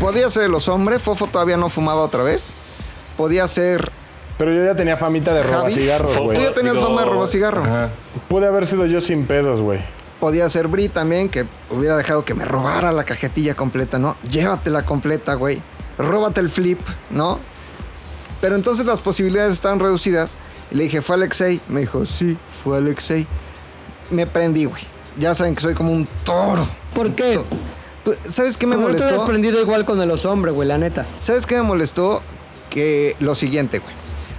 [0.00, 2.52] podía ser los hombres, Fofo todavía no fumaba otra vez.
[3.16, 3.90] Podía ser
[4.38, 6.40] Pero yo ya tenía famita de roba cigarros, Tú güey.
[6.40, 7.62] ya tenías fama de robacigarro.
[7.64, 7.90] ajá.
[8.28, 9.80] Pude haber sido yo sin pedos, güey.
[10.20, 14.16] Podía ser Bri también, que hubiera dejado que me robara la cajetilla completa, ¿no?
[14.30, 15.62] Llévatela completa, güey.
[15.96, 16.80] Róbate el flip,
[17.10, 17.38] ¿no?
[18.40, 20.36] Pero entonces las posibilidades estaban reducidas.
[20.70, 21.60] Y le dije, ¿fue Alexei?
[21.68, 23.26] Me dijo, sí, fue Alexei.
[24.10, 24.82] Me prendí, güey.
[25.18, 26.66] Ya saben que soy como un toro.
[26.94, 27.32] ¿Por qué?
[27.34, 27.46] To-
[28.04, 29.20] Pues, ¿Sabes qué me Como molestó?
[29.22, 31.04] has prendido igual con los hombres, güey, la neta.
[31.18, 32.22] ¿Sabes qué me molestó?
[32.70, 33.92] Que lo siguiente, güey.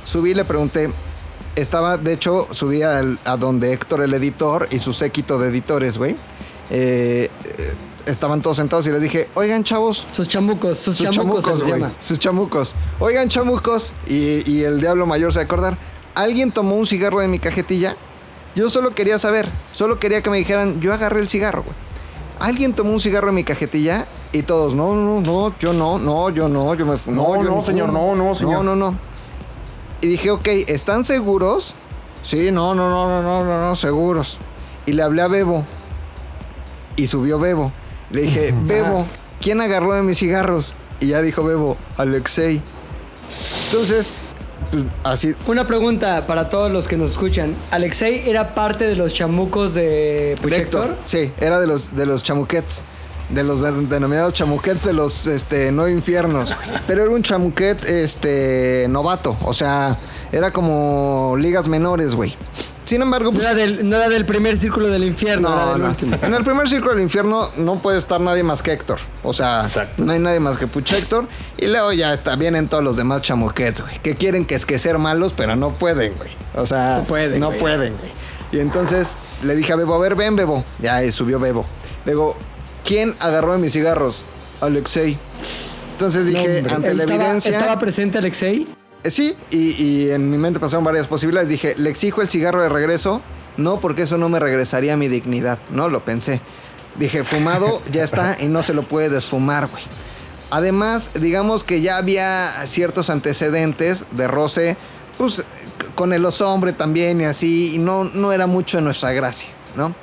[0.05, 0.89] Subí y le pregunté.
[1.55, 5.97] Estaba, de hecho, subí al- a donde Héctor, el editor, y su séquito de editores,
[5.97, 6.15] güey.
[6.71, 7.73] Eh, eh,
[8.05, 10.05] estaban todos sentados y les dije, oigan, chavos.
[10.11, 11.83] Sus chamucos, sus, Sus chamucos, güey.
[11.99, 12.75] Sus chamucos.
[12.99, 13.91] Oigan, chamucos.
[14.07, 15.77] Y, y el diablo mayor se va a acordar.
[16.15, 17.95] ¿Alguien tomó un cigarro de mi cajetilla?
[18.55, 19.47] Yo solo quería saber.
[19.71, 21.75] Solo quería que me dijeran, yo agarré el cigarro, güey.
[22.39, 24.07] ¿Alguien tomó un cigarro de mi cajetilla?
[24.31, 27.61] Y todos, no, no, no, yo no, no, yo no, yo me No, yo no,
[27.61, 28.63] señor, no, no, señor.
[28.63, 28.97] No, no, no.
[30.01, 31.75] Y dije, ok, ¿están seguros?
[32.23, 34.37] Sí, no, no, no, no, no, no, no, seguros.
[34.85, 35.65] Y le hablé a Bebo.
[36.95, 37.71] Y subió Bebo.
[38.11, 39.05] Le dije, Bebo,
[39.41, 40.73] ¿quién agarró de mis cigarros?
[41.01, 42.61] Y ya dijo Bebo, Alexei.
[43.65, 44.13] Entonces,
[44.71, 45.33] pues, así.
[45.47, 47.55] Una pregunta para todos los que nos escuchan.
[47.71, 50.95] ¿Alexei era parte de los chamucos de Puchector?
[51.05, 52.83] Sí, era de los, de los chamuquets.
[53.29, 56.55] De los de- denominados chamuquets de los este, no infiernos.
[56.87, 59.37] Pero era un chamuquet este, novato.
[59.43, 59.95] O sea,
[60.31, 62.35] era como ligas menores, güey.
[62.89, 63.45] Sin embargo, No pues.
[63.45, 65.89] era, del, no era del primer círculo del infierno, era No, del no.
[65.89, 66.17] último.
[66.23, 68.97] En el primer círculo del infierno no puede estar nadie más que Héctor.
[69.21, 70.03] O sea, Exacto.
[70.03, 71.27] no hay nadie más que Puch Héctor.
[71.57, 73.99] Y luego ya está, vienen todos los demás chamuquets, güey.
[73.99, 76.31] Que quieren que es que ser malos, pero no pueden, güey.
[76.55, 77.59] O sea, No pueden, No güey.
[77.59, 78.09] pueden, güey.
[78.51, 80.65] Y entonces le dije a Bebo, a ver, ven, Bebo.
[80.79, 81.65] Ya ahí subió Bebo.
[82.05, 82.35] Le digo,
[82.83, 84.23] ¿quién agarró de mis cigarros?
[84.61, 85.15] Alexei.
[85.91, 87.51] Entonces dije, ante la ¿Estaba, evidencia.
[87.51, 88.67] ¿Estaba presente Alexei?
[89.03, 91.49] Eh, Sí, y, y en mi mente pasaron varias posibilidades.
[91.49, 93.21] Dije, ¿le exijo el cigarro de regreso?
[93.57, 95.59] No, porque eso no me regresaría a mi dignidad.
[95.71, 96.41] No, lo pensé.
[96.97, 99.83] Dije, fumado ya está y no se lo puede desfumar, güey.
[100.51, 104.77] Además, digamos que ya había ciertos antecedentes de roce,
[105.17, 105.45] pues
[105.93, 109.49] con el oso hombre también y así, y no, no era mucho de nuestra gracia,
[109.75, 109.93] ¿no?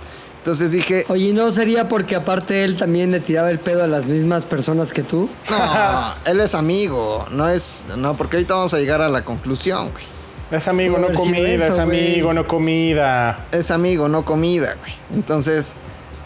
[0.47, 4.07] Entonces dije, Oye, ¿no sería porque aparte él también le tiraba el pedo a las
[4.07, 5.29] mismas personas que tú?
[5.51, 9.91] no, él es amigo, no es, no, porque ahorita vamos a llegar a la conclusión,
[9.91, 10.05] güey.
[10.53, 13.45] Es amigo, no comida, eso, es amigo, no comida.
[13.51, 14.93] es amigo, no comida, güey.
[15.15, 15.73] Entonces,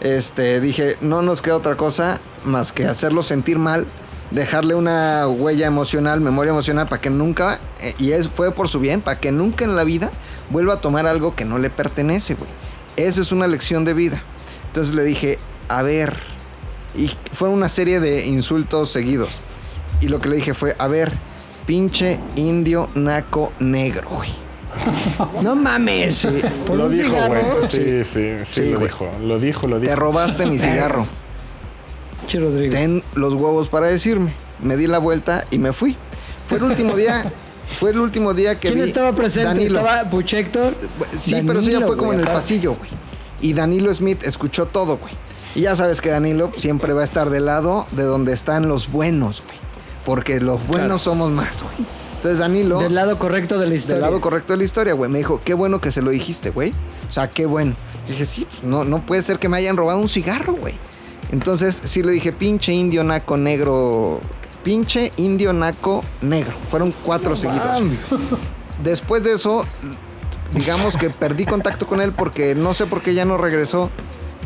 [0.01, 3.87] este, dije, no nos queda otra cosa más que hacerlo sentir mal,
[4.29, 8.79] dejarle una huella emocional, memoria emocional, para que nunca, eh, y es, fue por su
[8.79, 10.11] bien, para que nunca en la vida
[10.51, 12.60] vuelva a tomar algo que no le pertenece, güey.
[12.97, 14.21] Esa es una lección de vida.
[14.67, 15.37] Entonces le dije,
[15.69, 16.17] a ver,
[16.95, 19.29] y fue una serie de insultos seguidos.
[20.01, 21.11] Y lo que le dije fue, a ver,
[21.65, 24.29] pinche indio naco negro, güey.
[25.43, 26.15] No mames.
[26.15, 26.29] Sí.
[26.65, 27.41] Por Lo un dijo, cigarro.
[27.57, 27.67] güey.
[27.69, 28.87] Sí, sí, sí, Sí, lo güey.
[28.89, 29.09] dijo.
[29.21, 29.95] Lo dijo, lo Te dijo.
[29.95, 31.05] robaste mi cigarro.
[32.27, 32.73] Che, Rodrigo.
[32.73, 34.33] ten los huevos para decirme.
[34.61, 35.95] Me di la vuelta y me fui.
[36.45, 37.23] Fue el último día,
[37.79, 39.47] fue el último día que ¿Quién vi estaba presente?
[39.47, 39.79] Danilo.
[39.79, 40.75] ¿Estaba Puchector?
[41.17, 42.89] Sí, pero eso ya fue como en el pasillo, güey.
[43.41, 45.13] Y Danilo Smith escuchó todo, güey.
[45.55, 48.91] Y ya sabes que Danilo siempre va a estar del lado de donde están los
[48.91, 49.57] buenos, güey.
[50.05, 50.97] Porque los buenos Claro.
[50.99, 51.75] somos más, güey.
[52.15, 53.95] Entonces Danilo, Del lado correcto de la historia.
[53.95, 56.51] del lado correcto de la historia, güey, me dijo, qué bueno que se lo dijiste,
[56.51, 56.71] güey.
[57.09, 57.75] O sea, qué bueno.
[58.07, 60.75] Y dije, sí, pues, no, no puede ser que me hayan robado un cigarro, güey.
[61.31, 64.19] Entonces sí le dije, pinche indio naco negro.
[64.63, 66.53] Pinche indio naco negro.
[66.69, 67.65] Fueron cuatro seguidos.
[67.67, 67.99] Mames.
[68.83, 69.63] Después de eso,
[70.53, 73.89] digamos que perdí contacto con él porque no sé por qué ya no regresó.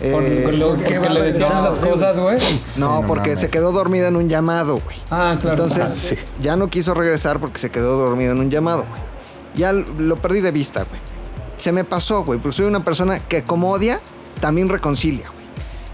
[0.01, 2.37] Eh, Por lo que qué le decían barbaridad, esas cosas, güey.
[2.77, 4.97] no, no porque se quedó dormido en un llamado, güey.
[5.09, 5.63] Ah, claro.
[5.63, 9.01] Entonces, ya no quiso regresar porque se quedó dormido en un llamado, güey.
[9.55, 10.99] Ya lo perdí de vista, güey.
[11.55, 14.01] Se me pasó, güey, porque soy una persona que como odia,
[14.41, 15.45] también reconcilia, güey.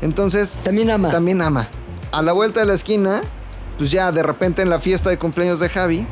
[0.01, 1.11] Entonces, También ama.
[1.11, 1.67] también ama.
[2.11, 3.21] A la vuelta de la esquina,
[3.81, 6.05] pues ya de repente en la fiesta de cumpleaños de Javi,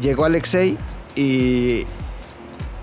[0.00, 0.78] llegó Alexei
[1.16, 1.84] y,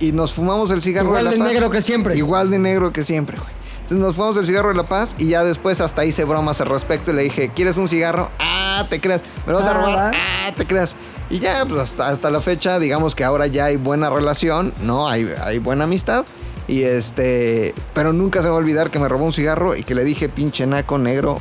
[0.02, 1.48] y nos fumamos el cigarro Igual de la de paz.
[1.48, 2.18] negro que siempre.
[2.18, 3.50] Igual de negro que siempre, güey.
[3.76, 6.68] Entonces nos fumamos el cigarro de la paz y ya después hasta hice bromas al
[6.68, 8.30] respecto y le dije, ¿quieres un cigarro?
[8.40, 9.22] Ah, te creas.
[9.46, 10.14] ¿Me lo vas a Ah, robar?
[10.14, 10.98] Ah, te creas.
[11.30, 15.08] Y ya, pues hasta, hasta la fecha, digamos que ahora ya hay buena relación, ¿no?
[15.08, 16.26] Hay, hay buena amistad.
[16.68, 19.96] Y este, pero nunca se va a olvidar que me robó un cigarro y que
[19.96, 21.40] le dije pinche naco negro,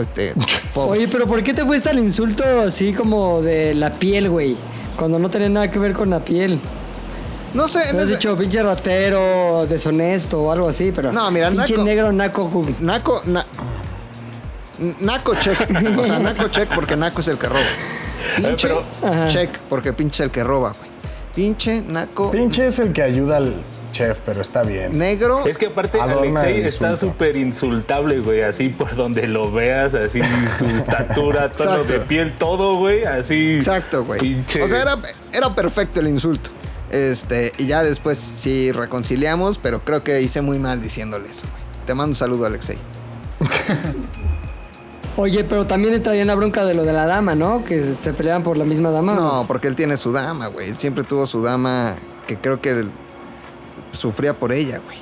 [0.00, 0.32] este,
[0.74, 0.98] pobre.
[1.00, 4.56] Oye, pero ¿por qué te fuiste al insulto así como de la piel, güey?
[4.96, 6.58] Cuando no tenía nada que ver con la piel.
[7.54, 8.14] No sé, Me no has sé.
[8.16, 11.12] dicho pinche ratero, deshonesto o algo así, pero.
[11.12, 12.64] No, mira, pinche naco- negro, naco.
[12.80, 13.46] Naco, na-
[15.00, 15.58] Naco check.
[15.98, 17.60] O sea, Naco check porque Naco es el que roba.
[18.36, 18.68] Pinche
[19.02, 19.26] Ajá.
[19.28, 20.90] check porque pinche es el que roba, güey.
[21.34, 23.54] Pinche Naco Pinche es el que ayuda al
[23.92, 24.98] chef, pero está bien.
[24.98, 25.46] negro.
[25.46, 28.42] Es que aparte Alexei está súper insultable, güey.
[28.42, 30.20] Así por donde lo veas, así
[30.58, 31.92] su estatura, tono Exacto.
[31.92, 33.04] de piel, todo, güey.
[33.04, 33.56] Así.
[33.56, 34.20] Exacto, güey.
[34.20, 34.62] Pinche.
[34.62, 34.96] O sea, era,
[35.32, 36.50] era perfecto el insulto.
[36.90, 41.62] Este, y ya después sí reconciliamos, pero creo que hice muy mal diciéndole eso, güey.
[41.86, 42.76] Te mando un saludo, Alexei.
[45.16, 47.64] Oye, pero también le traían la bronca de lo de la dama, ¿no?
[47.64, 49.14] Que se peleaban por la misma dama.
[49.14, 50.68] No, porque él tiene su dama, güey.
[50.70, 51.94] Él siempre tuvo su dama
[52.26, 52.90] que creo que él
[53.92, 54.98] sufría por ella, güey.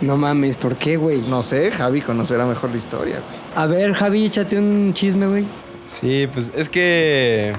[0.00, 1.20] No mames, ¿por qué, güey?
[1.28, 3.40] No sé, Javi conocerá mejor la historia, güey.
[3.54, 5.44] A ver, Javi, échate un chisme, güey.
[5.88, 7.52] Sí, pues es que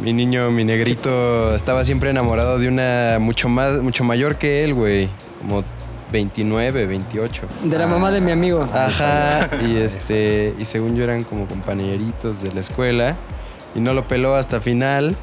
[0.00, 4.74] mi niño, mi negrito, estaba siempre enamorado de una mucho más, mucho mayor que él,
[4.74, 5.08] güey.
[5.40, 5.64] Como
[6.12, 7.42] 29, 28.
[7.64, 8.68] De la mamá de mi amigo.
[8.72, 13.16] Ajá, y este, y según yo eran como compañeritos de la escuela,
[13.74, 15.16] y no lo peló hasta final.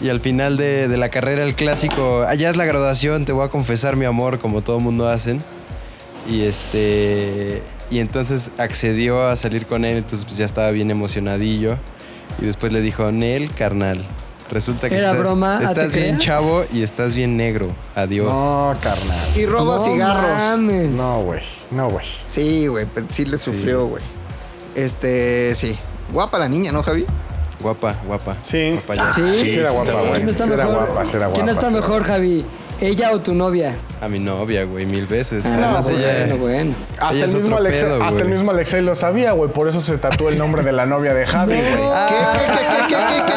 [0.00, 3.44] Y al final de, de la carrera, el clásico, allá es la graduación, te voy
[3.44, 5.42] a confesar mi amor, como todo mundo hacen.
[6.30, 11.76] Y este, y entonces accedió a salir con él, entonces pues ya estaba bien emocionadillo.
[12.40, 14.04] Y después le dijo, Nel, carnal,
[14.50, 16.22] resulta que Era estás, broma, ¿ah, estás bien creas?
[16.22, 17.68] chavo y estás bien negro.
[17.96, 18.28] Adiós.
[18.32, 19.28] No, carnal.
[19.36, 20.38] Y roba No cigarros.
[20.38, 20.90] mames.
[20.92, 21.40] No, güey.
[21.72, 22.06] No, güey.
[22.26, 24.02] Sí, güey, pues sí le sufrió, güey.
[24.76, 25.76] Este, sí.
[26.12, 27.04] Guapa la niña, ¿no, Javi?
[27.60, 28.36] Guapa, guapa.
[28.40, 28.72] Sí.
[28.72, 29.10] Guapa ya.
[29.10, 29.34] ¿Sí?
[29.34, 30.22] Sí, sí, era guapa, güey.
[30.22, 31.34] ¿Quién sí era guapa, sí era guapa.
[31.34, 32.04] ¿Quién está sí mejor.
[32.04, 32.44] Javi?
[32.80, 33.74] ¿Ella o tu novia?
[34.00, 35.44] A mi novia, güey, mil veces.
[35.44, 36.74] Ah, Además, pues, ella, bueno, bueno.
[37.00, 39.50] Hasta, el, mismo Alexei, pedo, hasta el mismo Alexei lo sabía, güey.
[39.50, 41.64] Por eso se tatuó el nombre de la novia de Javi, güey.
[42.08, 42.14] ¿Qué,
[42.88, 42.94] qué,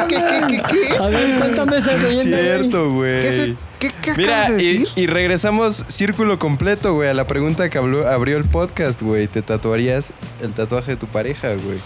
[0.08, 0.16] qué,
[0.48, 0.98] qué, qué, qué?
[1.04, 2.38] A ver, cuéntame esa leyenda.
[2.38, 3.22] cierto, güey.
[3.80, 4.88] ¿Qué, qué Mira, de decir?
[4.96, 9.28] Y, y, regresamos círculo completo, güey, a la pregunta que abrió el podcast, güey.
[9.28, 11.80] ¿Te tatuarías el tatuaje de tu pareja, güey?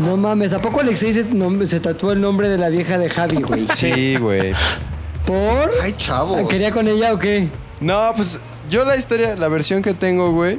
[0.00, 3.08] No mames, ¿a poco Alexei se, nom- se tatuó el nombre de la vieja de
[3.10, 3.66] Javi, güey?
[3.74, 4.52] Sí, güey.
[5.26, 5.70] ¿Por?
[5.82, 6.48] Ay, chavos.
[6.48, 7.48] ¿Quería con ella o qué?
[7.80, 8.40] No, pues
[8.70, 10.58] yo la historia, la versión que tengo, güey.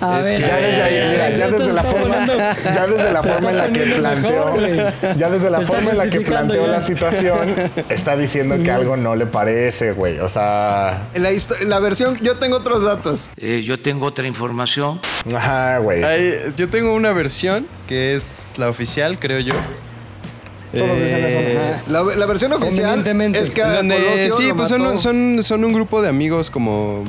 [0.00, 2.26] A Es ver, que- Ya desde ahí, mira, ya desde la forma,
[2.64, 4.54] ya desde la forma en la que planteó,
[5.16, 7.54] ya desde la forma en la que planteó la situación,
[7.88, 10.18] está diciendo que algo no le parece, güey.
[10.18, 11.30] O sea, En la,
[11.66, 13.30] la versión, yo tengo otros datos.
[13.36, 15.00] Eh, yo tengo otra información.
[15.34, 16.02] ajá, güey.
[16.56, 19.54] Yo tengo una versión que es la oficial, creo yo.
[20.76, 21.38] Todos dicen eso.
[21.38, 21.58] Eh.
[21.88, 25.72] La, la versión oficial es que a donde- Colosio sí, pues son, son, son un
[25.72, 27.04] grupo de amigos como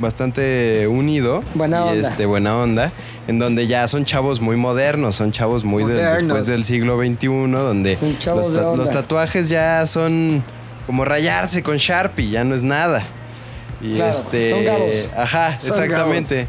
[0.00, 1.42] bastante unido.
[1.54, 2.08] Buena y onda.
[2.08, 2.92] Este, buena onda.
[3.28, 7.26] En donde ya son chavos muy modernos, son chavos muy de- después del siglo XXI,
[7.26, 8.52] donde los,
[8.88, 10.42] ta- tatuajes ya son
[10.86, 13.02] como rayarse con Sharpie, ya no es nada.
[13.82, 14.50] Y Claro, este.
[14.50, 15.10] son gabos.
[15.16, 16.46] Ajá, Son exactamente.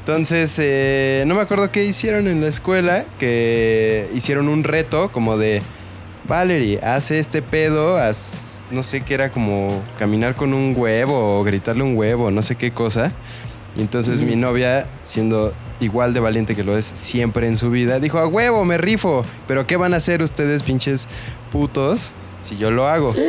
[0.00, 5.36] Entonces, eh, no me acuerdo qué hicieron en la escuela, que hicieron un reto como
[5.36, 5.60] de,
[6.26, 11.44] Valerie, haz este pedo, haz, no sé qué era como caminar con un huevo o
[11.44, 13.12] gritarle un huevo, no sé qué cosa.
[13.76, 18.00] Y entonces mi novia, siendo igual de valiente que lo es siempre en su vida,
[18.00, 21.06] dijo, a huevo, me rifo, pero ¿qué van a hacer ustedes pinches
[21.52, 23.10] putos si yo lo hago?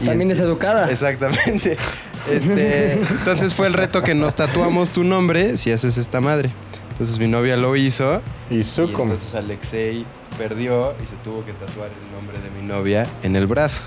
[0.00, 0.90] Y También es educada.
[0.90, 1.76] Exactamente.
[2.30, 6.50] Este, entonces fue el reto que nos tatuamos tu nombre si haces esta madre.
[6.90, 8.20] Entonces mi novia lo hizo.
[8.50, 9.04] Y Sucum.
[9.12, 10.04] entonces Alexei
[10.36, 13.84] perdió y se tuvo que tatuar el nombre de mi novia en el brazo.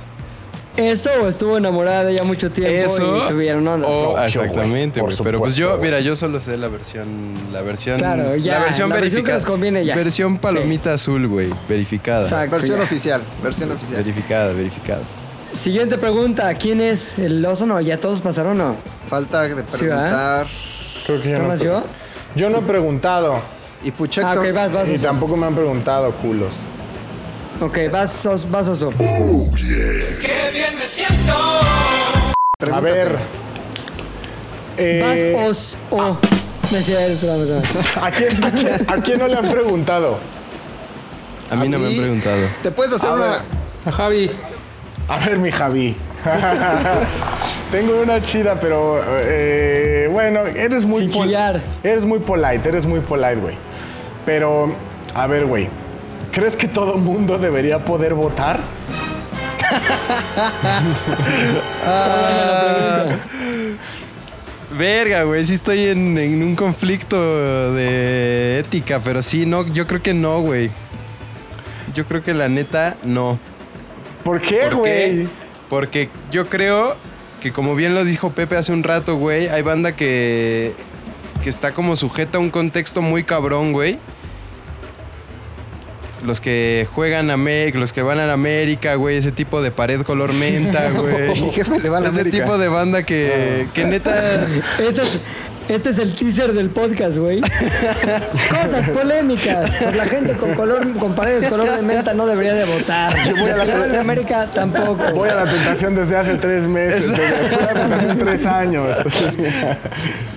[0.78, 3.90] ¿Eso o estuvo enamorada de ella mucho tiempo Eso y tuvieron ondas?
[3.94, 5.18] o- Obvio, exactamente, güey, güey.
[5.18, 7.08] por Pero pues yo, supuesto, mira, yo solo sé la versión,
[7.52, 9.96] la versión, Claro, ya, la versión la versión que verificada, nos conviene ya.
[9.96, 12.56] versión palomita azul, güey, verificada, Exacto.
[12.56, 12.84] Versión ya.
[12.86, 13.98] oficial, versión oficial.
[14.04, 15.02] verificada, verificada.
[15.52, 16.54] Siguiente pregunta.
[16.54, 17.66] ¿Quién es el oso?
[17.66, 18.78] No, ya todos pasaron, ¿no?
[19.10, 20.48] Falta de Sí, preguntar.
[21.06, 21.84] Creo que ya ¿Qué no más pre- yo?
[22.38, 23.42] Yo no he preguntado.
[23.84, 24.38] y Puchector.
[24.38, 26.54] Ah, ok, vas, vas, Y tampoco me han preguntado, culos.
[27.62, 28.92] Ok, vas, os- vas oso.
[32.74, 33.18] A ver.
[34.78, 35.02] Eh,
[35.36, 36.18] Vas os o.
[36.72, 38.06] Me decía él, espérame, espérame.
[38.06, 40.18] ¿a, quién, a, quién, a quién no le han preguntado?
[41.52, 42.48] A mí no me han preguntado.
[42.64, 43.28] Te puedes hacer A una.
[43.28, 43.40] ver.
[43.86, 44.32] A Javi.
[45.10, 45.96] A ver, mi Javi.
[47.72, 51.62] Tengo una chida, pero eh, bueno, eres muy Sin chillar.
[51.84, 53.56] Eres muy polite, eres muy polite, güey.
[54.26, 54.74] Pero,
[55.14, 55.68] a ver, güey.
[56.32, 58.62] ¿Crees que todo mundo debería poder votar?
[64.78, 70.02] Verga, güey, sí estoy en, en un conflicto de ética, pero sí, no, yo creo
[70.02, 70.72] que no, güey.
[71.94, 73.38] Yo creo que la neta, no.
[74.24, 75.28] ¿Por qué, ¿Por güey?
[75.70, 76.96] Porque yo creo
[77.42, 80.74] que como bien lo dijo Pepe hace un rato, güey, hay banda que,
[81.44, 83.98] que está como sujeta a un contexto muy cabrón, güey.
[86.26, 89.72] Los que juegan a América, los que van a la América, güey, ese tipo de
[89.72, 91.30] pared color menta, güey.
[91.42, 92.44] Mi jefe le va a la Ese América.
[92.46, 94.48] tipo de banda que, que neta...
[95.70, 97.42] este es el teaser del podcast, güey.
[98.50, 99.72] Cosas polémicas.
[99.80, 103.14] Pues la gente con color, con paredes color de menta no debería de votar.
[103.40, 104.98] voy a la- a América tampoco.
[105.14, 107.10] Voy a la tentación desde hace tres meses.
[107.12, 108.98] Desde, la tentación tres años.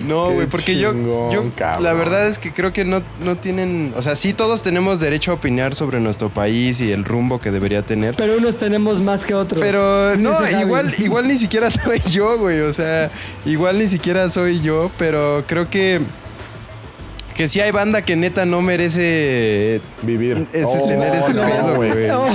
[0.05, 1.83] No, güey, porque yo, chingón, yo cabrón.
[1.83, 5.31] la verdad es que creo que no, no tienen, o sea, sí todos tenemos derecho
[5.31, 8.13] a opinar sobre nuestro país y el rumbo que debería tener.
[8.15, 9.59] Pero unos tenemos más que otros.
[9.59, 12.59] Pero no, igual, igual ni siquiera soy yo, güey.
[12.61, 13.09] O sea,
[13.45, 15.14] igual ni siquiera soy yo, pero
[15.47, 16.01] creo que.
[17.35, 20.47] Que sí hay banda que neta no merece Vivir.
[20.53, 21.91] ese- Oh, tener ese no, pedo, güey.
[21.91, 22.09] güey.
[22.11, 22.29] Oh.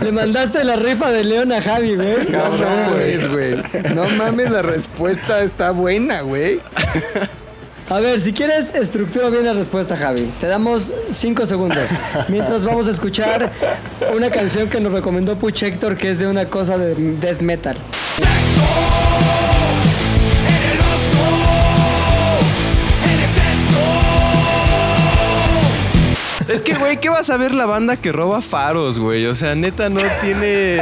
[0.02, 2.16] Le mandaste la rifa de León a Javi, güey.
[2.30, 3.56] No mames, güey.
[3.94, 6.58] No mames, la respuesta está buena, güey.
[7.90, 10.28] A ver, si quieres, estructura bien la respuesta, Javi.
[10.40, 11.88] Te damos cinco segundos.
[12.28, 13.52] Mientras vamos a escuchar
[14.12, 17.76] una canción que nos recomendó Puch Héctor, que es de una cosa de death metal.
[26.48, 29.26] Es que, güey, ¿qué vas a ver la banda que roba faros, güey?
[29.26, 30.80] O sea, neta no tiene.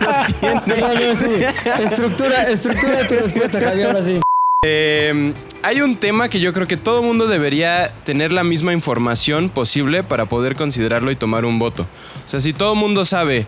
[0.00, 0.80] No tiene.
[0.80, 1.44] No, no, sí.
[1.84, 4.20] Estructura, estructura tu respuesta, Javi, ahora sí.
[4.64, 5.32] Eh,
[5.62, 10.02] hay un tema que yo creo que todo mundo debería tener la misma información posible
[10.04, 11.86] para poder considerarlo y tomar un voto.
[12.24, 13.46] O sea, si todo mundo sabe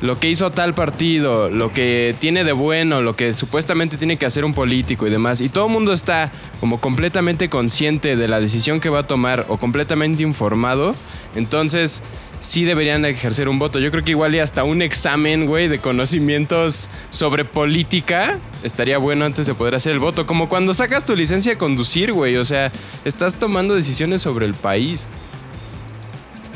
[0.00, 4.26] lo que hizo tal partido, lo que tiene de bueno, lo que supuestamente tiene que
[4.26, 6.30] hacer un político y demás, y todo el mundo está
[6.60, 10.94] como completamente consciente de la decisión que va a tomar o completamente informado,
[11.34, 12.02] entonces
[12.40, 13.78] sí deberían ejercer un voto.
[13.78, 19.24] Yo creo que igual y hasta un examen, güey, de conocimientos sobre política estaría bueno
[19.24, 20.26] antes de poder hacer el voto.
[20.26, 22.70] Como cuando sacas tu licencia de conducir, güey, o sea,
[23.04, 25.06] estás tomando decisiones sobre el país.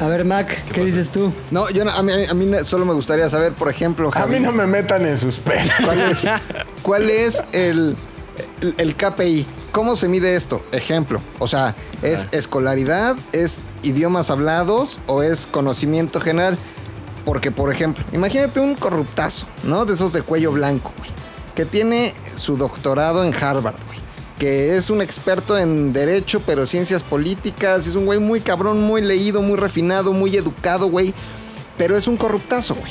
[0.03, 1.33] A ver, Mac, ¿qué, dices tú?
[1.53, 4.41] No, yo no- a, mí, a mí solo me gustaría saber, por ejemplo, A mí
[4.41, 5.69] no me metan en sus pedos.
[5.85, 6.25] ¿cuál es,
[6.83, 7.97] cuál es el,
[8.61, 9.47] el, el KPI?
[9.71, 10.65] ¿Cómo se mide esto?
[10.73, 16.59] Ejemplo, o sea, ¿es escolaridad, es idiomas hablados o es conocimiento general?
[17.25, 19.85] Porque, por ejemplo, imagínate un corruptazo, ¿no?
[19.85, 21.11] De esos de cuello blanco, güey,
[21.55, 23.92] que tiene su doctorado en Harvard, güey,
[24.43, 29.01] que es un experto en derecho, pero ciencias políticas, es un güey muy cabrón, muy
[29.01, 31.15] leído, muy refinado, muy educado, güey,
[31.79, 32.91] pero es un corruptazo, güey.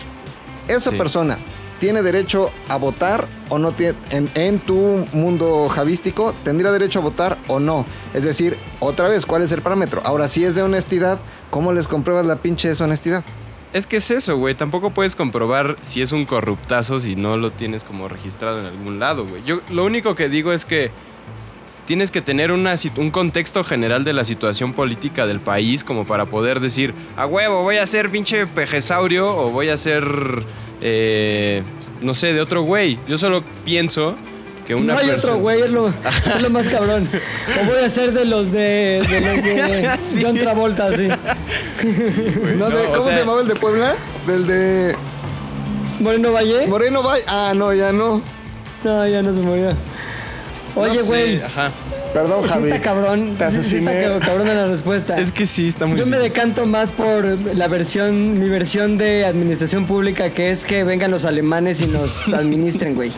[0.70, 0.98] Esa Sí.
[0.98, 1.38] persona
[1.82, 7.02] tiene derecho a votar o no tiene, en, en tu mundo javístico, tendría derecho a
[7.02, 7.86] votar o no.
[8.14, 10.00] Es decir, otra vez, ¿cuál es el parámetro?
[10.06, 11.20] Ahora, si es de honestidad,
[11.50, 13.26] ¿cómo les compruebas la pinche deshonestidad?
[13.74, 14.56] Es que es eso, güey.
[14.56, 19.00] Tampoco puedes comprobar si es un corruptazo si no lo tienes como registrado en algún
[19.00, 19.44] lado, güey.
[19.44, 20.92] Yo lo único que digo es que
[21.86, 26.06] tienes que tener una, sit- un contexto general de la situación política del país como
[26.06, 30.04] para poder decir, a huevo, voy a ser pinche pejesaurio o voy a ser,
[30.82, 31.64] eh,
[32.02, 32.98] no sé, de otro güey.
[33.08, 34.16] Yo solo pienso
[34.66, 35.34] que una no hay persona...
[35.34, 35.88] otro güey, es lo,
[36.36, 37.08] es lo más cabrón.
[37.62, 40.22] O voy a ser de los de, de, los de Sí.
[40.24, 41.08] John Travolta, sí.
[41.08, 43.96] No, de- no, o ¿Cómo sea- se llamaba el de Puebla?
[44.28, 44.96] Del de
[46.00, 46.68] Moreno Valle.
[46.68, 47.24] Moreno Valle.
[47.28, 48.22] Ah, no, ya no.
[48.84, 49.42] No, ya no se
[50.76, 51.42] No Oye, sé, güey.
[51.42, 51.72] Ajá.
[52.14, 52.64] Perdón, Sí Javi.
[52.70, 53.20] está cabrón.
[53.38, 54.20] Te Sí está asesiné.
[54.20, 55.18] cabrón en la respuesta.
[55.20, 57.26] Es que sí, está muy Yo me decanto más por
[57.56, 62.34] la versión, mi versión de administración pública, que es que vengan los alemanes y nos
[62.34, 63.12] administren, güey.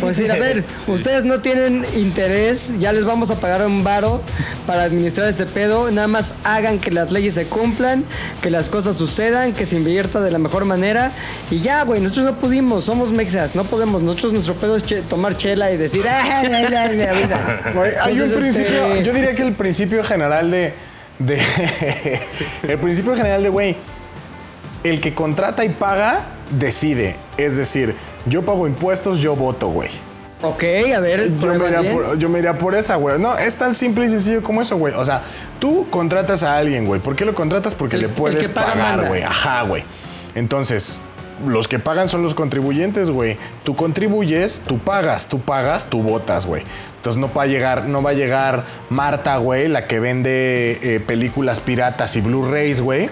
[0.00, 4.20] Pues decir, a ver, ustedes no tienen interés, ya les vamos a pagar un varo
[4.66, 8.04] para administrar este pedo, nada más hagan que las leyes se cumplan,
[8.42, 11.12] que las cosas sucedan, que se invierta de la mejor manera
[11.50, 15.02] y ya, güey, nosotros no pudimos, somos mexas, no podemos, nosotros nuestro pedo es che-
[15.02, 17.62] tomar chela y decir, ah, la, la, la vida.
[18.02, 20.74] Hay un Principio, este, yo diría que el principio general de,
[21.18, 21.40] de
[22.68, 23.76] el principio general de, güey,
[24.82, 27.16] el que contrata y paga, decide.
[27.36, 27.94] Es decir,
[28.26, 29.90] yo pago impuestos, yo voto, güey.
[30.42, 30.62] Ok,
[30.94, 33.18] a ver, Yo me, iría por, yo me iría por esa, güey.
[33.18, 34.92] No, es tan simple y sencillo como eso, güey.
[34.94, 35.22] O sea,
[35.58, 37.00] tú contratas a alguien, güey.
[37.00, 37.74] ¿Por qué lo contratas?
[37.74, 39.22] Porque El- le puedes pagar, güey.
[39.22, 39.84] Ajá, güey.
[40.34, 41.00] Entonces,
[41.46, 43.36] los que pagan son los contribuyentes, güey.
[43.64, 46.64] Tú contribuyes, tú pagas, tú pagas, tú votas, güey.
[46.96, 51.00] Entonces no va a llegar, no va a llegar Marta, güey, la que vende eh,
[51.00, 53.10] películas piratas y Blu-rays, güey.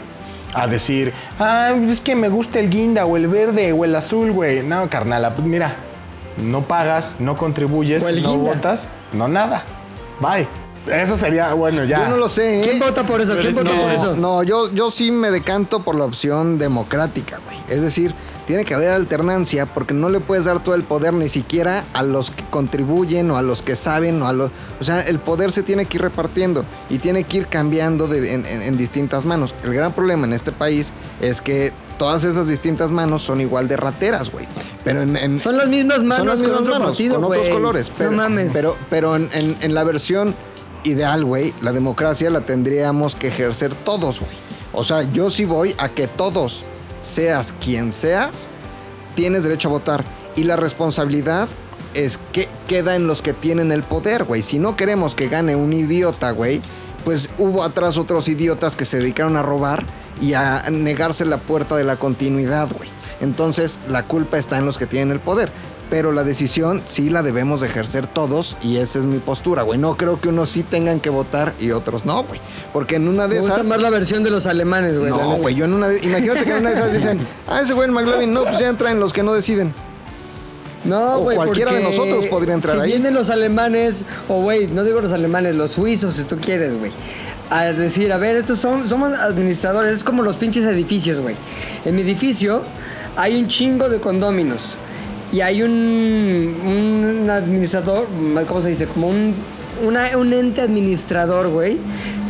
[0.55, 4.33] A decir, ah, es que me gusta el guinda o el verde o el azul,
[4.33, 4.63] güey.
[4.63, 5.75] No, carnal, pues mira,
[6.39, 8.31] no pagas, no contribuyes, no guinda.
[8.31, 9.63] votas, no nada.
[10.21, 10.62] Bye.
[10.91, 12.05] Eso sería, bueno, ya.
[12.05, 12.63] Yo no lo sé, ¿eh?
[12.65, 13.37] ¿Quién vota por eso?
[13.41, 14.17] ¿Quién vota no, por eso?
[14.17, 17.59] No, yo, yo sí me decanto por la opción democrática, güey.
[17.69, 18.15] Es decir,
[18.45, 22.03] Tiene que haber alternancia porque no le puedes dar todo el poder ni siquiera a
[22.03, 24.51] los que contribuyen o a los que saben o a los...
[24.81, 28.35] O sea, el poder se tiene que ir repartiendo y tiene que ir cambiando de-
[28.35, 29.55] en, en- en distintas manos.
[29.63, 33.77] El gran problema en este país es que todas esas distintas manos son igual de
[33.77, 34.47] rateras, güey.
[34.83, 37.25] Pero en, en- Son las mismas manos son las con mismas otro manos, partido, con
[37.25, 37.53] otros güey.
[37.53, 37.89] colores.
[37.91, 38.51] No Pero, mames.
[38.53, 40.35] Pero, pero en, en- en la versión
[40.85, 44.33] ideal, güey, la democracia la tendríamos que ejercer todos, güey.
[44.73, 46.65] O sea, yo sí voy a que todos,
[47.03, 48.49] seas quien seas,
[49.15, 50.05] tienes derecho a votar.
[50.35, 51.49] Y la responsabilidad
[51.95, 54.43] es que queda en los que tienen el poder, güey.
[54.43, 56.61] Si no queremos que gane un idiota, güey,
[57.05, 59.85] pues hubo atrás otros idiotas que se dedicaron a robar
[60.21, 62.89] y a negarse la puerta de la continuidad, güey.
[63.21, 65.53] Entonces, la culpa está en los que tienen el poder.
[65.93, 69.79] Pero la decisión sí la debemos de ejercer todos y esa es mi postura, güey.
[69.79, 72.41] No creo que unos sí tengan que votar y otros no, güey.
[72.73, 73.67] Porque en una de Me gusta esas...
[73.67, 75.11] más la versión de los alemanes, güey.
[75.11, 75.99] No, güey, yo en una de...
[76.03, 78.71] Imagínate que en una de esas dicen, ah, ese güey en McLovin, no, pues ya
[78.71, 79.75] entran los que no deciden.
[80.87, 82.91] No, O güey, cualquiera de nosotros podría entrar si ahí.
[82.93, 86.91] vienen los alemanes, o güey, no digo los alemanes, los suizos, si tú quieres, güey.
[87.51, 91.37] A decir, a ver, estos son, somos administradores, es como los pinches edificios, güey.
[91.85, 92.63] En mi edificio
[93.15, 94.79] hay un chingo de condóminos.
[95.33, 95.71] Y hay un,
[97.23, 98.07] un administrador,
[98.47, 98.87] ¿cómo se dice?
[98.87, 99.35] Como un,
[99.83, 101.79] una- un ente administrador, güey,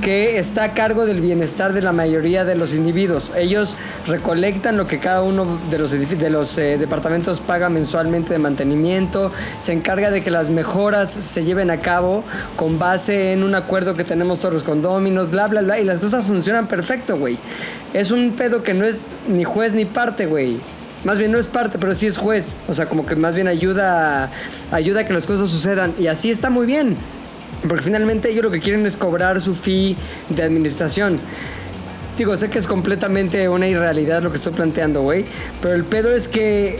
[0.00, 3.32] que está a cargo del bienestar de la mayoría de los individuos.
[3.36, 3.76] Ellos
[4.06, 9.32] recolectan lo que cada uno de los, de los eh, departamentos paga mensualmente de mantenimiento,
[9.58, 12.22] se encarga de que las mejoras se lleven a cabo
[12.56, 15.98] con base en un acuerdo que tenemos todos los condóminos, bla, bla, bla, y las
[15.98, 17.36] cosas funcionan perfecto, güey.
[17.94, 20.58] Es un pedo que no es ni juez ni parte, güey.
[21.04, 22.56] Más bien no es parte, pero sí es juez.
[22.68, 24.30] O sea, como que más bien ayuda,
[24.70, 25.94] ayuda a que las cosas sucedan.
[25.98, 26.96] Y así está muy bien.
[27.68, 29.96] Porque finalmente ellos lo que quieren es cobrar su fee
[30.28, 31.20] de administración.
[32.16, 35.24] Digo, sé que es completamente una irrealidad lo que estoy planteando, güey.
[35.60, 36.78] Pero el pedo es que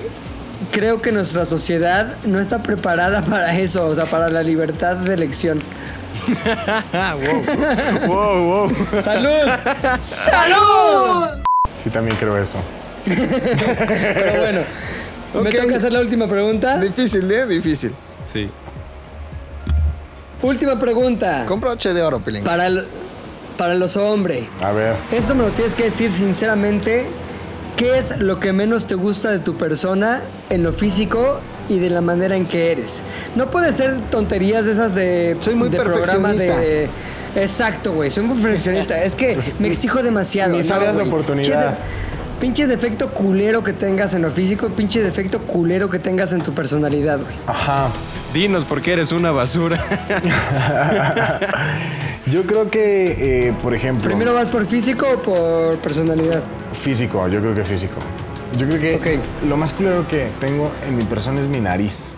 [0.71, 3.87] creo que nuestra sociedad no está preparada para eso.
[3.87, 5.59] O sea, para la libertad de elección.
[6.93, 9.03] wow, wow, wow.
[9.03, 9.51] ¡Salud!
[10.01, 11.43] ¡Salud!
[11.71, 12.59] Sí, también creo eso.
[13.07, 14.61] Pero bueno,
[15.35, 15.43] Ok.
[15.45, 16.79] me toca hacer la última pregunta.
[16.79, 17.47] Difícil, ¿eh?
[17.47, 17.93] Difícil.
[18.25, 18.49] Sí.
[20.43, 21.45] Última pregunta.
[21.47, 22.43] Con broche de oro, Pilín.
[22.45, 22.87] Para, el-
[23.57, 24.45] para los hombres.
[24.61, 24.97] A ver.
[25.13, 27.07] Eso me lo tienes que decir sinceramente.
[27.77, 30.21] ¿Qué es lo que menos te gusta de tu persona
[30.51, 33.03] en lo físico y de la manera en que eres?
[33.35, 36.61] No puede ser tonterías de esas de, Soy muy de programa perfeccionista.
[36.61, 36.89] de...
[37.35, 38.11] Exacto, güey.
[38.11, 39.03] Soy muy perfeccionista.
[39.03, 40.55] Es que me exijo demasiado.
[40.57, 41.15] Mis no, áreas de güey.
[41.15, 41.71] oportunidad.
[41.71, 41.77] De-
[42.43, 46.53] Pinche defecto culero que tengas en lo físico, pinche defecto culero que tengas en tu
[46.53, 47.33] personalidad, güey.
[47.47, 47.87] Ajá.
[48.35, 49.79] Dinos por qué eres una basura.
[52.27, 54.09] Yo creo que, eh, por ejemplo.
[54.09, 56.43] ¿Primero vas por físico o por personalidad?
[56.73, 57.95] Físico, yo creo que físico.
[58.59, 59.45] Yo creo que Ok.
[59.47, 62.17] lo más culero que tengo en mi persona es mi nariz.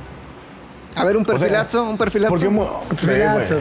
[0.97, 2.31] A ver, un O sea, perfilazo, un perfilazo.
[2.33, 3.59] Porque mo- Perfilazo.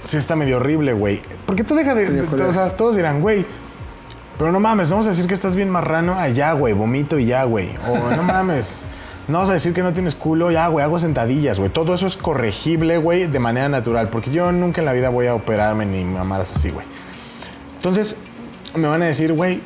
[0.00, 1.20] Sí está medio horrible, güey.
[1.46, 2.22] Porque tú deja de...
[2.22, 3.46] O sea, todos dirán, güey,
[4.38, 7.26] pero no mames, no vamos a decir que estás bien marrano, allá, güey, vomito y
[7.26, 7.70] ya, güey.
[7.88, 8.84] O no mames,
[9.28, 11.70] no vas a decir que no tienes culo, ya, güey, hago sentadillas, güey.
[11.70, 14.08] Todo eso es corregible, güey, de manera natural.
[14.10, 16.86] Porque yo nunca en la vida voy a operarme ni mamadas así, güey.
[17.76, 18.22] Entonces,
[18.74, 19.62] me van a decir, güey,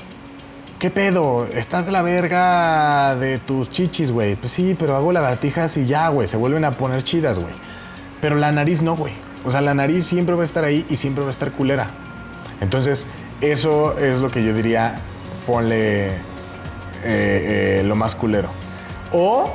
[0.78, 1.46] ¿qué pedo?
[1.46, 4.36] Estás de la verga de tus chichis, güey.
[4.36, 6.28] Pues sí, pero hago lagartijas y ya, güey.
[6.28, 7.52] Se vuelven a poner chidas, güey.
[8.20, 9.12] Pero la nariz no, güey.
[9.44, 11.90] O sea, la nariz siempre va a estar ahí y siempre va a estar culera.
[12.60, 13.08] Entonces,
[13.40, 14.96] eso es lo que yo diría,
[15.46, 16.14] ponle eh,
[17.04, 18.48] eh, lo más culero.
[19.12, 19.50] O,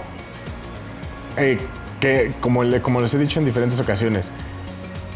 [1.37, 1.57] eh,
[1.99, 4.31] que como, le- como les he dicho en diferentes ocasiones,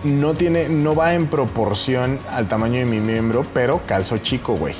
[0.03, 4.75] no tiene, no va en proporción al tamaño de mi miembro, pero calzo chico, güey.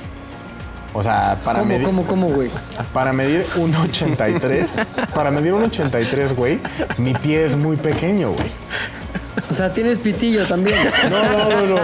[0.94, 2.50] O sea, para ¿Cómo, medir, cómo, cómo, güey?
[2.94, 6.60] para medir un 83, para medir un 83, güey,
[6.98, 8.48] mi pie es muy pequeño, güey.
[9.50, 10.78] O sea, tienes pitillo también.
[11.10, 11.80] No, no, no, no.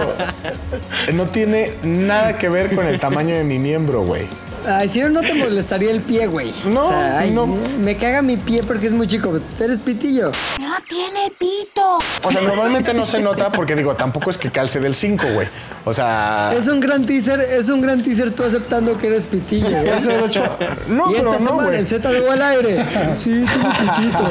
[1.14, 4.26] No tiene nada que ver con el tamaño de mi miembro, güey.
[4.66, 6.52] Ay, si no, no te molestaría el pie, güey.
[6.66, 7.46] No, o sea, ay, no.
[7.46, 9.38] Me caga mi pie porque es muy chico.
[9.60, 10.30] Eres pitillo.
[10.60, 11.98] No tiene pito.
[12.22, 15.48] O sea, normalmente no se nota porque digo, tampoco es que calce del 5, güey.
[15.84, 19.68] O sea, Es un gran teaser, es un gran teaser tú aceptando que eres pitillo,
[19.68, 19.88] güey.
[19.98, 20.42] eso de hecho.
[20.88, 22.86] No, y pero esta no, semana en Z de al aire.
[23.16, 24.30] Sí, tengo pitito.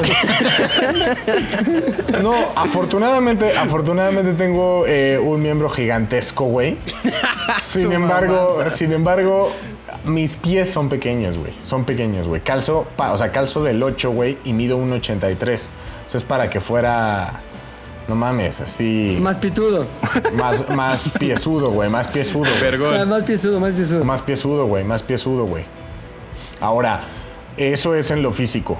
[2.22, 6.76] No, afortunadamente, afortunadamente tengo eh, un miembro gigantesco, güey.
[7.60, 9.50] Sin Su embargo, sin embargo,
[10.04, 11.52] mis pies son pequeños, güey.
[11.60, 12.40] Son pequeños, güey.
[12.40, 15.70] Calzo, pa- o sea, calzo del 8, güey, y mido un 83.
[16.06, 17.40] O sea, es para que fuera.
[18.08, 19.16] No mames, así.
[19.20, 19.84] Más pitudo.
[20.34, 21.88] Más, más piezudo, güey.
[21.90, 22.48] Más piezudo.
[22.60, 23.00] güey.
[23.00, 24.04] Ah, Más piezudo, más piezudo.
[24.04, 24.84] Más piezudo, güey.
[24.84, 25.64] Más piezudo, güey.
[26.60, 27.00] Ahora,
[27.56, 28.78] Eso es en lo físico.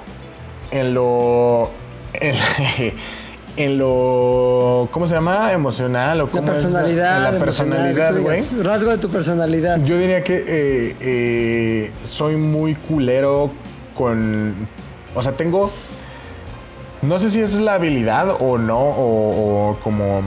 [0.70, 1.70] En lo.
[2.12, 2.34] En,
[3.56, 4.88] en lo.
[4.90, 5.52] ¿Cómo se llama?
[5.52, 6.60] Emocional o La cómo es?
[6.60, 7.16] personalidad.
[7.28, 8.44] En la personalidad, güey.
[8.62, 9.82] Rasgo de tu personalidad.
[9.84, 13.50] Yo diría que eh, eh, soy muy culero
[13.96, 14.54] con.
[15.14, 15.70] O sea, tengo.
[17.02, 20.22] No sé si esa es la habilidad o no, o, o como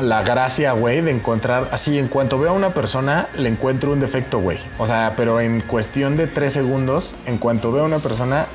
[0.00, 1.68] la gracia, güey, de encontrar.
[1.72, 4.58] Así, en cuanto veo a una persona, le encuentro un defecto, güey.
[4.78, 8.46] O sea, pero en cuestión de tres segundos, en cuanto veo a una persona,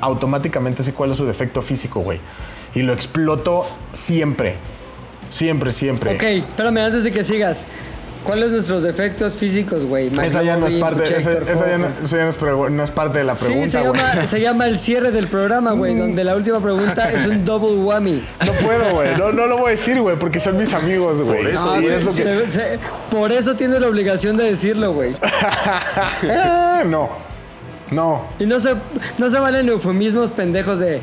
[0.00, 2.20] automáticamente sé cuál es su defecto físico, güey.
[2.74, 4.56] Y lo exploto siempre.
[5.30, 6.14] Siempre, siempre.
[6.14, 7.66] Ok, espérame, antes de que sigas.
[8.24, 10.08] ¿Cuáles nuestros defectos físicos, güey?
[10.22, 12.02] Esa ya no es parte, esa, Puchector, esa ya, no, Fofo.
[12.04, 14.00] esa ya no es, no parte de la Sí, pregunta, se güey.
[14.00, 17.78] llama, se llama el cierre del programa, güey, donde la última pregunta es un double
[17.78, 18.22] whammy.
[18.46, 19.16] No puedo, güey.
[19.18, 21.38] No, no lo voy a decir, güey, porque son mis amigos, güey.
[21.42, 21.94] Por eso, Y güey.
[21.96, 22.78] es lo que- Se- se-
[23.10, 25.16] por eso tiene la obligación de decirlo, güey.
[26.30, 27.10] Ah, no.
[27.90, 28.22] No.
[28.38, 28.74] Y no se,
[29.18, 31.00] no se valen eufemismos pendejos de.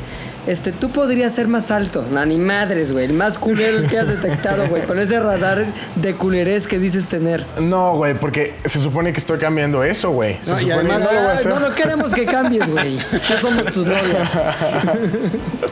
[0.50, 2.04] Este, tú podrías ser más alto.
[2.10, 3.06] No, ni madres, güey.
[3.06, 4.82] El más culero que has detectado, güey.
[4.82, 5.64] Con ese radar
[5.96, 7.46] de culerés que dices tener.
[7.60, 10.40] No, güey, porque se supone que estoy cambiando eso, güey.
[10.44, 11.48] Se No, y supone además- que no lo voy a hacer.
[11.54, 12.96] no, no queremos que cambies, güey.
[12.98, 14.38] No somos tus novias.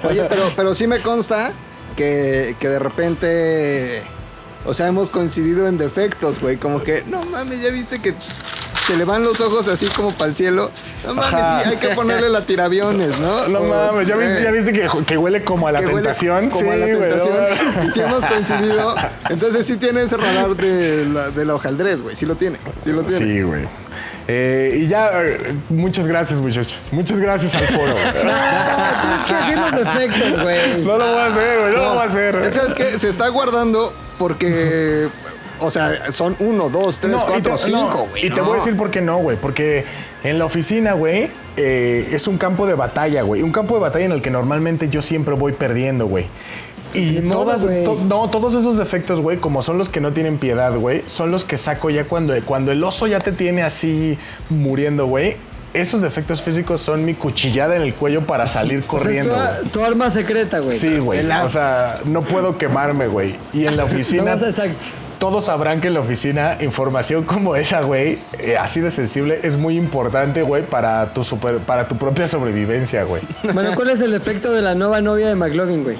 [0.04, 1.52] Oye, pero, pero sí me consta
[1.96, 4.04] que, que de repente.
[4.66, 6.58] O sea, hemos coincidido en defectos, güey.
[6.58, 8.14] Como que, no mames, ya viste que
[8.88, 10.72] se le van los ojos así como para el cielo.
[11.06, 13.48] No mames, sí, hay que ponerle la tiraviones, ¿no?
[13.50, 16.50] No O, mames, ¿ya viste, eh, ya viste que, que huele como a la tentación?
[16.50, 17.36] Como a la Sí, güey, tentación.
[17.76, 17.84] no.
[17.88, 18.96] Y sí hemos coincidido.
[19.30, 22.16] Entonces sí tiene ese radar de la, de la hojaldrés, güey.
[22.16, 22.58] Sí lo tiene.
[22.84, 23.26] Sí lo tiene.
[23.26, 23.68] Sí, güey.
[24.30, 26.90] Eh, y ya, eh, muchas gracias, muchachos.
[26.92, 27.94] Muchas gracias al foro.
[27.96, 30.84] Tienes que decir los defectos, güey.
[30.84, 31.74] No lo voy a hacer, güey.
[31.74, 32.52] No, lo voy a hacer.
[32.54, 32.86] ¿Sabes qué?
[33.00, 35.10] Se está guardando porque.
[35.60, 38.26] O sea, son uno, dos, tres, No, y cuatro, te- cinco, no, güey.
[38.28, 38.44] Y te no.
[38.46, 39.38] voy a decir por qué no, güey.
[39.38, 39.86] Porque
[40.24, 43.42] en la oficina, güey, eh, es un campo de batalla, güey.
[43.42, 46.26] Un campo de batalla en el que normalmente yo siempre voy perdiendo, güey.
[46.94, 50.38] Y modo, todas- to- no, todos esos defectos, güey, como son los que no tienen
[50.38, 54.18] piedad, güey, son los que saco ya cuando, cuando el oso ya te tiene así
[54.50, 55.36] muriendo, güey.
[55.74, 59.36] Esos defectos físicos son mi cuchillada en el cuello para salir O sea, es corriendo.
[59.72, 60.72] tu, arma secreta, güey.
[60.78, 61.30] Sí, güey.
[61.30, 63.36] O sea, no puedo quemarme, güey.
[63.54, 64.32] Y en la No oficina.
[64.34, 64.78] a exacto.
[65.18, 69.58] Todos sabrán que en la oficina información como esa, güey, eh, así de sensible, es
[69.58, 73.24] muy importante, güey, para tu super, para tu propia sobrevivencia, güey.
[73.54, 75.98] Bueno, ¿cuál es el efecto de la nueva novia de McLovin, güey?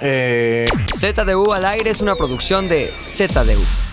[0.00, 3.87] Eh, ZDU al aire es una producción de ZDU.